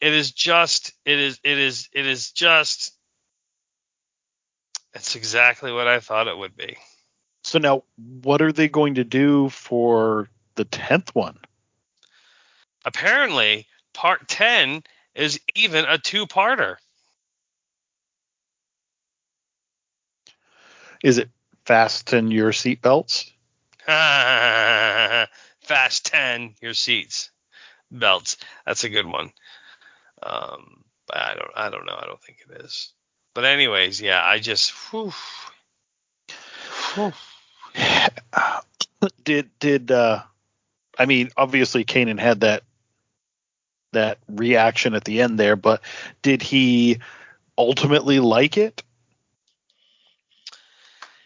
it 0.00 0.12
is 0.12 0.32
just, 0.32 0.92
it 1.04 1.18
is, 1.18 1.38
it 1.44 1.58
is, 1.58 1.88
it 1.92 2.06
is 2.06 2.32
just, 2.32 2.92
it's 4.94 5.14
exactly 5.14 5.72
what 5.72 5.86
I 5.86 6.00
thought 6.00 6.28
it 6.28 6.36
would 6.36 6.56
be. 6.56 6.76
So 7.44 7.58
now, 7.58 7.84
what 8.22 8.42
are 8.42 8.52
they 8.52 8.68
going 8.68 8.96
to 8.96 9.04
do 9.04 9.48
for 9.48 10.28
the 10.56 10.64
tenth 10.64 11.14
one? 11.14 11.38
Apparently, 12.84 13.66
part 13.94 14.28
10 14.28 14.82
is 15.14 15.40
even 15.54 15.84
a 15.84 15.98
two 15.98 16.26
parter. 16.26 16.76
Is 21.02 21.18
it 21.18 21.30
fasten 21.64 22.30
your 22.30 22.52
seatbelts? 22.52 23.30
Fast 23.86 26.06
10, 26.06 26.54
your 26.60 26.74
seats, 26.74 27.30
belts. 27.90 28.36
That's 28.66 28.84
a 28.84 28.90
good 28.90 29.06
one. 29.06 29.32
Um, 30.22 30.84
but 31.06 31.16
I 31.16 31.34
don't, 31.34 31.50
I 31.56 31.70
don't 31.70 31.86
know. 31.86 31.96
I 31.98 32.06
don't 32.06 32.22
think 32.22 32.38
it 32.48 32.64
is. 32.64 32.92
But 33.34 33.44
anyways, 33.44 34.00
yeah, 34.00 34.22
I 34.24 34.38
just, 34.38 34.70
whew, 34.90 35.12
whew. 36.94 37.12
did 39.24 39.50
did 39.58 39.90
uh 39.90 40.22
I 40.98 41.06
mean 41.06 41.30
obviously 41.36 41.84
Kanan 41.84 42.18
had 42.18 42.40
that 42.40 42.62
that 43.92 44.18
reaction 44.28 44.94
at 44.94 45.04
the 45.04 45.20
end 45.20 45.38
there, 45.38 45.56
but 45.56 45.82
did 46.22 46.42
he 46.42 46.98
ultimately 47.58 48.20
like 48.20 48.56
it? 48.56 48.82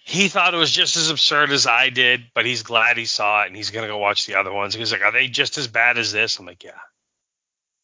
He 0.07 0.29
thought 0.29 0.53
it 0.53 0.59
was 0.59 0.71
just 0.71 0.99
as 0.99 1.09
absurd 1.09 1.51
as 1.51 1.67
I 1.67 1.89
did, 1.89 2.27
but 2.35 2.45
he's 2.45 2.63
glad 2.63 2.99
he 2.99 3.07
saw 3.07 3.43
it 3.43 3.47
and 3.47 3.57
he's 3.57 3.71
gonna 3.71 3.87
go 3.87 3.97
watch 3.97 4.27
the 4.27 4.35
other 4.35 4.53
ones. 4.53 4.75
He's 4.75 4.93
like, 4.93 5.03
"Are 5.03 5.11
they 5.11 5.29
just 5.29 5.57
as 5.57 5.67
bad 5.67 5.97
as 5.97 6.13
this?" 6.13 6.39
I'm 6.39 6.45
like, 6.45 6.63
"Yeah, 6.63 6.79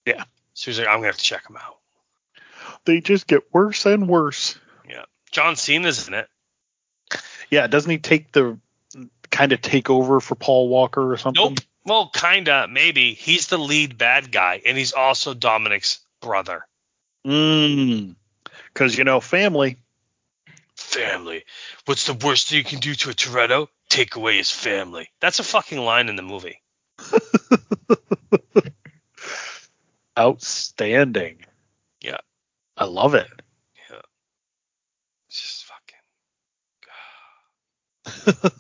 Yeah. 0.05 0.25
So 0.53 0.71
he's 0.71 0.79
like, 0.79 0.87
"I'm 0.87 0.97
gonna 0.97 1.07
have 1.07 1.17
to 1.17 1.25
check 1.25 1.45
them 1.45 1.57
out." 1.57 1.79
They 2.85 3.01
just 3.01 3.27
get 3.27 3.55
worse 3.55 3.87
and 3.87 4.07
worse. 4.07 4.59
Yeah, 4.87 5.07
John 5.31 5.57
Cena's 5.57 6.09
in 6.09 6.15
it. 6.15 6.29
Yeah, 7.49 7.67
doesn't 7.69 7.91
he 7.91 7.99
take 7.99 8.33
the 8.33 8.59
kind 9.31 9.53
of 9.53 9.63
take 9.63 9.89
over 9.89 10.21
for 10.21 10.35
Paul 10.35 10.69
Walker 10.69 11.11
or 11.11 11.17
something? 11.17 11.43
Nope. 11.43 11.61
Well, 11.87 12.11
kinda, 12.11 12.69
maybe. 12.69 13.15
He's 13.15 13.47
the 13.47 13.59
lead 13.59 13.97
bad 13.97 14.31
guy, 14.31 14.61
and 14.67 14.77
he's 14.77 14.93
also 14.93 15.33
Dominic's 15.33 16.01
brother. 16.21 16.67
Mm. 17.27 18.15
Cuz 18.75 18.99
you 18.99 19.05
know, 19.05 19.21
family. 19.21 19.79
Family. 20.91 21.45
What's 21.85 22.07
the 22.07 22.15
worst 22.15 22.49
thing 22.49 22.59
you 22.59 22.65
can 22.65 22.81
do 22.81 22.95
to 22.95 23.11
a 23.11 23.15
Toretto? 23.15 23.69
Take 23.89 24.17
away 24.17 24.37
his 24.37 24.51
family. 24.51 25.09
That's 25.21 25.39
a 25.39 25.45
fucking 25.45 25.79
line 25.79 26.09
in 26.09 26.17
the 26.17 26.23
movie. 26.23 26.61
Outstanding. 30.19 31.45
Yeah. 32.01 32.19
I 32.77 32.85
love 32.85 33.15
it. 33.15 33.29
It's 35.29 35.41
just 35.41 35.71
fucking. 38.35 38.51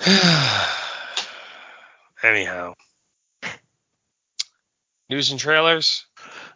Anyhow. 2.22 2.74
News 5.08 5.30
and 5.30 5.40
trailers. 5.40 6.06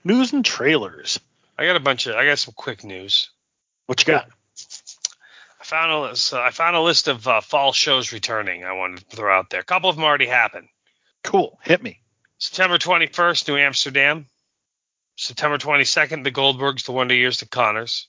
News 0.05 0.33
and 0.33 0.45
trailers. 0.45 1.19
I 1.59 1.67
got 1.67 1.77
a 1.77 1.81
bunch 1.81 2.07
of. 2.07 2.17
I 2.17 2.27
got 2.27 2.39
some 2.39 2.55
quick 2.55 2.85
news. 2.85 3.31
What 3.87 4.01
you 4.07 4.13
got? 4.15 4.29
I 5.61 5.65
found 5.65 5.93
a 5.93 6.01
list. 6.01 6.33
I 6.35 6.51
found 6.51 6.77
a 6.77 6.81
list 6.81 7.09
of 7.09 7.27
uh, 7.27 7.41
fall 7.41 7.73
shows 7.73 8.13
returning. 8.13 8.65
I 8.65 8.73
wanted 8.73 9.09
to 9.09 9.17
throw 9.17 9.35
out 9.37 9.51
there. 9.51 9.61
A 9.61 9.65
couple 9.65 9.89
of 9.91 9.97
them 9.97 10.05
already 10.05 10.27
happened. 10.27 10.69
Cool. 11.23 11.59
Hit 11.63 11.83
me. 11.83 12.01
September 12.39 12.77
21st, 12.79 13.49
New 13.49 13.57
Amsterdam. 13.57 14.27
September 15.17 15.59
22nd, 15.59 16.25
The 16.25 16.33
Goldbergs, 16.33 16.85
The 16.85 16.93
Wonder 16.93 17.15
Years, 17.15 17.39
The 17.41 17.47
Conners. 17.47 18.09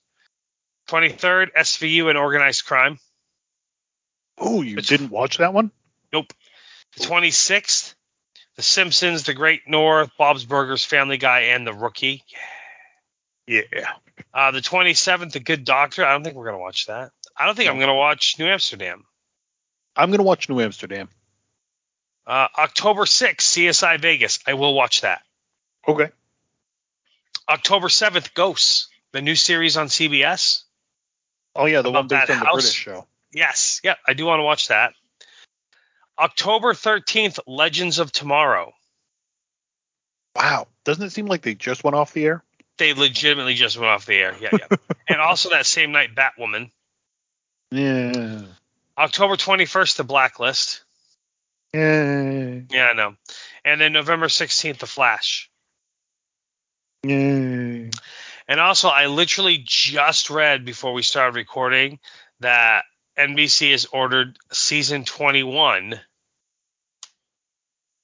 23rd, 0.90 1.52
SVU 1.58 2.10
and 2.10 2.18
Organized 2.18 2.66
Crime. 2.66 3.00
Oh, 4.38 4.62
you 4.62 4.74
It's- 4.74 4.88
didn't 4.88 5.10
watch 5.12 5.38
that 5.38 5.54
one? 5.54 5.72
Nope. 6.12 6.34
The 6.98 7.06
26th, 7.06 7.94
The 8.56 8.64
Simpsons, 8.64 9.24
The 9.24 9.34
Great 9.34 9.68
North, 9.68 10.12
Bob's 10.18 10.46
Burgers, 10.46 10.84
Family 10.84 11.18
Guy, 11.18 11.42
and 11.42 11.66
The 11.66 11.74
Rookie. 11.74 12.24
Yeah. 13.48 13.62
Yeah. 13.72 13.94
Uh, 14.34 14.52
the 14.52 14.62
27th, 14.62 15.32
The 15.32 15.40
Good 15.40 15.66
Doctor. 15.66 16.06
I 16.06 16.14
don't 16.14 16.24
think 16.24 16.36
we're 16.36 16.46
going 16.46 16.56
to 16.56 16.62
watch 16.62 16.88
that. 16.88 17.12
I 17.38 17.46
don't 17.46 17.56
think 17.56 17.70
I'm 17.70 17.78
going 17.78 17.90
to 17.90 17.94
watch 17.94 18.36
New 18.40 18.48
Amsterdam. 18.48 19.06
I'm 19.96 20.12
gonna 20.12 20.24
watch 20.24 20.50
New 20.50 20.60
Amsterdam. 20.60 21.10
Uh, 22.28 22.48
October 22.58 23.06
6th, 23.06 23.38
CSI 23.38 24.00
Vegas. 24.00 24.40
I 24.46 24.56
will 24.56 24.74
watch 24.74 25.02
that. 25.02 25.22
Okay. 25.88 26.10
October 27.48 27.88
7th, 27.88 28.34
Ghosts, 28.34 28.90
the 29.14 29.22
new 29.22 29.36
series 29.36 29.78
on 29.78 29.88
CBS. 29.88 30.64
Oh 31.56 31.66
yeah, 31.66 31.82
the 31.82 31.92
one 31.92 32.08
based 32.08 32.30
on 32.30 32.40
the 32.40 32.46
house? 32.46 32.54
British 32.54 32.74
show. 32.74 33.08
Yes, 33.32 33.80
yeah, 33.84 33.96
I 34.08 34.14
do 34.14 34.26
want 34.26 34.40
to 34.40 34.44
watch 34.44 34.70
that. 34.70 34.94
October 36.18 36.74
13th, 36.74 37.40
Legends 37.46 38.00
of 38.00 38.12
Tomorrow. 38.12 38.74
Wow. 40.36 40.68
Doesn't 40.84 41.04
it 41.04 41.12
seem 41.12 41.28
like 41.28 41.42
they 41.42 41.56
just 41.56 41.84
went 41.84 41.96
off 41.96 42.14
the 42.14 42.26
air? 42.26 42.44
They 42.78 42.94
legitimately 42.94 43.54
just 43.54 43.78
went 43.78 43.90
off 43.90 44.06
the 44.06 44.16
air. 44.16 44.36
Yeah, 44.40 44.50
yeah. 44.52 44.78
and 45.08 45.22
also 45.22 45.50
that 45.50 45.66
same 45.66 45.92
night, 45.92 46.16
Batwoman. 46.16 46.72
Yeah. 47.72 48.42
October 48.98 49.36
21st, 49.36 49.98
The 49.98 50.04
Blacklist. 50.04 50.84
Yeah. 51.74 52.60
Yeah, 52.70 52.88
I 52.92 52.94
know. 52.94 53.16
And 53.64 53.82
then 53.82 53.94
November 53.94 54.28
16th, 54.28 54.80
The 54.80 54.86
Flash. 54.88 55.50
Yeah. 57.04 57.90
And 58.48 58.60
also, 58.60 58.90
I 58.90 59.08
literally 59.08 59.62
just 59.64 60.30
read 60.30 60.66
before 60.66 60.94
we 60.94 61.02
started 61.02 61.36
recording 61.36 62.00
that 62.40 62.84
NBC 63.18 63.72
has 63.72 63.86
ordered 63.86 64.38
season 64.52 65.04
21 65.04 66.00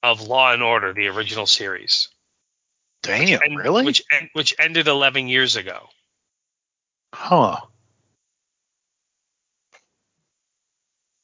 of 0.02 0.22
Law 0.22 0.52
and 0.52 0.62
Order, 0.62 0.92
the 0.92 1.08
original 1.08 1.46
series. 1.46 2.08
Damn, 3.02 3.42
And- 3.42 3.56
really? 3.58 3.84
Which 3.84 4.02
which 4.32 4.54
ended 4.58 4.86
11 4.88 5.28
years 5.28 5.56
ago. 5.56 5.88
huh. 7.14 7.60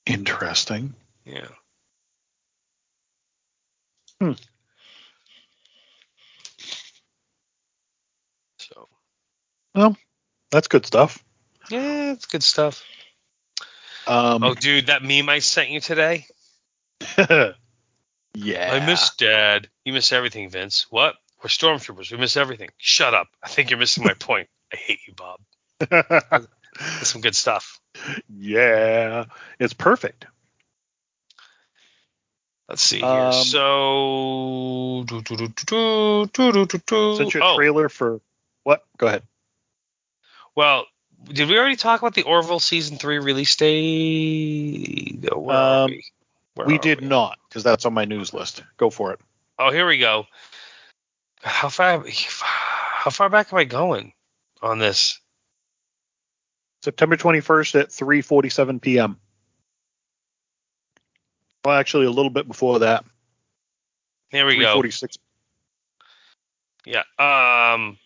Interesting. 0.07 0.95
Yeah. 1.25 1.49
Hmm. 4.21 4.33
So 8.59 8.89
Well, 9.75 9.97
That's 10.51 10.69
good 10.69 10.87
stuff. 10.87 11.23
yeah, 11.71 12.13
it's 12.13 12.27
good 12.27 12.43
stuff. 12.43 12.83
Um, 14.07 14.43
Oh, 14.43 14.55
dude, 14.55 14.87
that 14.87 15.03
meme 15.03 15.29
I 15.29 15.41
sent 15.41 15.69
you 15.71 15.81
today. 15.81 16.27
yeah. 17.19 17.53
I 18.73 18.87
miss 18.87 19.15
Dad. 19.17 19.69
You 19.85 19.93
miss 19.93 20.11
everything, 20.13 20.49
Vince. 20.49 20.87
What? 20.91 21.15
We're 21.43 21.49
stormtroopers. 21.49 22.11
We 22.11 22.19
miss 22.19 22.37
everything. 22.37 22.71
Shut 22.79 23.15
up. 23.15 23.29
I 23.43 23.49
think 23.49 23.71
you're 23.71 23.79
missing 23.79 24.05
my 24.05 24.15
point. 24.19 24.49
I 24.73 24.77
hate 24.77 25.01
you, 25.07 25.15
Bob. 25.15 25.41
That's 25.89 27.09
some 27.09 27.21
good 27.21 27.37
stuff. 27.37 27.81
Yeah, 28.29 29.25
it's 29.59 29.73
perfect. 29.73 30.27
Let's 32.69 32.83
see 32.83 32.99
here. 32.99 33.07
Um, 33.07 33.33
so, 33.33 35.05
do, 35.07 35.23
do, 35.23 35.37
do, 35.37 35.49
do, 35.49 36.27
do, 36.33 36.53
do, 36.53 36.67
do, 36.67 36.79
do. 36.87 37.31
you 37.33 37.41
a 37.41 37.45
oh. 37.45 37.57
trailer 37.57 37.89
for 37.89 38.21
what? 38.63 38.85
Go 38.99 39.07
ahead. 39.07 39.23
Well, 40.55 40.85
did 41.25 41.49
we 41.49 41.59
already 41.59 41.77
talk 41.77 42.03
about 42.03 42.15
the 42.15 42.25
Orville 42.25 42.61
season 42.61 42.99
three 42.99 43.19
release 43.19 43.57
date? 43.57 45.25
Where 45.35 45.57
um, 45.57 45.91
we, 45.91 46.05
Where 46.55 46.67
we 46.67 46.79
did 46.79 47.01
we? 47.01 47.07
not, 47.07 47.39
because 47.49 47.63
that's 47.63 47.87
on 47.87 47.95
my 47.95 48.05
news 48.05 48.35
list. 48.35 48.63
Go 48.77 48.91
for 48.91 49.13
it. 49.13 49.21
Oh, 49.59 49.73
here 49.73 49.87
we 49.87 49.99
go. 49.99 50.27
How 51.43 51.69
far? 51.69 52.05
How 52.09 53.11
far 53.11 53.29
back 53.29 53.53
am 53.53 53.59
I 53.59 53.65
going 53.65 54.13
on 54.63 54.79
this? 54.79 55.21
September 56.83 57.17
21st 57.17 57.81
at 57.81 57.89
3:47 57.89 58.81
p.m. 58.81 59.19
Well, 61.65 61.77
actually, 61.77 62.07
a 62.07 62.11
little 62.11 62.31
bit 62.31 62.47
before 62.47 62.81
that. 62.81 63.05
Here 64.31 64.47
we 64.47 64.59
go. 64.59 64.81
3:46. 64.81 65.19
Yeah. 66.87 67.03
Um, 67.19 67.99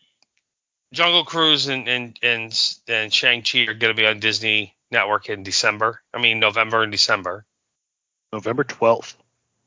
Jungle 0.92 1.24
Cruise 1.24 1.68
and 1.68 1.88
and 1.88 2.18
and, 2.22 2.74
and 2.88 3.12
Shang 3.12 3.42
Chi 3.42 3.60
are 3.60 3.74
going 3.74 3.94
to 3.94 4.00
be 4.00 4.06
on 4.06 4.20
Disney 4.20 4.74
Network 4.90 5.28
in 5.28 5.42
December. 5.42 6.02
I 6.12 6.20
mean 6.20 6.40
November 6.40 6.82
and 6.82 6.92
December. 6.92 7.44
November 8.32 8.64
12th. 8.64 9.14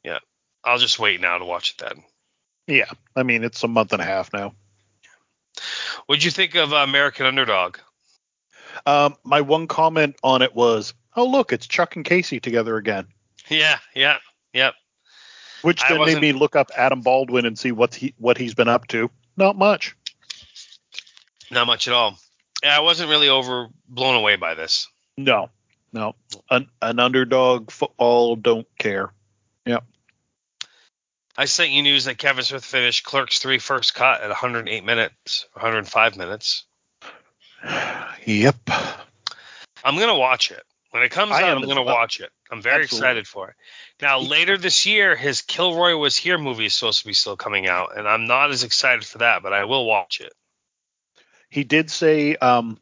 Yeah. 0.03 0.20
I'll 0.63 0.80
just 0.80 0.97
wait 0.97 1.22
now 1.22 1.38
to 1.38 1.45
watch 1.45 1.72
it 1.72 1.78
then. 1.78 2.03
Yeah, 2.68 2.89
I 3.16 3.24
mean 3.24 3.43
it's 3.43 3.63
a 3.63 3.68
month 3.68 3.93
and 3.93 4.01
a 4.01 4.05
half 4.05 4.34
now. 4.34 4.53
What'd 6.05 6.24
you 6.24 6.32
think 6.32 6.55
of 6.55 6.74
uh, 6.74 6.78
American 6.78 7.26
Underdog? 7.26 7.78
Um, 8.86 9.16
my 9.24 9.41
one 9.41 9.68
comment 9.68 10.16
on 10.24 10.41
it 10.41 10.55
was, 10.55 10.93
"Oh 11.16 11.26
look, 11.26 11.53
it's 11.53 11.68
Chuck 11.68 11.95
and 11.95 12.03
Casey 12.03 12.39
together 12.39 12.78
again," 12.78 13.07
Yeah, 13.49 13.78
yeah, 13.93 14.18
yep. 14.53 14.74
which 15.61 15.82
then 15.88 15.99
made 16.05 16.22
me 16.22 16.34
look 16.34 16.55
up 16.55 16.72
Adam 16.78 17.01
Baldwin 17.01 17.45
and 17.45 17.57
see 17.57 17.72
what 17.72 17.95
he 17.95 18.13
what 18.18 18.38
he's 18.38 18.53
been 18.53 18.68
up 18.68 18.88
to. 18.88 19.09
Not 19.38 19.57
much. 19.57 19.95
Not 21.51 21.68
much 21.68 21.88
at 21.88 21.93
all. 21.93 22.18
Yeah, 22.63 22.78
I 22.78 22.80
wasn't 22.80 23.09
really 23.09 23.30
over 23.30 23.68
blown 23.88 24.16
away 24.16 24.36
by 24.36 24.55
this. 24.55 24.88
No, 25.18 25.49
no. 25.93 26.16
An, 26.49 26.68
an 26.82 26.99
underdog 26.99 27.72
football 27.72 28.36
don't 28.36 28.68
care. 28.80 29.11
I 31.38 31.45
sent 31.45 31.71
you 31.71 31.81
news 31.81 32.05
that 32.05 32.17
Kevin 32.17 32.43
Smith 32.43 32.63
finished 32.63 33.03
Clerks 33.03 33.39
3 33.39 33.59
first 33.59 33.93
cut 33.93 34.21
at 34.21 34.29
108 34.29 34.86
minutes, 34.86 35.47
105 35.53 36.17
minutes. 36.17 36.65
Yep. 38.25 38.55
I'm 39.83 39.99
gonna 39.99 40.17
watch 40.17 40.51
it 40.51 40.63
when 40.91 41.03
it 41.03 41.11
comes 41.11 41.31
I 41.31 41.43
out. 41.43 41.57
I'm 41.57 41.67
gonna 41.67 41.83
well. 41.83 41.95
watch 41.95 42.19
it. 42.19 42.31
I'm 42.51 42.61
very 42.61 42.83
Absolutely. 42.83 43.07
excited 43.07 43.27
for 43.27 43.49
it. 43.49 43.55
Now 44.01 44.19
later 44.19 44.57
this 44.57 44.86
year, 44.86 45.15
his 45.15 45.41
Kilroy 45.41 45.95
Was 45.95 46.15
Here 46.15 46.38
movie 46.38 46.65
is 46.65 46.75
supposed 46.75 47.01
to 47.01 47.07
be 47.07 47.13
still 47.13 47.36
coming 47.36 47.67
out, 47.67 47.97
and 47.97 48.07
I'm 48.07 48.25
not 48.25 48.51
as 48.51 48.63
excited 48.63 49.05
for 49.05 49.19
that, 49.19 49.43
but 49.43 49.53
I 49.53 49.65
will 49.65 49.86
watch 49.86 50.21
it. 50.21 50.33
He 51.49 51.63
did 51.63 51.89
say, 51.89 52.36
um, 52.36 52.79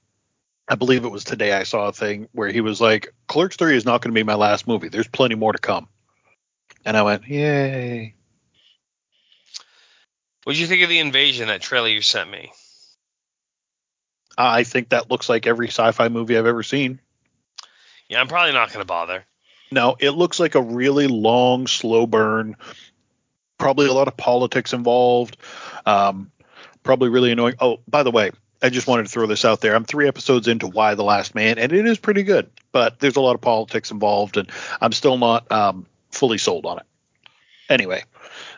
I 0.68 0.76
believe 0.76 1.04
it 1.04 1.12
was 1.12 1.24
today 1.24 1.54
I 1.54 1.64
saw 1.64 1.88
a 1.88 1.94
thing 1.94 2.28
where 2.32 2.50
he 2.50 2.62
was 2.62 2.80
like, 2.80 3.14
Clerks 3.28 3.58
3 3.58 3.76
is 3.76 3.86
not 3.86 4.02
going 4.02 4.14
to 4.14 4.20
be 4.20 4.24
my 4.24 4.36
last 4.36 4.68
movie. 4.68 4.88
There's 4.88 5.08
plenty 5.08 5.36
more 5.36 5.52
to 5.52 5.60
come. 5.60 5.88
And 6.86 6.96
I 6.98 7.04
went, 7.04 7.28
yay. 7.28 8.16
What 10.44 10.54
did 10.54 10.60
you 10.60 10.68
think 10.68 10.84
of 10.84 10.90
the 10.90 11.00
invasion? 11.00 11.48
That 11.48 11.62
trailer 11.62 11.88
you 11.88 12.02
sent 12.02 12.30
me. 12.30 12.52
I 14.38 14.64
think 14.64 14.90
that 14.90 15.12
looks 15.12 15.30
like 15.30 15.48
every 15.48 15.68
sci 15.68 15.92
fi 15.92 16.10
movie 16.10 16.38
I've 16.38 16.46
ever 16.46 16.64
seen. 16.64 17.00
Yeah, 18.10 18.20
I'm 18.20 18.28
probably 18.28 18.54
not 18.54 18.72
gonna 18.72 18.86
bother. 18.86 19.26
No, 19.72 19.96
it 20.00 20.12
looks 20.12 20.40
like 20.40 20.56
a 20.56 20.62
really 20.62 21.08
long, 21.08 21.68
slow 21.68 22.06
burn. 22.06 22.56
Probably 23.58 23.88
a 23.88 23.94
lot 23.94 24.08
of 24.08 24.18
politics 24.18 24.74
involved. 24.74 25.38
Um, 25.86 26.32
probably 26.84 27.10
really 27.10 27.32
annoying. 27.32 27.56
Oh, 27.60 27.80
by 27.88 28.04
the 28.04 28.12
way, 28.12 28.32
I 28.62 28.70
just 28.70 28.88
wanted 28.88 29.04
to 29.04 29.10
throw 29.10 29.26
this 29.26 29.46
out 29.46 29.62
there. 29.62 29.76
I'm 29.76 29.86
three 29.86 30.08
episodes 30.08 30.48
into 30.48 30.68
Y: 30.68 30.96
The 30.96 31.04
Last 31.04 31.36
Man, 31.36 31.58
and 31.58 31.72
it 31.72 31.86
is 31.86 31.98
pretty 31.98 32.24
good, 32.24 32.50
but 32.72 33.00
there's 33.00 33.16
a 33.16 33.22
lot 33.22 33.36
of 33.36 33.42
politics 33.42 33.92
involved, 33.92 34.38
and 34.38 34.52
I'm 34.82 34.92
still 34.92 35.18
not 35.18 35.52
um, 35.52 35.86
fully 36.12 36.38
sold 36.38 36.66
on 36.66 36.80
it. 36.80 36.86
Anyway, 37.70 38.04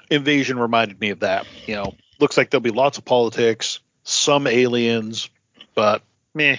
Invasion 0.09 0.59
reminded 0.59 0.99
me 0.99 1.09
of 1.09 1.21
that. 1.21 1.45
You 1.65 1.75
know, 1.75 1.95
looks 2.19 2.37
like 2.37 2.49
there'll 2.49 2.61
be 2.61 2.71
lots 2.71 2.97
of 2.97 3.05
politics, 3.05 3.79
some 4.03 4.47
aliens, 4.47 5.29
but 5.73 6.01
meh. 6.33 6.57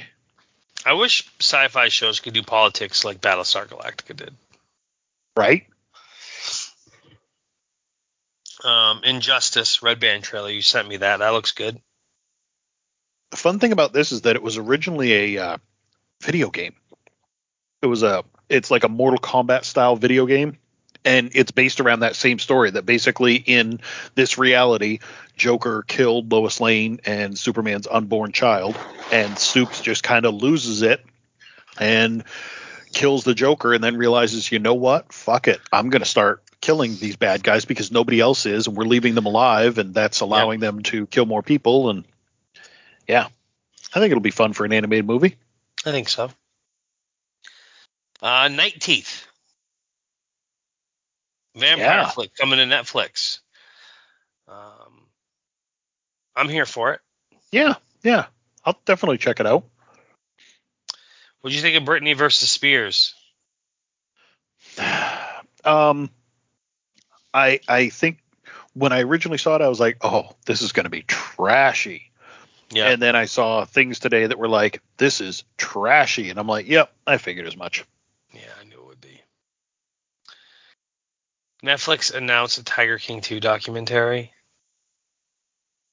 I 0.84 0.92
wish 0.92 1.28
sci-fi 1.40 1.88
shows 1.88 2.20
could 2.20 2.34
do 2.34 2.42
politics 2.42 3.04
like 3.04 3.20
Battlestar 3.20 3.66
Galactica 3.66 4.14
did. 4.16 4.34
Right? 5.36 5.66
Um, 8.64 9.02
Injustice, 9.04 9.82
Red 9.82 10.00
Band 10.00 10.24
trailer. 10.24 10.50
You 10.50 10.62
sent 10.62 10.88
me 10.88 10.98
that. 10.98 11.18
That 11.18 11.30
looks 11.30 11.52
good. 11.52 11.80
the 13.30 13.36
fun 13.36 13.58
thing 13.58 13.72
about 13.72 13.92
this 13.92 14.12
is 14.12 14.22
that 14.22 14.36
it 14.36 14.42
was 14.42 14.56
originally 14.56 15.36
a 15.36 15.44
uh, 15.44 15.56
video 16.22 16.50
game. 16.50 16.74
It 17.82 17.86
was 17.86 18.02
a 18.02 18.24
it's 18.48 18.70
like 18.70 18.84
a 18.84 18.88
Mortal 18.88 19.18
Kombat 19.18 19.64
style 19.64 19.96
video 19.96 20.24
game 20.26 20.56
and 21.06 21.30
it's 21.34 21.52
based 21.52 21.80
around 21.80 22.00
that 22.00 22.16
same 22.16 22.38
story 22.38 22.70
that 22.72 22.84
basically 22.84 23.36
in 23.36 23.80
this 24.16 24.36
reality 24.36 24.98
Joker 25.36 25.84
killed 25.86 26.30
Lois 26.30 26.60
Lane 26.60 27.00
and 27.06 27.38
Superman's 27.38 27.86
unborn 27.86 28.32
child 28.32 28.76
and 29.12 29.38
Supes 29.38 29.80
just 29.80 30.02
kind 30.02 30.26
of 30.26 30.34
loses 30.34 30.82
it 30.82 31.02
and 31.78 32.24
kills 32.92 33.24
the 33.24 33.34
Joker 33.34 33.72
and 33.72 33.84
then 33.84 33.96
realizes, 33.96 34.50
you 34.50 34.58
know 34.58 34.74
what? 34.74 35.12
Fuck 35.12 35.48
it. 35.48 35.60
I'm 35.72 35.90
going 35.90 36.02
to 36.02 36.08
start 36.08 36.42
killing 36.60 36.96
these 36.96 37.16
bad 37.16 37.44
guys 37.44 37.64
because 37.64 37.92
nobody 37.92 38.18
else 38.18 38.44
is 38.44 38.66
and 38.66 38.76
we're 38.76 38.84
leaving 38.84 39.14
them 39.14 39.26
alive 39.26 39.78
and 39.78 39.94
that's 39.94 40.20
allowing 40.20 40.58
them 40.58 40.82
to 40.82 41.06
kill 41.06 41.26
more 41.26 41.42
people 41.42 41.90
and 41.90 42.04
yeah. 43.06 43.28
I 43.94 44.00
think 44.00 44.10
it'll 44.10 44.20
be 44.20 44.30
fun 44.30 44.52
for 44.52 44.64
an 44.64 44.72
animated 44.72 45.06
movie. 45.06 45.36
I 45.84 45.92
think 45.92 46.08
so. 46.08 46.30
Uh, 48.20 48.48
Night 48.48 48.80
Teeth. 48.80 49.26
Vampire 51.56 52.00
Yeah. 52.02 52.10
flick 52.10 52.34
coming 52.36 52.58
to 52.58 52.64
Netflix. 52.64 53.40
Um, 54.46 55.08
I'm 56.36 56.48
here 56.48 56.66
for 56.66 56.92
it. 56.92 57.00
Yeah, 57.50 57.74
yeah. 58.02 58.26
I'll 58.64 58.78
definitely 58.84 59.18
check 59.18 59.40
it 59.40 59.46
out. 59.46 59.64
What 61.40 61.50
do 61.50 61.56
you 61.56 61.62
think 61.62 61.76
of 61.76 61.84
Britney 61.84 62.16
versus 62.16 62.50
Spears? 62.50 63.14
Um 65.64 66.10
I 67.34 67.58
I 67.66 67.88
think 67.88 68.18
when 68.74 68.92
I 68.92 69.00
originally 69.00 69.38
saw 69.38 69.56
it 69.56 69.62
I 69.62 69.68
was 69.68 69.80
like, 69.80 69.96
"Oh, 70.02 70.30
this 70.46 70.62
is 70.62 70.70
going 70.70 70.84
to 70.84 70.90
be 70.90 71.02
trashy." 71.02 72.12
Yeah. 72.70 72.90
And 72.90 73.02
then 73.02 73.16
I 73.16 73.24
saw 73.24 73.64
things 73.64 73.98
today 73.98 74.28
that 74.28 74.38
were 74.38 74.48
like, 74.48 74.80
"This 74.96 75.20
is 75.20 75.42
trashy." 75.58 76.30
And 76.30 76.38
I'm 76.38 76.46
like, 76.46 76.68
"Yep, 76.68 76.92
I 77.04 77.18
figured 77.18 77.48
as 77.48 77.56
much." 77.56 77.84
yeah, 78.32 78.42
I 78.60 78.64
knew 78.64 78.78
it 78.78 78.86
would 78.86 79.00
be. 79.00 79.20
Netflix 81.64 82.14
announced 82.14 82.58
a 82.58 82.64
Tiger 82.64 82.98
King 82.98 83.20
2 83.20 83.40
documentary. 83.40 84.32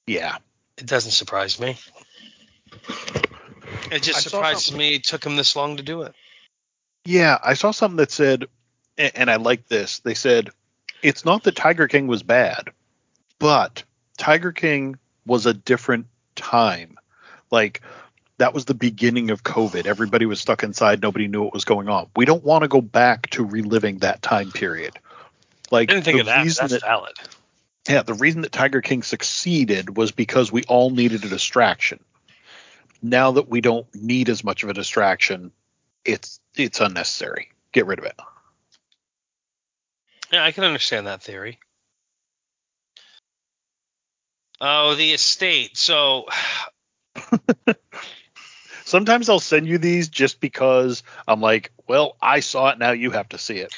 Yeah. 0.07 0.38
It 0.78 0.86
doesn't 0.86 1.11
surprise 1.11 1.59
me. 1.59 1.78
It 3.91 4.03
just 4.03 4.18
I 4.18 4.30
surprises 4.30 4.74
me 4.74 4.95
it 4.95 5.03
took 5.03 5.22
them 5.22 5.36
this 5.36 5.55
long 5.55 5.78
to 5.78 5.84
do 5.84 6.01
it. 6.01 6.14
Yeah, 7.05 7.38
I 7.43 7.53
saw 7.53 7.72
something 7.72 7.97
that 7.97 8.11
said, 8.11 8.45
and 8.97 9.30
I 9.30 9.36
like 9.36 9.68
this. 9.68 9.99
They 9.99 10.14
said 10.14 10.49
it's 11.01 11.26
not 11.26 11.43
that 11.43 11.55
Tiger 11.55 11.88
King 11.88 12.07
was 12.07 12.24
bad, 12.24 12.70
but 13.39 13.84
Tiger 14.18 14.51
King 14.51 14.97
was 15.26 15.45
a 15.45 15.53
different 15.53 16.07
time. 16.36 16.97
Like 17.51 17.82
that 18.38 18.53
was 18.53 18.66
the 18.66 18.74
beginning 18.74 19.30
of 19.30 19.43
COVID. 19.43 19.86
Everybody 19.86 20.26
was 20.26 20.39
stuck 20.39 20.64
inside. 20.64 21.01
Nobody 21.01 21.28
knew 21.28 21.43
what 21.43 21.53
was 21.53 21.66
going 21.66 21.89
on. 21.89 22.09
We 22.16 22.26
don't 22.26 22.43
want 22.43 22.64
to 22.64 22.68
go 22.68 22.82
back 22.82 23.30
to 23.32 23.45
reliving 23.45 23.99
that 23.99 24.22
time 24.22 24.51
period. 24.51 24.97
Like 25.74 25.89
I 25.89 25.93
didn't 25.95 26.05
think 26.05 26.19
of 26.19 26.28
that. 26.28 26.45
That's 26.55 26.84
valid. 26.84 27.15
yeah, 27.89 28.03
the 28.03 28.13
reason 28.13 28.41
that 28.41 28.51
Tiger 28.51 28.80
King 28.80 29.01
succeeded 29.01 29.97
was 29.97 30.11
because 30.11 30.51
we 30.51 30.61
all 30.65 30.91
needed 30.91 31.26
a 31.26 31.30
distraction. 31.30 31.99
Now 33.01 33.32
that 33.32 33.49
we 33.49 33.59
don't 33.59 33.88
need 33.95 34.30
as 34.30 34.43
much 34.43 34.61
of 34.61 34.69
a 34.69 34.74
distraction, 34.74 35.51
it's 36.05 36.39
it's 36.55 36.80
unnecessary. 36.80 37.49
Get 37.71 37.88
rid 37.88 37.97
of 37.97 38.05
it. 38.05 38.13
Yeah, 40.32 40.45
I 40.45 40.51
can 40.51 40.63
understand 40.63 41.07
that 41.07 41.24
theory. 41.24 41.57
Oh, 44.61 44.93
the 44.93 45.11
estate. 45.11 45.76
So, 45.76 46.28
Sometimes 48.86 49.28
I'll 49.28 49.39
send 49.39 49.67
you 49.67 49.80
these 49.80 50.07
just 50.07 50.39
because 50.39 51.01
I'm 51.28 51.41
like, 51.41 51.71
well, 51.88 52.15
I 52.21 52.41
saw 52.41 52.69
it, 52.69 52.78
now 52.78 52.91
you 52.91 53.09
have 53.09 53.30
to 53.30 53.39
see 53.39 53.57
it. 53.57 53.74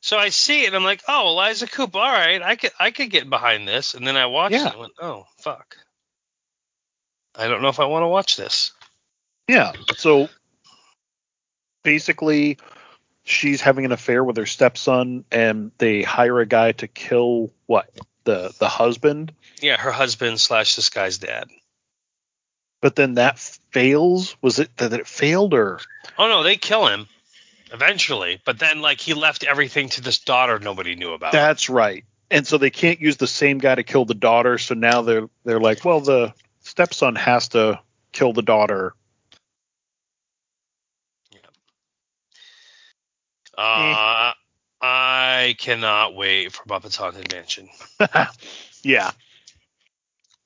So 0.00 0.16
I 0.16 0.28
see 0.28 0.62
it, 0.62 0.68
and 0.68 0.76
I'm 0.76 0.84
like, 0.84 1.02
oh, 1.08 1.28
Eliza 1.28 1.66
Coupe. 1.66 1.96
All 1.96 2.02
right, 2.02 2.40
I 2.40 2.56
could, 2.56 2.70
I 2.78 2.90
could 2.92 3.10
get 3.10 3.28
behind 3.28 3.66
this. 3.66 3.94
And 3.94 4.06
then 4.06 4.16
I 4.16 4.26
watched 4.26 4.54
Yeah. 4.54 4.66
it, 4.68 4.72
and 4.72 4.80
went, 4.80 4.92
oh, 5.00 5.24
fuck. 5.38 5.76
I 7.36 7.48
don't 7.48 7.62
know 7.62 7.68
if 7.68 7.80
I 7.80 7.84
want 7.86 8.04
to 8.04 8.08
watch 8.08 8.36
this. 8.36 8.72
Yeah. 9.48 9.72
So 9.96 10.28
basically 11.84 12.58
she's 13.24 13.60
having 13.60 13.84
an 13.84 13.92
affair 13.92 14.22
with 14.24 14.36
her 14.36 14.46
stepson 14.46 15.24
and 15.30 15.70
they 15.78 16.02
hire 16.02 16.40
a 16.40 16.46
guy 16.46 16.72
to 16.72 16.88
kill 16.88 17.50
what 17.66 17.88
the 18.24 18.52
the 18.58 18.68
husband 18.68 19.32
Yeah, 19.62 19.76
her 19.78 19.92
husband 19.92 20.40
slash 20.40 20.76
this 20.76 20.90
guy's 20.90 21.18
dad. 21.18 21.48
but 22.82 22.96
then 22.96 23.14
that 23.14 23.38
fails 23.38 24.36
was 24.42 24.58
it 24.58 24.76
that 24.78 24.92
it 24.92 25.06
failed 25.06 25.54
or 25.54 25.80
Oh 26.18 26.28
no, 26.28 26.42
they 26.42 26.56
kill 26.56 26.86
him 26.88 27.06
eventually, 27.72 28.40
but 28.44 28.58
then 28.58 28.80
like 28.80 29.00
he 29.00 29.14
left 29.14 29.44
everything 29.44 29.88
to 29.90 30.00
this 30.00 30.18
daughter 30.18 30.58
nobody 30.58 30.94
knew 30.94 31.12
about. 31.12 31.32
that's 31.32 31.68
right 31.68 32.04
and 32.30 32.46
so 32.46 32.58
they 32.58 32.70
can't 32.70 33.00
use 33.00 33.16
the 33.16 33.26
same 33.26 33.58
guy 33.58 33.74
to 33.74 33.82
kill 33.82 34.04
the 34.04 34.14
daughter 34.14 34.58
so 34.58 34.74
now 34.74 35.02
they're 35.02 35.28
they're 35.44 35.60
like 35.60 35.84
well 35.84 36.00
the 36.00 36.32
stepson 36.60 37.14
has 37.14 37.48
to 37.48 37.80
kill 38.12 38.32
the 38.32 38.42
daughter 38.42 38.94
Uh, 43.56 44.32
I 44.80 45.56
cannot 45.58 46.14
wait 46.14 46.52
for 46.52 46.62
Muppets 46.66 46.96
Haunted 46.96 47.32
Mansion. 47.32 47.68
yeah 48.84 49.10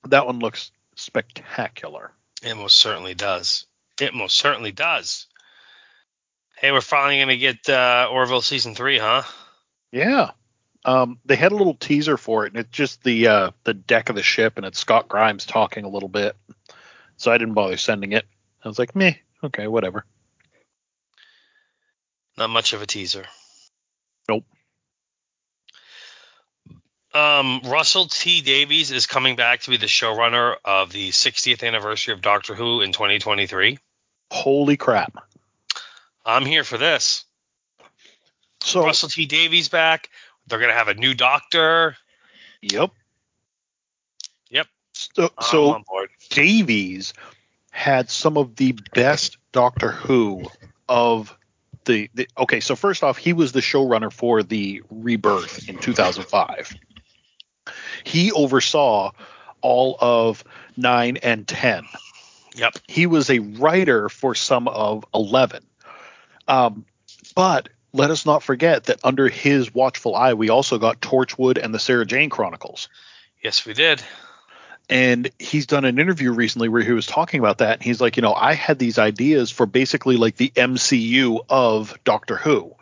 that 0.09 0.25
one 0.27 0.39
looks 0.39 0.71
spectacular 0.97 2.13
It 2.43 2.55
most 2.57 2.77
certainly 2.77 3.15
does. 3.15 3.67
It 4.01 4.15
most 4.15 4.37
certainly 4.37 4.73
does. 4.73 5.27
Hey, 6.63 6.71
we're 6.71 6.81
finally 6.81 7.19
gonna 7.19 7.37
get 7.37 7.69
uh, 7.69 8.09
Orville 8.09 8.41
season 8.41 8.77
three, 8.77 8.97
huh? 8.97 9.25
Yeah. 9.91 10.31
Um, 10.85 11.19
they 11.25 11.35
had 11.35 11.51
a 11.51 11.57
little 11.57 11.75
teaser 11.75 12.17
for 12.17 12.47
it, 12.47 12.53
and 12.53 12.61
it's 12.61 12.71
just 12.71 13.03
the 13.03 13.27
uh, 13.27 13.51
the 13.65 13.75
deck 13.75 14.11
of 14.11 14.15
the 14.15 14.23
ship, 14.23 14.59
and 14.59 14.65
it's 14.65 14.79
Scott 14.79 15.09
Grimes 15.09 15.45
talking 15.45 15.85
a 15.85 15.89
little 15.89 16.09
bit. 16.09 16.37
So 17.17 17.33
I 17.33 17.39
didn't 17.39 17.55
bother 17.55 17.77
sending 17.77 18.13
it. 18.13 18.27
I 18.65 18.69
was 18.69 18.79
like, 18.79 18.95
meh, 18.95 19.15
okay, 19.43 19.67
whatever. 19.67 20.05
Not 22.39 22.51
much 22.51 22.75
of 22.75 22.81
a 22.81 22.87
teaser. 22.87 23.25
Nope. 24.29 24.45
Um, 27.13 27.63
Russell 27.65 28.07
T 28.07 28.41
Davies 28.41 28.93
is 28.93 29.07
coming 29.07 29.35
back 29.35 29.63
to 29.63 29.71
be 29.71 29.79
the 29.79 29.87
showrunner 29.87 30.55
of 30.65 30.93
the 30.93 31.11
60th 31.11 31.67
anniversary 31.67 32.15
of 32.15 32.23
Doctor 32.23 32.55
Who 32.55 32.83
in 32.83 32.93
2023. 32.93 33.79
Holy 34.31 34.77
crap! 34.77 35.25
I'm 36.25 36.47
here 36.47 36.65
for 36.65 36.79
this. 36.79 37.25
So, 38.63 38.85
Russell 38.85 39.09
T 39.09 39.27
Davies 39.27 39.69
back. 39.69 40.09
They're 40.47 40.61
gonna 40.61 40.73
have 40.73 40.89
a 40.89 40.95
new 40.95 41.15
Doctor. 41.15 41.97
yep. 42.61 42.91
Yep. 44.51 44.67
So, 44.93 45.31
so. 45.41 45.83
Davies 46.31 47.13
had 47.71 48.11
some 48.11 48.37
of 48.37 48.57
the 48.57 48.77
best 48.95 49.39
Doctor 49.53 49.91
Who 49.91 50.45
of 50.89 51.37
the, 51.85 52.11
the. 52.15 52.29
Okay, 52.39 52.61
so 52.61 52.77
first 52.77 53.03
off, 53.03 53.17
he 53.17 53.33
was 53.33 53.53
the 53.53 53.61
showrunner 53.61 54.13
for 54.13 54.43
the 54.43 54.83
Rebirth 54.91 55.69
in 55.69 55.79
2005. 55.79 56.75
He 58.05 58.33
oversaw 58.33 59.13
all 59.61 59.97
of 60.01 60.45
nine 60.77 61.17
and 61.19 61.47
ten. 61.47 61.85
Yep. 62.55 62.79
he 62.87 63.07
was 63.07 63.31
a 63.31 63.39
writer 63.39 64.11
for 64.11 64.35
some 64.35 64.69
of 64.69 65.07
11 65.15 65.65
um, 66.49 66.85
but 67.35 67.69
let 67.93 68.11
us 68.11 68.25
not 68.25 68.43
forget 68.43 68.85
that 68.85 69.01
under 69.05 69.29
his 69.29 69.75
watchful 69.75 70.15
eye 70.17 70.35
we 70.35 70.49
also 70.49 70.79
got 70.79 71.01
torchwood 71.01 71.63
and 71.63 71.75
the 71.75 71.79
sarah 71.79 72.07
jane 72.07 72.31
chronicles. 72.31 72.89
Yes, 73.43 73.67
we 73.67 73.75
did. 73.75 74.03
and 74.89 75.31
he's 75.39 75.67
done 75.67 75.85
an 75.85 75.99
interview 75.99 76.33
recently 76.33 76.69
where 76.69 76.83
he 76.83 76.93
was 76.93 77.07
talking 77.07 77.39
about 77.41 77.59
that. 77.59 77.75
And 77.75 77.83
he's 77.83 78.01
like 78.01 78.17
you 78.17 78.23
know 78.23 78.35
i 78.35 78.55
had 78.55 78.79
these 78.79 78.99
ideas 78.99 79.51
for 79.51 79.67
basically 79.67 80.17
like 80.17 80.37
the 80.37 80.51
mcu 80.57 81.39
of 81.49 81.99
doctor 82.05 82.37
who 82.37 82.75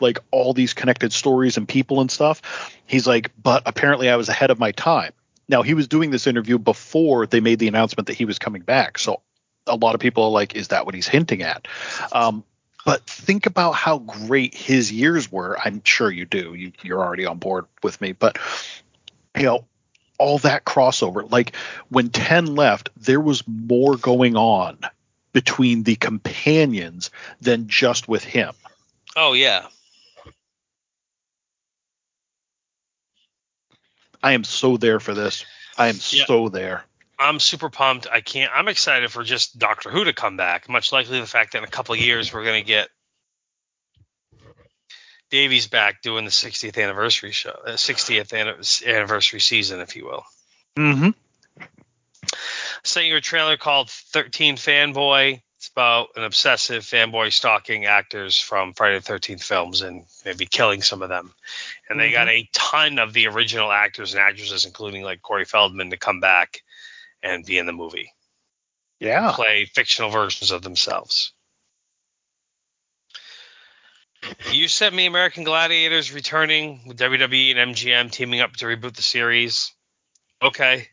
like 0.00 0.18
all 0.30 0.52
these 0.52 0.74
connected 0.74 1.12
stories 1.12 1.56
and 1.56 1.66
people 1.68 2.00
and 2.00 2.10
stuff. 2.10 2.70
He's 2.86 3.06
like 3.06 3.30
but 3.42 3.62
apparently 3.66 4.08
i 4.10 4.16
was 4.16 4.28
ahead 4.28 4.50
of 4.50 4.58
my 4.58 4.72
time. 4.72 5.12
Now 5.48 5.62
he 5.62 5.74
was 5.74 5.86
doing 5.88 6.10
this 6.10 6.26
interview 6.26 6.58
before 6.58 7.26
they 7.26 7.40
made 7.40 7.58
the 7.60 7.68
announcement 7.68 8.08
that 8.08 8.14
he 8.16 8.24
was 8.24 8.38
coming 8.38 8.62
back. 8.62 8.98
So 8.98 9.22
a 9.66 9.76
lot 9.76 9.94
of 9.94 10.00
people 10.00 10.24
are 10.24 10.30
like 10.30 10.54
is 10.56 10.68
that 10.68 10.86
what 10.86 10.94
he's 10.94 11.08
hinting 11.08 11.42
at? 11.42 11.66
Um, 12.12 12.44
but 12.86 13.04
think 13.04 13.44
about 13.46 13.72
how 13.72 13.98
great 13.98 14.54
his 14.54 14.90
years 14.90 15.30
were 15.30 15.58
i'm 15.62 15.82
sure 15.84 16.10
you 16.10 16.24
do 16.24 16.54
you, 16.54 16.72
you're 16.82 17.02
already 17.04 17.26
on 17.26 17.38
board 17.38 17.66
with 17.82 18.00
me 18.00 18.12
but 18.12 18.38
you 19.36 19.44
know 19.44 19.66
all 20.18 20.38
that 20.38 20.64
crossover. 20.64 21.30
Like 21.30 21.54
when 21.88 22.08
10 22.10 22.54
left, 22.54 22.90
there 22.96 23.20
was 23.20 23.42
more 23.46 23.96
going 23.96 24.36
on 24.36 24.78
between 25.32 25.82
the 25.82 25.96
companions 25.96 27.10
than 27.40 27.68
just 27.68 28.08
with 28.08 28.24
him. 28.24 28.54
Oh 29.16 29.34
yeah. 29.34 29.66
I 34.22 34.32
am 34.32 34.44
so 34.44 34.76
there 34.76 34.98
for 34.98 35.14
this. 35.14 35.44
I 35.76 35.88
am 35.88 35.98
Yeah. 36.10 36.24
so 36.24 36.48
there. 36.48 36.84
I'm 37.18 37.40
super 37.40 37.70
pumped. 37.70 38.06
I 38.10 38.20
can't. 38.20 38.50
I'm 38.54 38.68
excited 38.68 39.10
for 39.10 39.22
just 39.22 39.58
Doctor 39.58 39.90
Who 39.90 40.04
to 40.04 40.12
come 40.12 40.36
back. 40.36 40.68
Much 40.68 40.92
likely 40.92 41.18
the 41.18 41.26
fact 41.26 41.52
that 41.52 41.58
in 41.58 41.64
a 41.64 41.68
couple 41.68 41.94
of 41.94 42.00
years 42.00 42.32
we're 42.32 42.44
gonna 42.44 42.62
get 42.62 42.88
Davies 45.30 45.66
back 45.66 46.02
doing 46.02 46.24
the 46.24 46.30
60th 46.30 46.80
anniversary 46.80 47.32
show, 47.32 47.58
uh, 47.66 47.72
60th 47.72 48.32
anniversary 48.86 49.40
season, 49.40 49.80
if 49.80 49.96
you 49.96 50.04
will. 50.04 50.24
Mm-hmm. 50.76 51.10
Sent 52.84 53.06
you 53.06 53.16
a 53.16 53.20
trailer 53.20 53.56
called 53.56 53.90
13 53.90 54.56
Fanboy. 54.56 55.42
It's 55.56 55.68
about 55.68 56.10
an 56.14 56.22
obsessive 56.22 56.84
fanboy 56.84 57.32
stalking 57.32 57.86
actors 57.86 58.38
from 58.38 58.72
Friday 58.74 59.00
the 59.00 59.12
13th 59.12 59.42
films 59.42 59.82
and 59.82 60.04
maybe 60.24 60.46
killing 60.46 60.82
some 60.82 61.02
of 61.02 61.08
them. 61.08 61.32
And 61.88 61.98
they 61.98 62.12
got 62.12 62.28
a 62.28 62.48
ton 62.52 63.00
of 63.00 63.12
the 63.12 63.26
original 63.26 63.72
actors 63.72 64.12
and 64.12 64.20
actresses, 64.20 64.64
including 64.64 65.02
like 65.02 65.22
Corey 65.22 65.44
Feldman, 65.44 65.90
to 65.90 65.96
come 65.96 66.20
back 66.20 66.60
and 67.22 67.44
be 67.44 67.58
in 67.58 67.66
the 67.66 67.72
movie. 67.72 68.12
Yeah. 69.00 69.32
play 69.34 69.66
fictional 69.66 70.10
versions 70.10 70.50
of 70.50 70.62
themselves. 70.62 71.32
You 74.50 74.68
sent 74.68 74.94
me 74.94 75.06
American 75.06 75.44
Gladiators 75.44 76.12
returning 76.12 76.80
with 76.86 76.98
WWE 76.98 77.56
and 77.56 77.74
MGM 77.74 78.10
teaming 78.10 78.40
up 78.40 78.54
to 78.56 78.66
reboot 78.66 78.94
the 78.94 79.02
series. 79.02 79.72
Okay. 80.42 80.88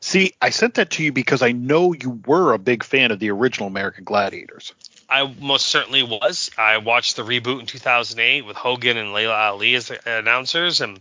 See, 0.00 0.32
I 0.40 0.50
sent 0.50 0.74
that 0.74 0.90
to 0.92 1.04
you 1.04 1.12
because 1.12 1.42
I 1.42 1.52
know 1.52 1.92
you 1.92 2.20
were 2.26 2.52
a 2.52 2.58
big 2.58 2.82
fan 2.82 3.10
of 3.10 3.18
the 3.18 3.30
original 3.30 3.68
American 3.68 4.04
Gladiators. 4.04 4.74
I 5.08 5.32
most 5.40 5.66
certainly 5.66 6.02
was. 6.02 6.50
I 6.58 6.78
watched 6.78 7.16
the 7.16 7.22
reboot 7.24 7.60
in 7.60 7.66
2008 7.66 8.42
with 8.42 8.56
Hogan 8.56 8.96
and 8.96 9.12
Laila 9.12 9.34
Ali 9.34 9.74
as 9.74 9.88
the 9.88 10.18
announcers, 10.18 10.80
and 10.80 11.00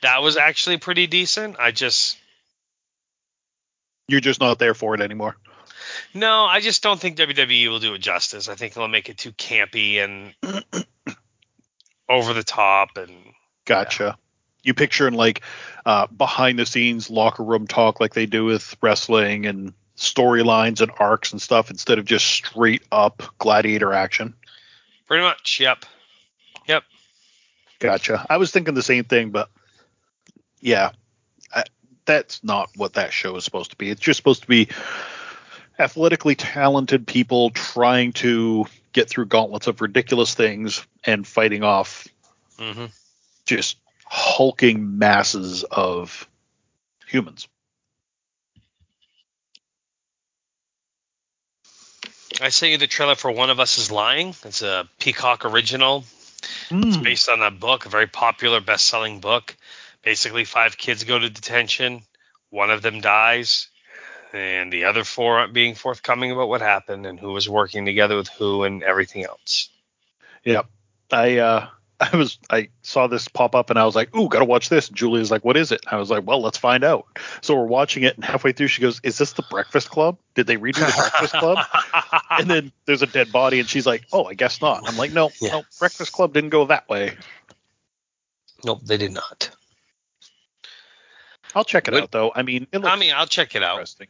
that 0.00 0.22
was 0.22 0.36
actually 0.36 0.78
pretty 0.78 1.06
decent. 1.06 1.56
I 1.58 1.70
just, 1.70 2.18
You're 4.08 4.20
just 4.20 4.40
not 4.40 4.58
there 4.58 4.74
for 4.74 4.94
it 4.94 5.00
anymore. 5.00 5.36
no, 6.14 6.44
I 6.44 6.60
just 6.60 6.82
don't 6.82 7.00
think 7.00 7.16
WWE 7.16 7.68
will 7.68 7.78
do 7.80 7.94
it 7.94 7.98
justice. 7.98 8.48
I 8.48 8.54
think 8.54 8.74
they'll 8.74 8.88
make 8.88 9.08
it 9.08 9.18
too 9.18 9.32
campy 9.32 9.96
and 9.98 10.34
over 12.08 12.34
the 12.34 12.44
top 12.44 12.96
and 12.96 13.12
Gotcha. 13.64 14.18
You 14.62 14.74
picturing 14.74 15.14
like 15.14 15.42
uh, 15.86 16.06
behind 16.06 16.58
the 16.58 16.66
scenes 16.66 17.10
locker 17.10 17.42
room 17.42 17.66
talk 17.66 18.00
like 18.00 18.14
they 18.14 18.26
do 18.26 18.44
with 18.44 18.76
wrestling 18.80 19.46
and 19.46 19.72
storylines 19.96 20.80
and 20.80 20.90
arcs 20.98 21.32
and 21.32 21.40
stuff 21.40 21.70
instead 21.70 21.98
of 21.98 22.04
just 22.04 22.26
straight 22.26 22.82
up 22.90 23.22
gladiator 23.38 23.92
action. 23.92 24.34
pretty 25.06 25.22
much, 25.22 25.60
yep. 25.60 25.84
Yep. 26.66 26.84
Gotcha. 27.78 28.26
I 28.30 28.36
was 28.36 28.50
thinking 28.50 28.74
the 28.74 28.82
same 28.82 29.04
thing, 29.04 29.30
but 29.30 29.48
yeah, 30.60 30.90
that's 32.04 32.42
not 32.42 32.70
what 32.76 32.94
that 32.94 33.12
show 33.12 33.36
is 33.36 33.44
supposed 33.44 33.70
to 33.70 33.76
be. 33.76 33.90
It's 33.90 34.00
just 34.00 34.16
supposed 34.16 34.42
to 34.42 34.48
be 34.48 34.68
athletically 35.78 36.34
talented 36.34 37.06
people 37.06 37.50
trying 37.50 38.12
to 38.12 38.66
get 38.92 39.08
through 39.08 39.26
gauntlets 39.26 39.66
of 39.66 39.80
ridiculous 39.80 40.34
things 40.34 40.86
and 41.04 41.26
fighting 41.26 41.62
off 41.62 42.06
hmm 42.58 42.86
just 43.44 43.76
hulking 44.06 44.98
masses 44.98 45.64
of 45.64 46.28
humans. 47.06 47.48
I 52.40 52.50
sent 52.50 52.72
you 52.72 52.78
the 52.78 52.86
trailer 52.86 53.14
for 53.14 53.30
One 53.30 53.50
of 53.50 53.60
Us 53.60 53.78
is 53.78 53.90
Lying. 53.90 54.34
It's 54.44 54.62
a 54.62 54.88
Peacock 54.98 55.44
original. 55.44 56.04
Hmm. 56.68 56.82
It's 56.84 56.96
based 56.96 57.28
on 57.28 57.42
a 57.42 57.50
book, 57.50 57.86
a 57.86 57.88
very 57.88 58.06
popular 58.06 58.60
best-selling 58.60 59.20
book. 59.20 59.56
Basically, 60.02 60.44
five 60.44 60.76
kids 60.76 61.04
go 61.04 61.18
to 61.18 61.30
detention. 61.30 62.02
One 62.50 62.70
of 62.70 62.82
them 62.82 63.00
dies, 63.00 63.68
and 64.32 64.72
the 64.72 64.84
other 64.84 65.04
four 65.04 65.38
aren't 65.38 65.52
being 65.52 65.74
forthcoming 65.74 66.32
about 66.32 66.48
what 66.48 66.60
happened 66.60 67.06
and 67.06 67.18
who 67.18 67.32
was 67.32 67.48
working 67.48 67.84
together 67.84 68.16
with 68.16 68.28
who 68.28 68.64
and 68.64 68.82
everything 68.82 69.24
else. 69.24 69.68
Yeah, 70.44 70.62
I 71.10 71.38
uh 71.38 71.68
I 72.00 72.16
was 72.16 72.38
I 72.50 72.68
saw 72.82 73.06
this 73.06 73.28
pop 73.28 73.54
up 73.54 73.70
and 73.70 73.78
I 73.78 73.84
was 73.84 73.94
like, 73.94 74.14
"Ooh, 74.16 74.28
gotta 74.28 74.44
watch 74.44 74.68
this." 74.68 74.88
And 74.88 74.96
Julia's 74.96 75.30
like, 75.30 75.44
"What 75.44 75.56
is 75.56 75.70
it?" 75.70 75.82
I 75.86 75.96
was 75.96 76.10
like, 76.10 76.26
"Well, 76.26 76.42
let's 76.42 76.58
find 76.58 76.82
out." 76.82 77.06
So 77.42 77.54
we're 77.54 77.66
watching 77.66 78.02
it, 78.02 78.16
and 78.16 78.24
halfway 78.24 78.50
through, 78.50 78.68
she 78.68 78.82
goes, 78.82 79.00
"Is 79.04 79.18
this 79.18 79.34
the 79.34 79.42
Breakfast 79.42 79.88
Club? 79.88 80.18
Did 80.34 80.48
they 80.48 80.56
redo 80.56 80.84
the 80.84 80.94
Breakfast 80.96 81.34
Club?" 81.34 81.58
and 82.30 82.50
then 82.50 82.72
there's 82.86 83.02
a 83.02 83.06
dead 83.06 83.30
body, 83.30 83.60
and 83.60 83.68
she's 83.68 83.86
like, 83.86 84.02
"Oh, 84.12 84.24
I 84.24 84.34
guess 84.34 84.60
not." 84.60 84.82
I'm 84.88 84.96
like, 84.96 85.12
"No, 85.12 85.30
Yeah. 85.40 85.52
no, 85.52 85.64
Breakfast 85.78 86.12
Club 86.12 86.32
didn't 86.32 86.50
go 86.50 86.66
that 86.66 86.88
way." 86.88 87.16
Nope, 88.64 88.80
they 88.82 88.96
did 88.96 89.12
not. 89.12 89.50
I'll 91.54 91.64
check 91.64 91.88
it 91.88 91.94
out 91.94 92.10
though. 92.10 92.32
I 92.34 92.42
mean, 92.42 92.66
it 92.72 92.78
looks 92.78 92.92
I 92.92 92.96
mean, 92.96 93.12
I'll 93.14 93.26
check 93.26 93.54
it 93.54 93.62
out. 93.62 93.74
interesting. 93.74 94.08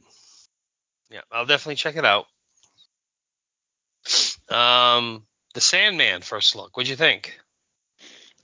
Yeah, 1.10 1.20
I'll 1.30 1.46
definitely 1.46 1.76
check 1.76 1.96
it 1.96 2.04
out. 2.04 2.26
Um, 4.48 5.24
the 5.54 5.60
Sandman 5.60 6.22
first 6.22 6.56
look. 6.56 6.76
What'd 6.76 6.88
you 6.88 6.96
think? 6.96 7.38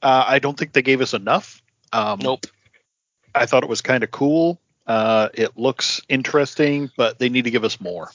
Uh, 0.03 0.25
I 0.27 0.39
don't 0.39 0.57
think 0.59 0.73
they 0.73 0.83
gave 0.83 1.01
us 1.01 1.15
enough. 1.15 1.63
Um, 1.93 2.21
Nope. 2.23 2.47
I 3.35 3.47
thought 3.47 3.63
it 3.63 3.69
was 3.69 3.81
kind 3.81 4.05
of 4.05 4.11
cool. 4.11 4.61
Uh, 4.87 5.29
it 5.35 5.57
looks 5.57 6.01
interesting, 6.09 6.91
but 6.97 7.19
they 7.19 7.29
need 7.29 7.45
to 7.45 7.51
give 7.51 7.65
us 7.65 7.81
more. 7.81 8.11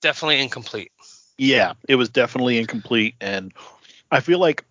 Definitely 0.00 0.40
incomplete. 0.40 0.92
Yeah, 1.36 1.74
it 1.88 1.96
was 1.96 2.08
definitely 2.08 2.58
incomplete, 2.58 3.14
and 3.20 3.52
I 4.10 4.20
feel 4.20 4.38
like 4.38 4.64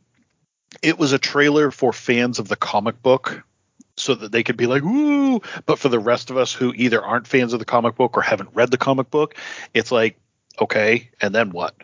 it 0.82 0.98
was 0.98 1.12
a 1.12 1.20
trailer 1.20 1.72
for 1.72 1.92
fans 1.92 2.40
of 2.40 2.48
the 2.48 2.56
comic 2.56 3.02
book, 3.04 3.44
so 3.98 4.16
that 4.16 4.32
they 4.32 4.44
could 4.44 4.58
be 4.58 4.68
like, 4.68 4.84
"Woo!" 4.84 5.42
But 5.66 5.80
for 5.80 5.90
the 5.90 6.00
rest 6.00 6.30
of 6.30 6.38
us 6.38 6.54
who 6.54 6.74
either 6.76 7.04
aren't 7.04 7.28
fans 7.28 7.54
of 7.54 7.60
the 7.60 7.66
comic 7.66 7.96
book 7.96 8.18
or 8.18 8.22
haven't 8.22 8.50
read 8.54 8.72
the 8.72 8.78
comic 8.78 9.10
book, 9.10 9.36
it's 9.74 9.92
like, 9.92 10.20
okay, 10.60 11.10
and 11.22 11.34
then 11.34 11.52
what? 11.52 11.76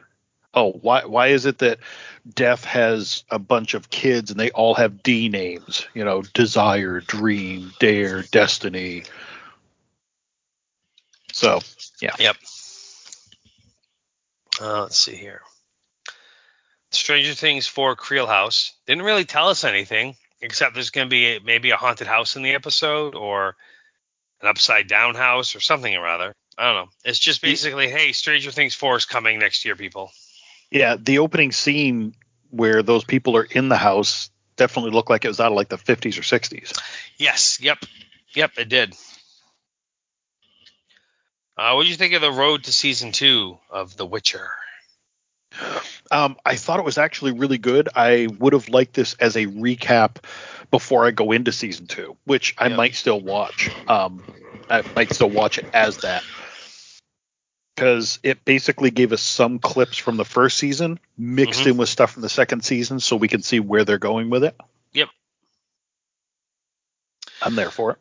Oh, 0.53 0.71
why 0.71 1.05
why 1.05 1.27
is 1.27 1.45
it 1.45 1.59
that 1.59 1.79
Death 2.33 2.65
has 2.65 3.23
a 3.29 3.37
bunch 3.37 3.75
of 3.75 3.89
kids 3.89 4.31
and 4.31 4.39
they 4.39 4.49
all 4.51 4.73
have 4.75 5.03
D 5.03 5.29
names? 5.29 5.87
You 5.93 6.03
know, 6.03 6.23
Desire, 6.33 7.01
Dream, 7.01 7.71
Dare, 7.79 8.23
Destiny. 8.23 9.03
So 11.33 11.59
yeah. 12.01 12.15
Yep. 12.19 12.37
Uh, 14.61 14.81
let's 14.81 14.97
see 14.97 15.15
here. 15.15 15.41
Stranger 16.91 17.35
Things 17.35 17.67
for 17.67 17.95
Creel 17.95 18.25
House 18.25 18.73
didn't 18.87 19.03
really 19.03 19.25
tell 19.25 19.49
us 19.49 19.63
anything 19.63 20.15
except 20.41 20.73
there's 20.73 20.89
going 20.89 21.07
to 21.07 21.09
be 21.09 21.35
a, 21.35 21.39
maybe 21.39 21.71
a 21.71 21.77
haunted 21.77 22.07
house 22.07 22.35
in 22.35 22.43
the 22.43 22.51
episode 22.51 23.15
or 23.15 23.55
an 24.41 24.47
upside 24.47 24.87
down 24.87 25.15
house 25.15 25.55
or 25.55 25.59
something 25.59 25.95
or 25.95 26.07
other. 26.07 26.33
I 26.57 26.73
don't 26.73 26.85
know. 26.85 26.91
It's 27.05 27.19
just 27.19 27.41
basically, 27.41 27.89
hey, 27.89 28.11
Stranger 28.11 28.51
Things 28.51 28.75
4 28.75 28.97
is 28.97 29.05
coming 29.05 29.39
next 29.39 29.63
year, 29.65 29.75
people. 29.75 30.11
Yeah, 30.71 30.97
the 30.99 31.19
opening 31.19 31.51
scene 31.51 32.15
where 32.49 32.83
those 32.83 33.03
people 33.03 33.37
are 33.37 33.43
in 33.43 33.69
the 33.69 33.77
house 33.77 34.29
definitely 34.55 34.91
looked 34.91 35.09
like 35.09 35.25
it 35.25 35.29
was 35.29 35.39
out 35.39 35.51
of 35.51 35.55
like 35.55 35.69
the 35.69 35.77
50s 35.77 36.17
or 36.17 36.21
60s. 36.21 36.77
Yes. 37.17 37.59
Yep. 37.61 37.79
Yep. 38.35 38.51
It 38.57 38.69
did. 38.69 38.95
Uh, 41.57 41.73
what 41.73 41.83
do 41.83 41.89
you 41.89 41.95
think 41.95 42.13
of 42.13 42.21
the 42.21 42.31
road 42.31 42.63
to 42.63 42.71
season 42.71 43.11
two 43.11 43.57
of 43.69 43.97
The 43.97 44.05
Witcher? 44.05 44.49
Um, 46.11 46.37
I 46.45 46.55
thought 46.55 46.79
it 46.79 46.85
was 46.85 46.97
actually 46.97 47.33
really 47.33 47.57
good. 47.57 47.89
I 47.95 48.27
would 48.39 48.53
have 48.53 48.69
liked 48.69 48.93
this 48.93 49.13
as 49.15 49.35
a 49.35 49.45
recap 49.45 50.23
before 50.71 51.05
I 51.05 51.11
go 51.11 51.31
into 51.31 51.51
season 51.51 51.85
two, 51.87 52.17
which 52.25 52.55
I 52.57 52.67
Yeah. 52.67 52.75
might 52.75 52.95
still 52.95 53.19
watch. 53.19 53.69
Um, 53.87 54.23
I 54.69 54.83
might 54.95 55.13
still 55.13 55.29
watch 55.29 55.57
it 55.57 55.67
as 55.73 55.97
that 55.97 56.23
because 57.75 58.19
it 58.23 58.43
basically 58.43 58.91
gave 58.91 59.13
us 59.13 59.21
some 59.21 59.59
clips 59.59 59.97
from 59.97 60.17
the 60.17 60.25
first 60.25 60.57
season 60.57 60.99
mixed 61.17 61.61
Mhm. 61.61 61.71
in 61.71 61.77
with 61.77 61.89
stuff 61.89 62.11
from 62.11 62.23
the 62.23 62.29
second 62.29 62.65
season, 62.65 62.99
so 62.99 63.15
we 63.15 63.27
can 63.27 63.41
see 63.41 63.59
where 63.59 63.85
they're 63.85 63.97
going 63.97 64.29
with 64.29 64.43
it. 64.43 64.55
Yep. 64.93 65.09
I'm 67.41 67.55
there 67.55 67.71
for 67.71 67.91
it. 67.91 67.97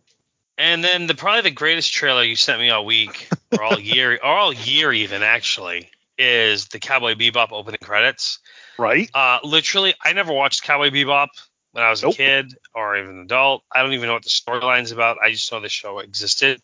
And 0.57 0.83
then 0.83 1.07
the 1.07 1.15
probably 1.15 1.43
the 1.43 1.51
greatest 1.53 1.93
trailer 1.93 2.25
you 2.25 2.35
sent 2.37 2.61
me 2.61 2.71
all 2.71 2.85
week 2.85 3.29
or 3.53 3.63
all 3.63 3.79
year 3.79 4.15
or 4.15 4.25
all 4.39 4.53
year 4.53 4.93
even 4.93 5.23
actually 5.23 5.91
is 6.19 6.67
the 6.69 6.79
Cowboy 6.79 7.15
Bebop 7.15 7.53
opening 7.53 7.81
credits. 7.83 8.39
Right? 8.79 9.11
Uh, 9.15 9.39
literally, 9.45 9.95
I 10.03 10.13
never 10.13 10.33
watched 10.33 10.63
Cowboy 10.63 10.91
Bebop 10.91 11.29
when 11.73 11.85
I 11.85 11.91
was 11.91 12.03
Nope. 12.03 12.15
a 12.15 12.17
kid 12.17 12.55
or 12.75 12.97
even 12.97 13.11
an 13.11 13.21
adult. 13.23 13.63
I 13.73 13.83
don't 13.83 13.93
even 13.93 14.07
know 14.07 14.15
what 14.15 14.25
the 14.25 14.31
storyline's 14.31 14.93
about. 14.93 15.19
I 15.23 15.31
just 15.31 15.51
know 15.53 15.61
the 15.61 15.69
show 15.69 15.99
existed. 16.01 16.61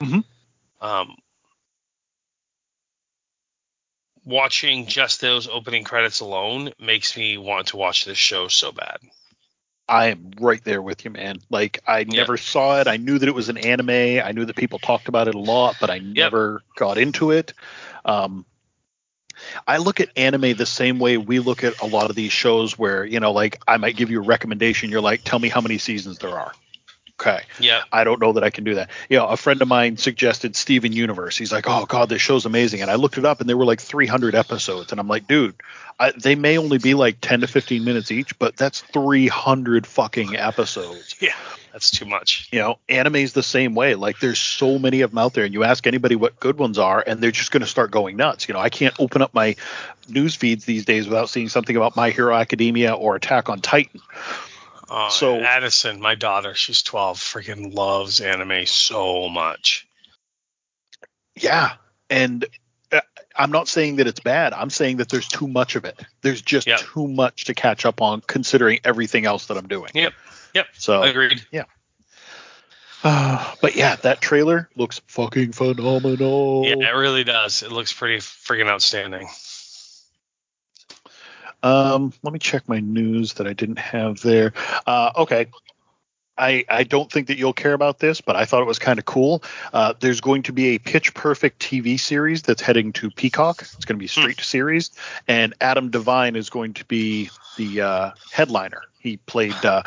Mhm. 0.00 0.24
Um, 0.80 1.16
watching 4.24 4.86
just 4.86 5.20
those 5.20 5.48
opening 5.48 5.84
credits 5.84 6.20
alone 6.20 6.72
makes 6.78 7.16
me 7.16 7.38
want 7.38 7.68
to 7.68 7.76
watch 7.76 8.04
this 8.04 8.18
show 8.18 8.48
so 8.48 8.72
bad. 8.72 8.98
I 9.88 10.06
am 10.06 10.30
right 10.40 10.62
there 10.64 10.80
with 10.80 11.04
you, 11.04 11.10
man. 11.10 11.40
Like 11.50 11.80
I 11.86 12.04
never 12.04 12.36
saw 12.36 12.80
it. 12.80 12.86
I 12.86 12.96
knew 12.96 13.18
that 13.18 13.28
it 13.28 13.34
was 13.34 13.48
an 13.48 13.58
anime. 13.58 14.24
I 14.24 14.32
knew 14.32 14.44
that 14.44 14.56
people 14.56 14.78
talked 14.78 15.08
about 15.08 15.28
it 15.28 15.34
a 15.34 15.38
lot, 15.38 15.76
but 15.80 15.90
I 15.90 15.98
never 15.98 16.62
got 16.76 16.98
into 16.98 17.30
it. 17.32 17.52
Um, 18.04 18.46
I 19.66 19.78
look 19.78 20.00
at 20.00 20.10
anime 20.16 20.54
the 20.54 20.66
same 20.66 20.98
way 20.98 21.16
we 21.16 21.38
look 21.38 21.64
at 21.64 21.80
a 21.80 21.86
lot 21.86 22.10
of 22.10 22.16
these 22.16 22.32
shows 22.32 22.78
where, 22.78 23.04
you 23.04 23.20
know, 23.20 23.32
like 23.32 23.62
I 23.66 23.76
might 23.76 23.96
give 23.96 24.10
you 24.10 24.18
a 24.18 24.24
recommendation. 24.24 24.90
You're 24.90 25.00
like, 25.00 25.24
tell 25.24 25.38
me 25.38 25.48
how 25.48 25.60
many 25.60 25.78
seasons 25.78 26.18
there 26.18 26.30
are. 26.38 26.52
Okay. 27.22 27.42
Yeah. 27.60 27.82
I 27.92 28.04
don't 28.04 28.20
know 28.20 28.32
that 28.32 28.42
I 28.42 28.50
can 28.50 28.64
do 28.64 28.74
that. 28.74 28.90
You 29.08 29.18
know, 29.18 29.26
a 29.26 29.36
friend 29.36 29.62
of 29.62 29.68
mine 29.68 29.96
suggested 29.96 30.56
Steven 30.56 30.92
Universe. 30.92 31.36
He's 31.36 31.52
like, 31.52 31.68
"Oh 31.68 31.86
God, 31.86 32.08
this 32.08 32.20
show's 32.20 32.46
amazing," 32.46 32.82
and 32.82 32.90
I 32.90 32.96
looked 32.96 33.16
it 33.16 33.24
up, 33.24 33.40
and 33.40 33.48
there 33.48 33.56
were 33.56 33.64
like 33.64 33.80
300 33.80 34.34
episodes, 34.34 34.90
and 34.90 35.00
I'm 35.00 35.08
like, 35.08 35.28
"Dude, 35.28 35.54
I, 36.00 36.12
they 36.12 36.34
may 36.34 36.58
only 36.58 36.78
be 36.78 36.94
like 36.94 37.18
10 37.20 37.40
to 37.42 37.46
15 37.46 37.84
minutes 37.84 38.10
each, 38.10 38.36
but 38.38 38.56
that's 38.56 38.80
300 38.80 39.86
fucking 39.86 40.36
episodes." 40.36 41.16
Yeah. 41.22 41.34
That's 41.72 41.90
too 41.90 42.04
much. 42.04 42.48
You 42.52 42.58
know, 42.58 42.78
anime's 42.88 43.32
the 43.32 43.42
same 43.42 43.74
way. 43.74 43.94
Like, 43.94 44.20
there's 44.20 44.38
so 44.38 44.78
many 44.78 45.00
of 45.00 45.10
them 45.10 45.18
out 45.18 45.32
there, 45.32 45.44
and 45.44 45.54
you 45.54 45.64
ask 45.64 45.86
anybody 45.86 46.16
what 46.16 46.38
good 46.38 46.58
ones 46.58 46.78
are, 46.78 47.02
and 47.06 47.20
they're 47.20 47.30
just 47.30 47.50
going 47.50 47.62
to 47.62 47.66
start 47.66 47.90
going 47.90 48.16
nuts. 48.16 48.46
You 48.46 48.52
know, 48.52 48.60
I 48.60 48.68
can't 48.68 48.94
open 49.00 49.22
up 49.22 49.32
my 49.32 49.56
news 50.06 50.34
feeds 50.34 50.66
these 50.66 50.84
days 50.84 51.08
without 51.08 51.30
seeing 51.30 51.48
something 51.48 51.74
about 51.74 51.96
My 51.96 52.10
Hero 52.10 52.34
Academia 52.34 52.92
or 52.92 53.16
Attack 53.16 53.48
on 53.48 53.60
Titan. 53.60 54.00
Uh, 54.92 55.08
So- 55.08 55.40
Addison, 55.40 56.00
my 56.00 56.14
daughter, 56.14 56.54
she's 56.54 56.82
12, 56.82 57.18
freaking 57.18 57.72
loves 57.72 58.20
anime 58.20 58.66
so 58.66 59.28
much. 59.30 59.86
Yeah, 61.34 61.72
and 62.10 62.44
uh, 62.92 63.00
I'm 63.34 63.50
not 63.50 63.68
saying 63.68 63.96
that 63.96 64.06
it's 64.06 64.20
bad. 64.20 64.52
I'm 64.52 64.68
saying 64.68 64.98
that 64.98 65.08
there's 65.08 65.26
too 65.28 65.48
much 65.48 65.76
of 65.76 65.86
it. 65.86 65.98
There's 66.20 66.42
just 66.42 66.66
Yep. 66.66 66.80
too 66.80 67.08
much 67.08 67.44
to 67.46 67.54
catch 67.54 67.86
up 67.86 68.02
on, 68.02 68.20
considering 68.26 68.80
everything 68.84 69.24
else 69.24 69.46
that 69.46 69.56
I'm 69.56 69.66
doing. 69.66 69.90
Yep. 69.94 70.12
Yep. 70.54 70.66
So, 70.74 71.02
Agreed. 71.02 71.42
Yeah. 71.50 71.64
Uh, 73.02 73.54
but 73.62 73.74
yeah, 73.74 73.96
that 73.96 74.20
trailer 74.20 74.68
looks 74.76 75.00
fucking 75.06 75.52
phenomenal. 75.52 76.64
Yeah, 76.66 76.74
it 76.90 76.94
really 76.94 77.24
does. 77.24 77.62
It 77.62 77.72
looks 77.72 77.94
pretty 77.94 78.18
freaking 78.18 78.68
outstanding. 78.68 79.26
Um, 81.62 82.12
let 82.22 82.32
me 82.32 82.38
check 82.38 82.68
my 82.68 82.80
news 82.80 83.34
that 83.34 83.46
I 83.46 83.52
didn't 83.52 83.78
have 83.78 84.20
there. 84.20 84.52
Uh, 84.86 85.12
okay. 85.16 85.46
I, 86.38 86.64
I 86.68 86.82
don't 86.84 87.12
think 87.12 87.26
that 87.28 87.36
you'll 87.36 87.52
care 87.52 87.74
about 87.74 87.98
this, 87.98 88.20
but 88.20 88.36
I 88.36 88.46
thought 88.46 88.62
it 88.62 88.66
was 88.66 88.78
kind 88.78 88.98
of 88.98 89.04
cool. 89.04 89.44
Uh, 89.72 89.92
there's 90.00 90.20
going 90.20 90.42
to 90.44 90.52
be 90.52 90.68
a 90.74 90.78
Pitch 90.78 91.12
Perfect 91.14 91.60
TV 91.60 92.00
series 92.00 92.42
that's 92.42 92.62
heading 92.62 92.92
to 92.94 93.10
Peacock. 93.10 93.60
It's 93.60 93.84
going 93.84 93.96
to 93.96 94.00
be 94.00 94.06
a 94.06 94.08
straight 94.08 94.38
to 94.38 94.44
series, 94.44 94.90
and 95.28 95.54
Adam 95.60 95.90
Devine 95.90 96.34
is 96.34 96.48
going 96.48 96.74
to 96.74 96.84
be 96.86 97.28
the 97.58 97.82
uh, 97.82 98.10
headliner. 98.32 98.82
He 98.98 99.18
played 99.18 99.54
uh, 99.64 99.82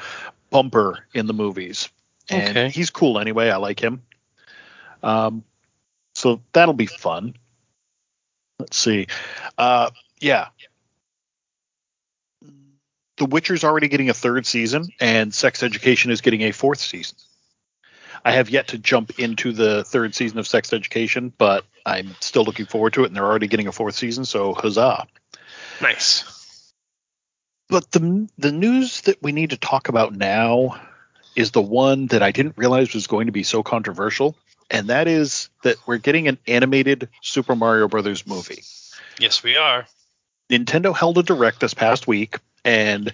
Bumper 0.51 0.99
in 1.13 1.25
the 1.25 1.33
movies, 1.33 1.89
and 2.29 2.49
Okay. 2.49 2.69
he's 2.69 2.91
cool 2.91 3.17
anyway. 3.19 3.49
I 3.49 3.57
like 3.57 3.79
him. 3.79 4.03
Um, 5.01 5.43
so 6.13 6.41
that'll 6.53 6.73
be 6.75 6.85
fun. 6.85 7.33
Let's 8.59 8.77
see. 8.77 9.07
Uh, 9.57 9.89
yeah, 10.21 10.47
the 13.17 13.25
Witcher's 13.25 13.63
already 13.63 13.87
getting 13.87 14.09
a 14.09 14.13
third 14.13 14.45
season, 14.45 14.87
and 14.99 15.33
Sex 15.33 15.63
Education 15.63 16.11
is 16.11 16.21
getting 16.21 16.41
a 16.41 16.51
fourth 16.51 16.79
season. 16.79 17.17
I 18.23 18.31
have 18.31 18.49
yet 18.49 18.69
to 18.69 18.77
jump 18.77 19.19
into 19.19 19.51
the 19.51 19.83
third 19.83 20.15
season 20.15 20.39
of 20.39 20.47
Sex 20.47 20.73
Education, 20.73 21.31
but 21.37 21.63
I'm 21.85 22.15
still 22.19 22.43
looking 22.43 22.65
forward 22.65 22.93
to 22.93 23.03
it, 23.03 23.07
and 23.07 23.15
they're 23.15 23.25
already 23.25 23.47
getting 23.47 23.67
a 23.67 23.71
fourth 23.71 23.95
season, 23.95 24.25
so 24.25 24.53
huzzah! 24.53 25.05
Nice. 25.81 26.71
But 27.69 27.91
the 27.91 28.27
the 28.37 28.51
news 28.51 29.01
that 29.01 29.21
we 29.21 29.31
need 29.31 29.51
to 29.51 29.57
talk 29.57 29.89
about 29.89 30.13
now 30.13 30.79
is 31.35 31.51
the 31.51 31.61
one 31.61 32.07
that 32.07 32.23
I 32.23 32.31
didn't 32.31 32.57
realize 32.57 32.93
was 32.93 33.07
going 33.07 33.25
to 33.25 33.31
be 33.31 33.43
so 33.43 33.63
controversial, 33.63 34.35
and 34.69 34.87
that 34.87 35.07
is 35.07 35.49
that 35.63 35.77
we're 35.85 35.97
getting 35.97 36.27
an 36.27 36.37
animated 36.47 37.09
Super 37.21 37.55
Mario 37.55 37.87
Brothers 37.87 38.25
movie. 38.25 38.63
Yes, 39.19 39.43
we 39.43 39.57
are. 39.57 39.87
Nintendo 40.49 40.95
held 40.95 41.17
a 41.17 41.23
direct 41.23 41.59
this 41.59 41.73
past 41.73 42.07
week, 42.07 42.37
and 42.65 43.13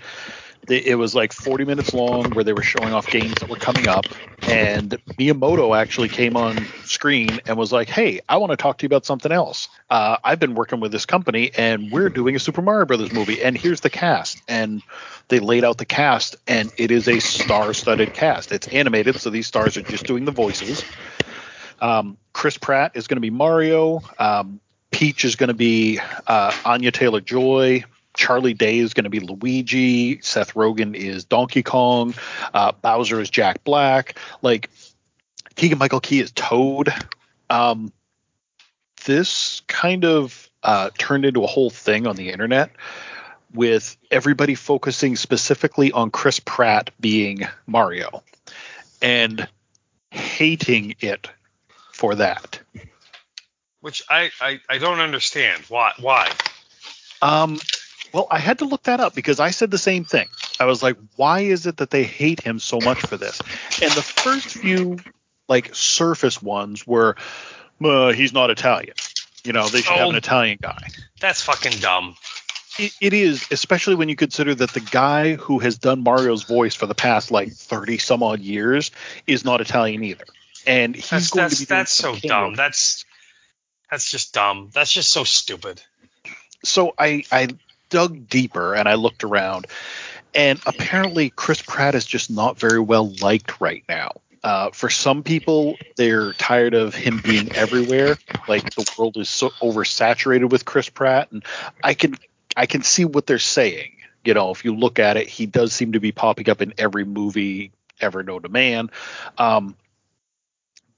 it 0.69 0.97
was 0.97 1.15
like 1.15 1.33
40 1.33 1.65
minutes 1.65 1.93
long 1.93 2.29
where 2.31 2.43
they 2.43 2.53
were 2.53 2.61
showing 2.61 2.93
off 2.93 3.07
games 3.07 3.33
that 3.35 3.49
were 3.49 3.55
coming 3.55 3.87
up. 3.87 4.05
and 4.43 4.91
Miyamoto 5.19 5.77
actually 5.77 6.07
came 6.07 6.35
on 6.35 6.65
screen 6.83 7.39
and 7.45 7.57
was 7.57 7.71
like, 7.71 7.89
"Hey, 7.89 8.21
I 8.27 8.37
want 8.37 8.51
to 8.51 8.57
talk 8.57 8.79
to 8.79 8.83
you 8.83 8.87
about 8.87 9.05
something 9.05 9.31
else. 9.31 9.69
Uh, 9.89 10.17
I've 10.23 10.39
been 10.39 10.55
working 10.55 10.79
with 10.79 10.91
this 10.91 11.05
company, 11.05 11.51
and 11.55 11.91
we're 11.91 12.09
doing 12.09 12.35
a 12.35 12.39
Super 12.39 12.61
Mario 12.61 12.85
Brothers 12.85 13.11
movie, 13.13 13.41
and 13.43 13.57
here's 13.57 13.81
the 13.81 13.89
cast." 13.89 14.41
And 14.47 14.81
they 15.27 15.39
laid 15.39 15.63
out 15.63 15.77
the 15.77 15.85
cast, 15.85 16.37
and 16.47 16.71
it 16.77 16.89
is 16.89 17.07
a 17.07 17.19
star-studded 17.19 18.13
cast. 18.13 18.51
It's 18.51 18.67
animated, 18.69 19.19
so 19.19 19.29
these 19.29 19.47
stars 19.47 19.77
are 19.77 19.83
just 19.83 20.05
doing 20.05 20.25
the 20.25 20.31
voices. 20.31 20.83
Um, 21.81 22.17
Chris 22.33 22.57
Pratt 22.57 22.91
is 22.95 23.07
going 23.07 23.17
to 23.17 23.21
be 23.21 23.29
Mario. 23.29 24.01
Um, 24.17 24.59
Peach 24.91 25.23
is 25.23 25.35
going 25.35 25.49
to 25.49 25.53
be 25.53 25.99
uh, 26.27 26.51
Anya 26.65 26.91
Taylor 26.91 27.21
Joy. 27.21 27.83
Charlie 28.21 28.53
Day 28.53 28.77
is 28.77 28.93
going 28.93 29.05
to 29.05 29.09
be 29.09 29.19
Luigi. 29.19 30.21
Seth 30.21 30.53
Rogen 30.53 30.93
is 30.93 31.25
Donkey 31.25 31.63
Kong. 31.63 32.13
Uh, 32.53 32.71
Bowser 32.71 33.19
is 33.19 33.31
Jack 33.31 33.63
Black. 33.63 34.15
Like 34.43 34.69
Keegan 35.55 35.79
Michael 35.79 35.99
Key 35.99 36.19
is 36.19 36.31
Toad. 36.31 36.93
Um, 37.49 37.91
this 39.05 39.63
kind 39.67 40.05
of 40.05 40.51
uh, 40.61 40.91
turned 40.99 41.25
into 41.25 41.43
a 41.43 41.47
whole 41.47 41.71
thing 41.71 42.05
on 42.05 42.15
the 42.15 42.29
internet 42.29 42.69
with 43.55 43.97
everybody 44.11 44.53
focusing 44.53 45.15
specifically 45.15 45.91
on 45.91 46.11
Chris 46.11 46.39
Pratt 46.39 46.91
being 46.99 47.47
Mario 47.65 48.21
and 49.01 49.47
hating 50.11 50.93
it 50.99 51.27
for 51.91 52.13
that. 52.13 52.59
Which 53.79 54.03
I, 54.11 54.29
I, 54.39 54.59
I 54.69 54.77
don't 54.77 54.99
understand. 54.99 55.63
Why? 55.69 55.93
Why? 55.99 56.31
Um, 57.23 57.59
well, 58.13 58.27
I 58.29 58.39
had 58.39 58.59
to 58.59 58.65
look 58.65 58.83
that 58.83 58.99
up 58.99 59.15
because 59.15 59.39
I 59.39 59.51
said 59.51 59.71
the 59.71 59.77
same 59.77 60.05
thing. 60.05 60.27
I 60.59 60.65
was 60.65 60.81
like, 60.83 60.97
why 61.15 61.41
is 61.41 61.65
it 61.65 61.77
that 61.77 61.89
they 61.89 62.03
hate 62.03 62.41
him 62.41 62.59
so 62.59 62.79
much 62.79 62.99
for 63.01 63.17
this? 63.17 63.41
And 63.81 63.91
the 63.91 64.01
first 64.01 64.47
few 64.47 64.97
like 65.47 65.73
surface 65.73 66.41
ones 66.41 66.85
were, 66.85 67.15
uh, 67.83 68.11
he's 68.11 68.33
not 68.33 68.49
Italian. 68.49 68.95
You 69.43 69.53
know, 69.53 69.67
they 69.67 69.81
should 69.81 69.95
have 69.95 70.09
an 70.09 70.15
Oh. 70.15 70.17
Italian 70.17 70.59
guy. 70.61 70.87
That's 71.19 71.41
fucking 71.41 71.79
dumb. 71.79 72.15
It, 72.79 72.93
it 73.01 73.13
is, 73.13 73.45
especially 73.51 73.95
when 73.95 74.07
you 74.07 74.15
consider 74.15 74.55
that 74.55 74.71
the 74.71 74.79
guy 74.79 75.35
who 75.35 75.59
has 75.59 75.77
done 75.77 76.03
Mario's 76.03 76.43
voice 76.43 76.73
for 76.75 76.85
the 76.85 76.95
past 76.95 77.29
like 77.31 77.51
thirty 77.51 77.97
some 77.97 78.23
odd 78.23 78.39
years 78.39 78.91
is 79.27 79.43
not 79.43 79.59
Italian 79.61 80.03
either, 80.03 80.23
and 80.65 80.95
he's 80.95 81.09
That's 81.09 81.29
going 81.31 81.43
that's, 81.43 81.55
to 81.55 81.61
be 81.61 81.65
that's 81.65 81.91
so 81.91 82.15
dumb. 82.15 82.53
That's 82.53 83.03
that's 83.89 84.09
just 84.09 84.33
dumb. 84.33 84.69
That's 84.73 84.91
just 84.91 85.11
so 85.11 85.25
stupid. 85.25 85.81
so 86.63 86.93
I 86.97 87.23
I 87.29 87.49
dug 87.91 88.27
deeper 88.27 88.73
and 88.73 88.89
I 88.89 88.95
looked 88.95 89.23
around, 89.23 89.67
and 90.33 90.59
apparently 90.65 91.29
Chris 91.29 91.61
Pratt 91.61 91.93
is 91.93 92.05
just 92.05 92.31
not 92.31 92.57
very 92.57 92.79
well 92.79 93.13
liked 93.21 93.61
right 93.61 93.83
now. 93.87 94.13
Uh, 94.43 94.71
for 94.71 94.89
some 94.89 95.21
people, 95.21 95.77
they're 95.97 96.33
tired 96.33 96.73
of 96.73 96.95
him 96.95 97.21
being 97.23 97.51
everywhere. 97.51 98.17
Like 98.47 98.73
the 98.73 98.91
world 98.97 99.17
is 99.17 99.29
so 99.29 99.49
oversaturated 99.61 100.49
with 100.49 100.65
Chris 100.65 100.89
Pratt, 100.89 101.31
and 101.31 101.43
I 101.83 101.93
can 101.93 102.17
I 102.57 102.65
can 102.65 102.81
see 102.81 103.05
what 103.05 103.27
they're 103.27 103.37
saying. 103.39 103.91
You 104.25 104.33
know, 104.33 104.51
if 104.51 104.65
you 104.65 104.75
look 104.75 104.97
at 104.97 105.17
it, 105.17 105.27
he 105.27 105.45
does 105.45 105.73
seem 105.73 105.91
to 105.91 105.99
be 105.99 106.11
popping 106.11 106.49
up 106.49 106.61
in 106.61 106.73
every 106.77 107.05
movie 107.05 107.71
ever 107.99 108.23
known 108.23 108.41
to 108.41 108.49
man. 108.49 108.89
Um, 109.37 109.75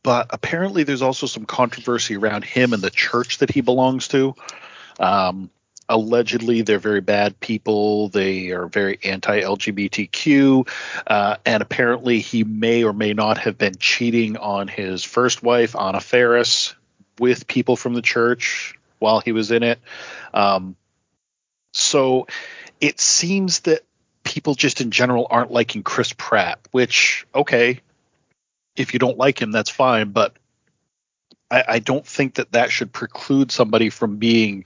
but 0.03 0.27
apparently, 0.29 0.83
there's 0.83 1.01
also 1.01 1.27
some 1.27 1.45
controversy 1.45 2.15
around 2.15 2.43
him 2.43 2.73
and 2.73 2.81
the 2.81 2.89
church 2.89 3.39
that 3.39 3.49
he 3.49 3.61
belongs 3.61 4.07
to. 4.09 4.35
Um, 4.99 5.49
allegedly 5.89 6.61
they're 6.61 6.79
very 6.79 7.01
bad 7.01 7.39
people. 7.39 8.09
They 8.09 8.51
are 8.51 8.67
very 8.67 8.99
anti-lgbtq 9.03 10.67
uh, 11.07 11.37
and 11.45 11.63
apparently 11.63 12.19
he 12.19 12.43
may 12.43 12.83
or 12.83 12.93
may 12.93 13.13
not 13.13 13.37
have 13.39 13.57
been 13.57 13.75
cheating 13.75 14.37
on 14.37 14.67
his 14.67 15.03
first 15.03 15.43
wife 15.43 15.75
anna 15.75 15.99
Faris, 15.99 16.75
with 17.19 17.47
people 17.47 17.75
from 17.75 17.93
the 17.93 18.01
church 18.01 18.75
while 18.99 19.19
he 19.19 19.31
was 19.31 19.51
in 19.51 19.63
it. 19.63 19.79
Um, 20.33 20.75
so 21.73 22.27
it 22.79 22.99
seems 22.99 23.61
that 23.61 23.81
people 24.23 24.55
just 24.55 24.81
in 24.81 24.91
general 24.91 25.27
aren't 25.29 25.51
liking 25.51 25.83
chris 25.83 26.13
pratt 26.13 26.59
which 26.71 27.27
okay 27.35 27.81
if 28.75 28.93
you 28.93 28.99
don't 28.99 29.17
like 29.17 29.41
him 29.41 29.51
that's 29.51 29.69
fine 29.69 30.11
but 30.11 30.35
I, 31.53 31.63
I 31.75 31.79
don't 31.79 32.05
think 32.05 32.35
that 32.35 32.53
that 32.53 32.71
should 32.71 32.91
preclude 32.91 33.51
somebody 33.51 33.89
from 33.91 34.17
being 34.17 34.65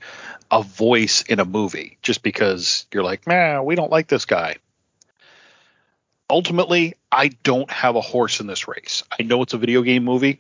a 0.49 0.63
voice 0.63 1.21
in 1.23 1.41
a 1.41 1.45
movie 1.45 1.97
just 2.01 2.23
because 2.23 2.85
you're 2.93 3.03
like, 3.03 3.27
man, 3.27 3.65
we 3.65 3.75
don't 3.75 3.91
like 3.91 4.07
this 4.07 4.23
guy. 4.23 4.55
Ultimately, 6.29 6.95
I 7.11 7.29
don't 7.43 7.69
have 7.69 7.97
a 7.97 8.01
horse 8.01 8.39
in 8.39 8.47
this 8.47 8.67
race. 8.67 9.03
I 9.19 9.23
know 9.23 9.41
it's 9.41 9.53
a 9.53 9.57
video 9.57 9.81
game 9.81 10.05
movie. 10.05 10.39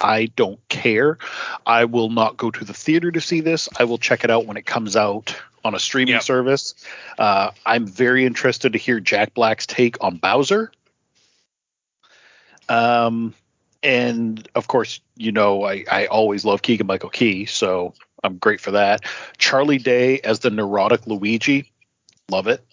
I 0.00 0.26
don't 0.36 0.58
care. 0.68 1.18
I 1.64 1.84
will 1.84 2.10
not 2.10 2.36
go 2.36 2.50
to 2.50 2.64
the 2.64 2.74
theater 2.74 3.12
to 3.12 3.20
see 3.20 3.40
this. 3.40 3.68
I 3.78 3.84
will 3.84 3.98
check 3.98 4.24
it 4.24 4.30
out 4.30 4.46
when 4.46 4.56
it 4.56 4.66
comes 4.66 4.96
out 4.96 5.36
on 5.64 5.74
a 5.74 5.78
streaming 5.78 6.14
Yep. 6.14 6.22
service. 6.24 6.74
Uh, 7.18 7.52
I'm 7.64 7.86
very 7.86 8.26
interested 8.26 8.72
to 8.72 8.78
hear 8.78 8.98
Jack 8.98 9.32
Black's 9.32 9.66
take 9.66 10.02
on 10.02 10.16
Bowser. 10.16 10.72
Um, 12.68 13.34
and 13.84 14.48
of 14.54 14.66
course, 14.66 15.00
you 15.16 15.30
know, 15.30 15.64
I, 15.64 15.84
I 15.90 16.06
always 16.06 16.44
love 16.44 16.62
Keegan 16.62 16.86
Michael 16.86 17.10
Key, 17.10 17.44
so 17.44 17.94
I'm 18.24 18.38
great 18.38 18.60
for 18.60 18.72
that. 18.72 19.02
Charlie 19.36 19.78
Day 19.78 20.18
as 20.20 20.40
the 20.40 20.50
neurotic 20.50 21.06
Luigi, 21.06 21.70
love 22.30 22.48
it. 22.48 22.64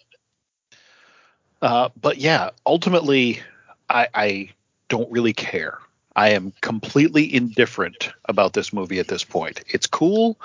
Uh, 1.61 1.89
but 1.99 2.17
yeah, 2.17 2.51
ultimately, 2.65 3.41
I, 3.89 4.07
I 4.13 4.49
don't 4.87 5.11
really 5.11 5.33
care. 5.33 5.77
I 6.15 6.29
am 6.29 6.53
completely 6.61 7.33
indifferent 7.33 8.11
about 8.25 8.53
this 8.53 8.73
movie 8.73 8.99
at 8.99 9.07
this 9.07 9.23
point. 9.23 9.63
It's 9.67 9.87
cool, 9.87 10.39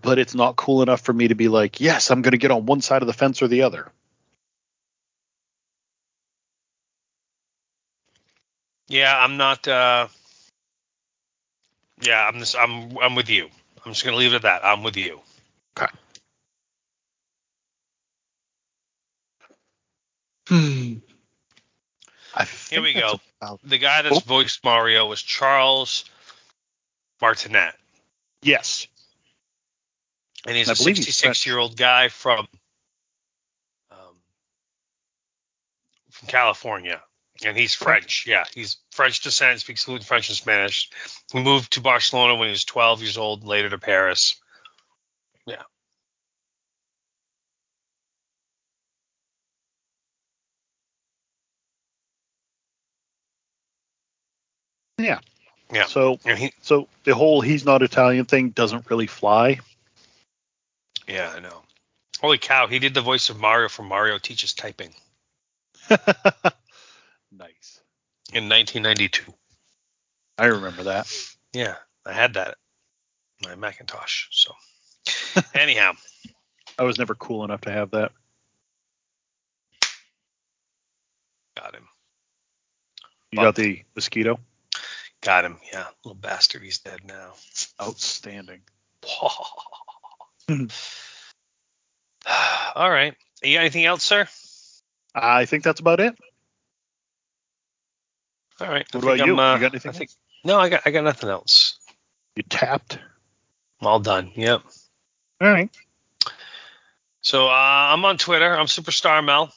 but 0.00 0.18
it's 0.18 0.34
not 0.34 0.56
cool 0.56 0.82
enough 0.82 1.00
for 1.00 1.12
me 1.12 1.28
to 1.28 1.34
be 1.34 1.48
like, 1.48 1.80
yes, 1.80 2.10
I'm 2.10 2.22
going 2.22 2.32
to 2.32 2.38
get 2.38 2.50
on 2.50 2.66
one 2.66 2.80
side 2.80 3.02
of 3.02 3.06
the 3.06 3.12
fence 3.12 3.42
or 3.42 3.48
the 3.48 3.62
other. 3.62 3.90
Yeah, 8.88 9.16
I'm 9.18 9.36
not. 9.36 9.66
uh 9.68 10.08
Yeah, 12.02 12.26
I'm 12.26 12.38
just. 12.38 12.56
I'm. 12.56 12.96
I'm 12.98 13.14
with 13.14 13.30
you. 13.30 13.48
I'm 13.84 13.92
just 13.92 14.04
gonna 14.04 14.16
leave 14.16 14.32
it 14.32 14.36
at 14.36 14.42
that. 14.42 14.64
I'm 14.64 14.82
with 14.82 14.96
you. 14.96 15.20
Okay. 15.78 15.92
Hmm. 20.48 20.94
Here 22.70 22.82
we 22.82 22.92
go. 22.94 23.20
about- 23.40 23.60
The 23.62 23.78
guy 23.78 24.02
that's 24.02 24.16
Oh. 24.16 24.20
voiced 24.20 24.64
Mario 24.64 25.06
was 25.06 25.22
Charles 25.22 26.04
Martinet, 27.20 27.74
yes. 28.42 28.86
and 30.46 30.56
he's 30.56 30.68
I 30.68 30.72
a 30.72 30.76
66 30.76 31.46
year 31.46 31.58
old 31.58 31.76
guy 31.76 32.08
from 32.08 32.48
um, 33.90 34.22
from 36.10 36.28
California, 36.28 37.02
and 37.42 37.56
he's 37.56 37.74
French. 37.74 38.24
Yeah, 38.26 38.44
he's 38.54 38.78
French 38.92 39.20
descent, 39.20 39.60
speaks 39.60 39.84
fluent 39.84 40.04
French 40.04 40.28
and 40.28 40.36
Spanish. 40.36 40.90
He 41.32 41.42
moved 41.42 41.72
to 41.72 41.80
Barcelona 41.80 42.34
when 42.36 42.48
he 42.48 42.52
was 42.52 42.64
12 42.64 43.02
years 43.02 43.18
old, 43.18 43.44
later 43.44 43.70
to 43.70 43.78
Paris. 43.78 44.40
Yeah. 45.46 45.62
Yeah. 54.98 55.20
Yeah. 55.72 55.86
So 55.86 56.18
And 56.24 56.38
he, 56.38 56.52
so 56.62 56.88
the 57.04 57.14
whole 57.14 57.40
he's 57.40 57.64
not 57.64 57.82
Italian 57.82 58.26
thing 58.26 58.50
doesn't 58.50 58.88
really 58.90 59.06
fly. 59.06 59.60
yeah, 61.08 61.32
I 61.34 61.40
know. 61.40 61.62
Holy 62.20 62.38
cow, 62.38 62.66
he 62.68 62.78
did 62.78 62.94
the 62.94 63.00
voice 63.00 63.28
of 63.28 63.38
Mario 63.38 63.68
from 63.68 63.86
Mario 63.88 64.18
Teaches 64.18 64.54
Typing 64.54 64.94
nice. 67.38 67.80
in 68.32 68.48
1992. 68.48 69.32
I 70.38 70.46
remember 70.46 70.84
that. 70.84 71.12
Yeah, 71.52 71.76
I 72.04 72.12
had 72.12 72.34
that 72.34 72.56
my 73.42 73.54
Macintosh. 73.54 74.26
So, 74.30 74.52
anyhow, 75.54 75.92
I 76.78 76.84
was 76.84 76.98
never 76.98 77.14
cool 77.14 77.44
enough 77.44 77.62
to 77.62 77.70
have 77.70 77.90
that. 77.92 78.12
got 81.56 81.74
him. 81.74 81.88
You 83.30 83.40
got 83.40 83.54
the 83.56 83.82
mosquito? 83.94 84.38
Got 85.20 85.44
him. 85.44 85.58
Yeah, 85.72 85.86
little 86.04 86.14
bastard. 86.14 86.62
He's 86.62 86.78
dead 86.78 87.00
now. 87.04 87.32
Outstanding. 87.80 88.60
All 92.74 92.90
right. 92.90 93.14
You 93.42 93.54
got 93.54 93.60
anything 93.60 93.84
else, 93.84 94.04
sir? 94.04 94.28
I 95.14 95.46
think 95.46 95.64
that's 95.64 95.80
about 95.80 96.00
it. 96.00 96.16
All 98.60 98.68
right. 98.68 98.86
What 98.92 99.02
about 99.02 99.18
you? 99.26 99.38
Uh, 99.38 99.54
You 99.54 99.60
got 99.60 99.72
anything 99.72 99.90
I 99.90 99.94
think 99.94 100.10
no. 100.44 100.58
I 100.58 100.68
got. 100.68 100.82
I 100.84 100.90
got 100.90 101.04
nothing 101.04 101.30
else. 101.30 101.78
You 102.36 102.42
tapped. 102.42 102.98
I'm 103.80 103.86
all 103.86 104.00
done. 104.00 104.30
Yep. 104.34 104.62
All 105.40 105.48
right. 105.48 105.70
So 107.20 107.46
uh, 107.48 107.50
I'm 107.52 108.04
on 108.04 108.18
Twitter. 108.18 108.54
I'm 108.54 108.66
Superstar 108.66 109.24
Mel. 109.24 109.52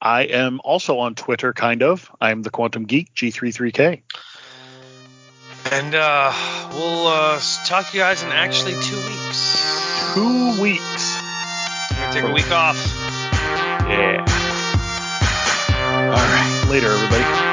I 0.00 0.22
am 0.22 0.60
also 0.62 0.98
on 1.00 1.14
Twitter, 1.14 1.52
kind 1.52 1.82
of. 1.82 2.10
I'm 2.20 2.42
the 2.42 2.50
Quantum 2.50 2.84
Geek 2.84 3.12
G33K. 3.14 4.02
And 5.72 5.94
uh, 5.94 6.32
we'll 6.72 7.06
uh, 7.06 7.40
talk 7.64 7.90
to 7.90 7.96
you 7.96 8.02
guys 8.02 8.22
in 8.22 8.30
actually 8.30 8.74
two 8.82 8.96
weeks. 8.96 10.14
Two 10.14 10.62
weeks. 10.62 11.18
I'm 11.90 11.96
gonna 11.96 12.12
take 12.12 12.24
a 12.24 12.32
week 12.32 12.50
off. 12.50 12.76
Yeah. 13.88 14.24
All 16.06 16.12
right. 16.12 16.66
Later, 16.70 16.88
everybody. 16.92 17.43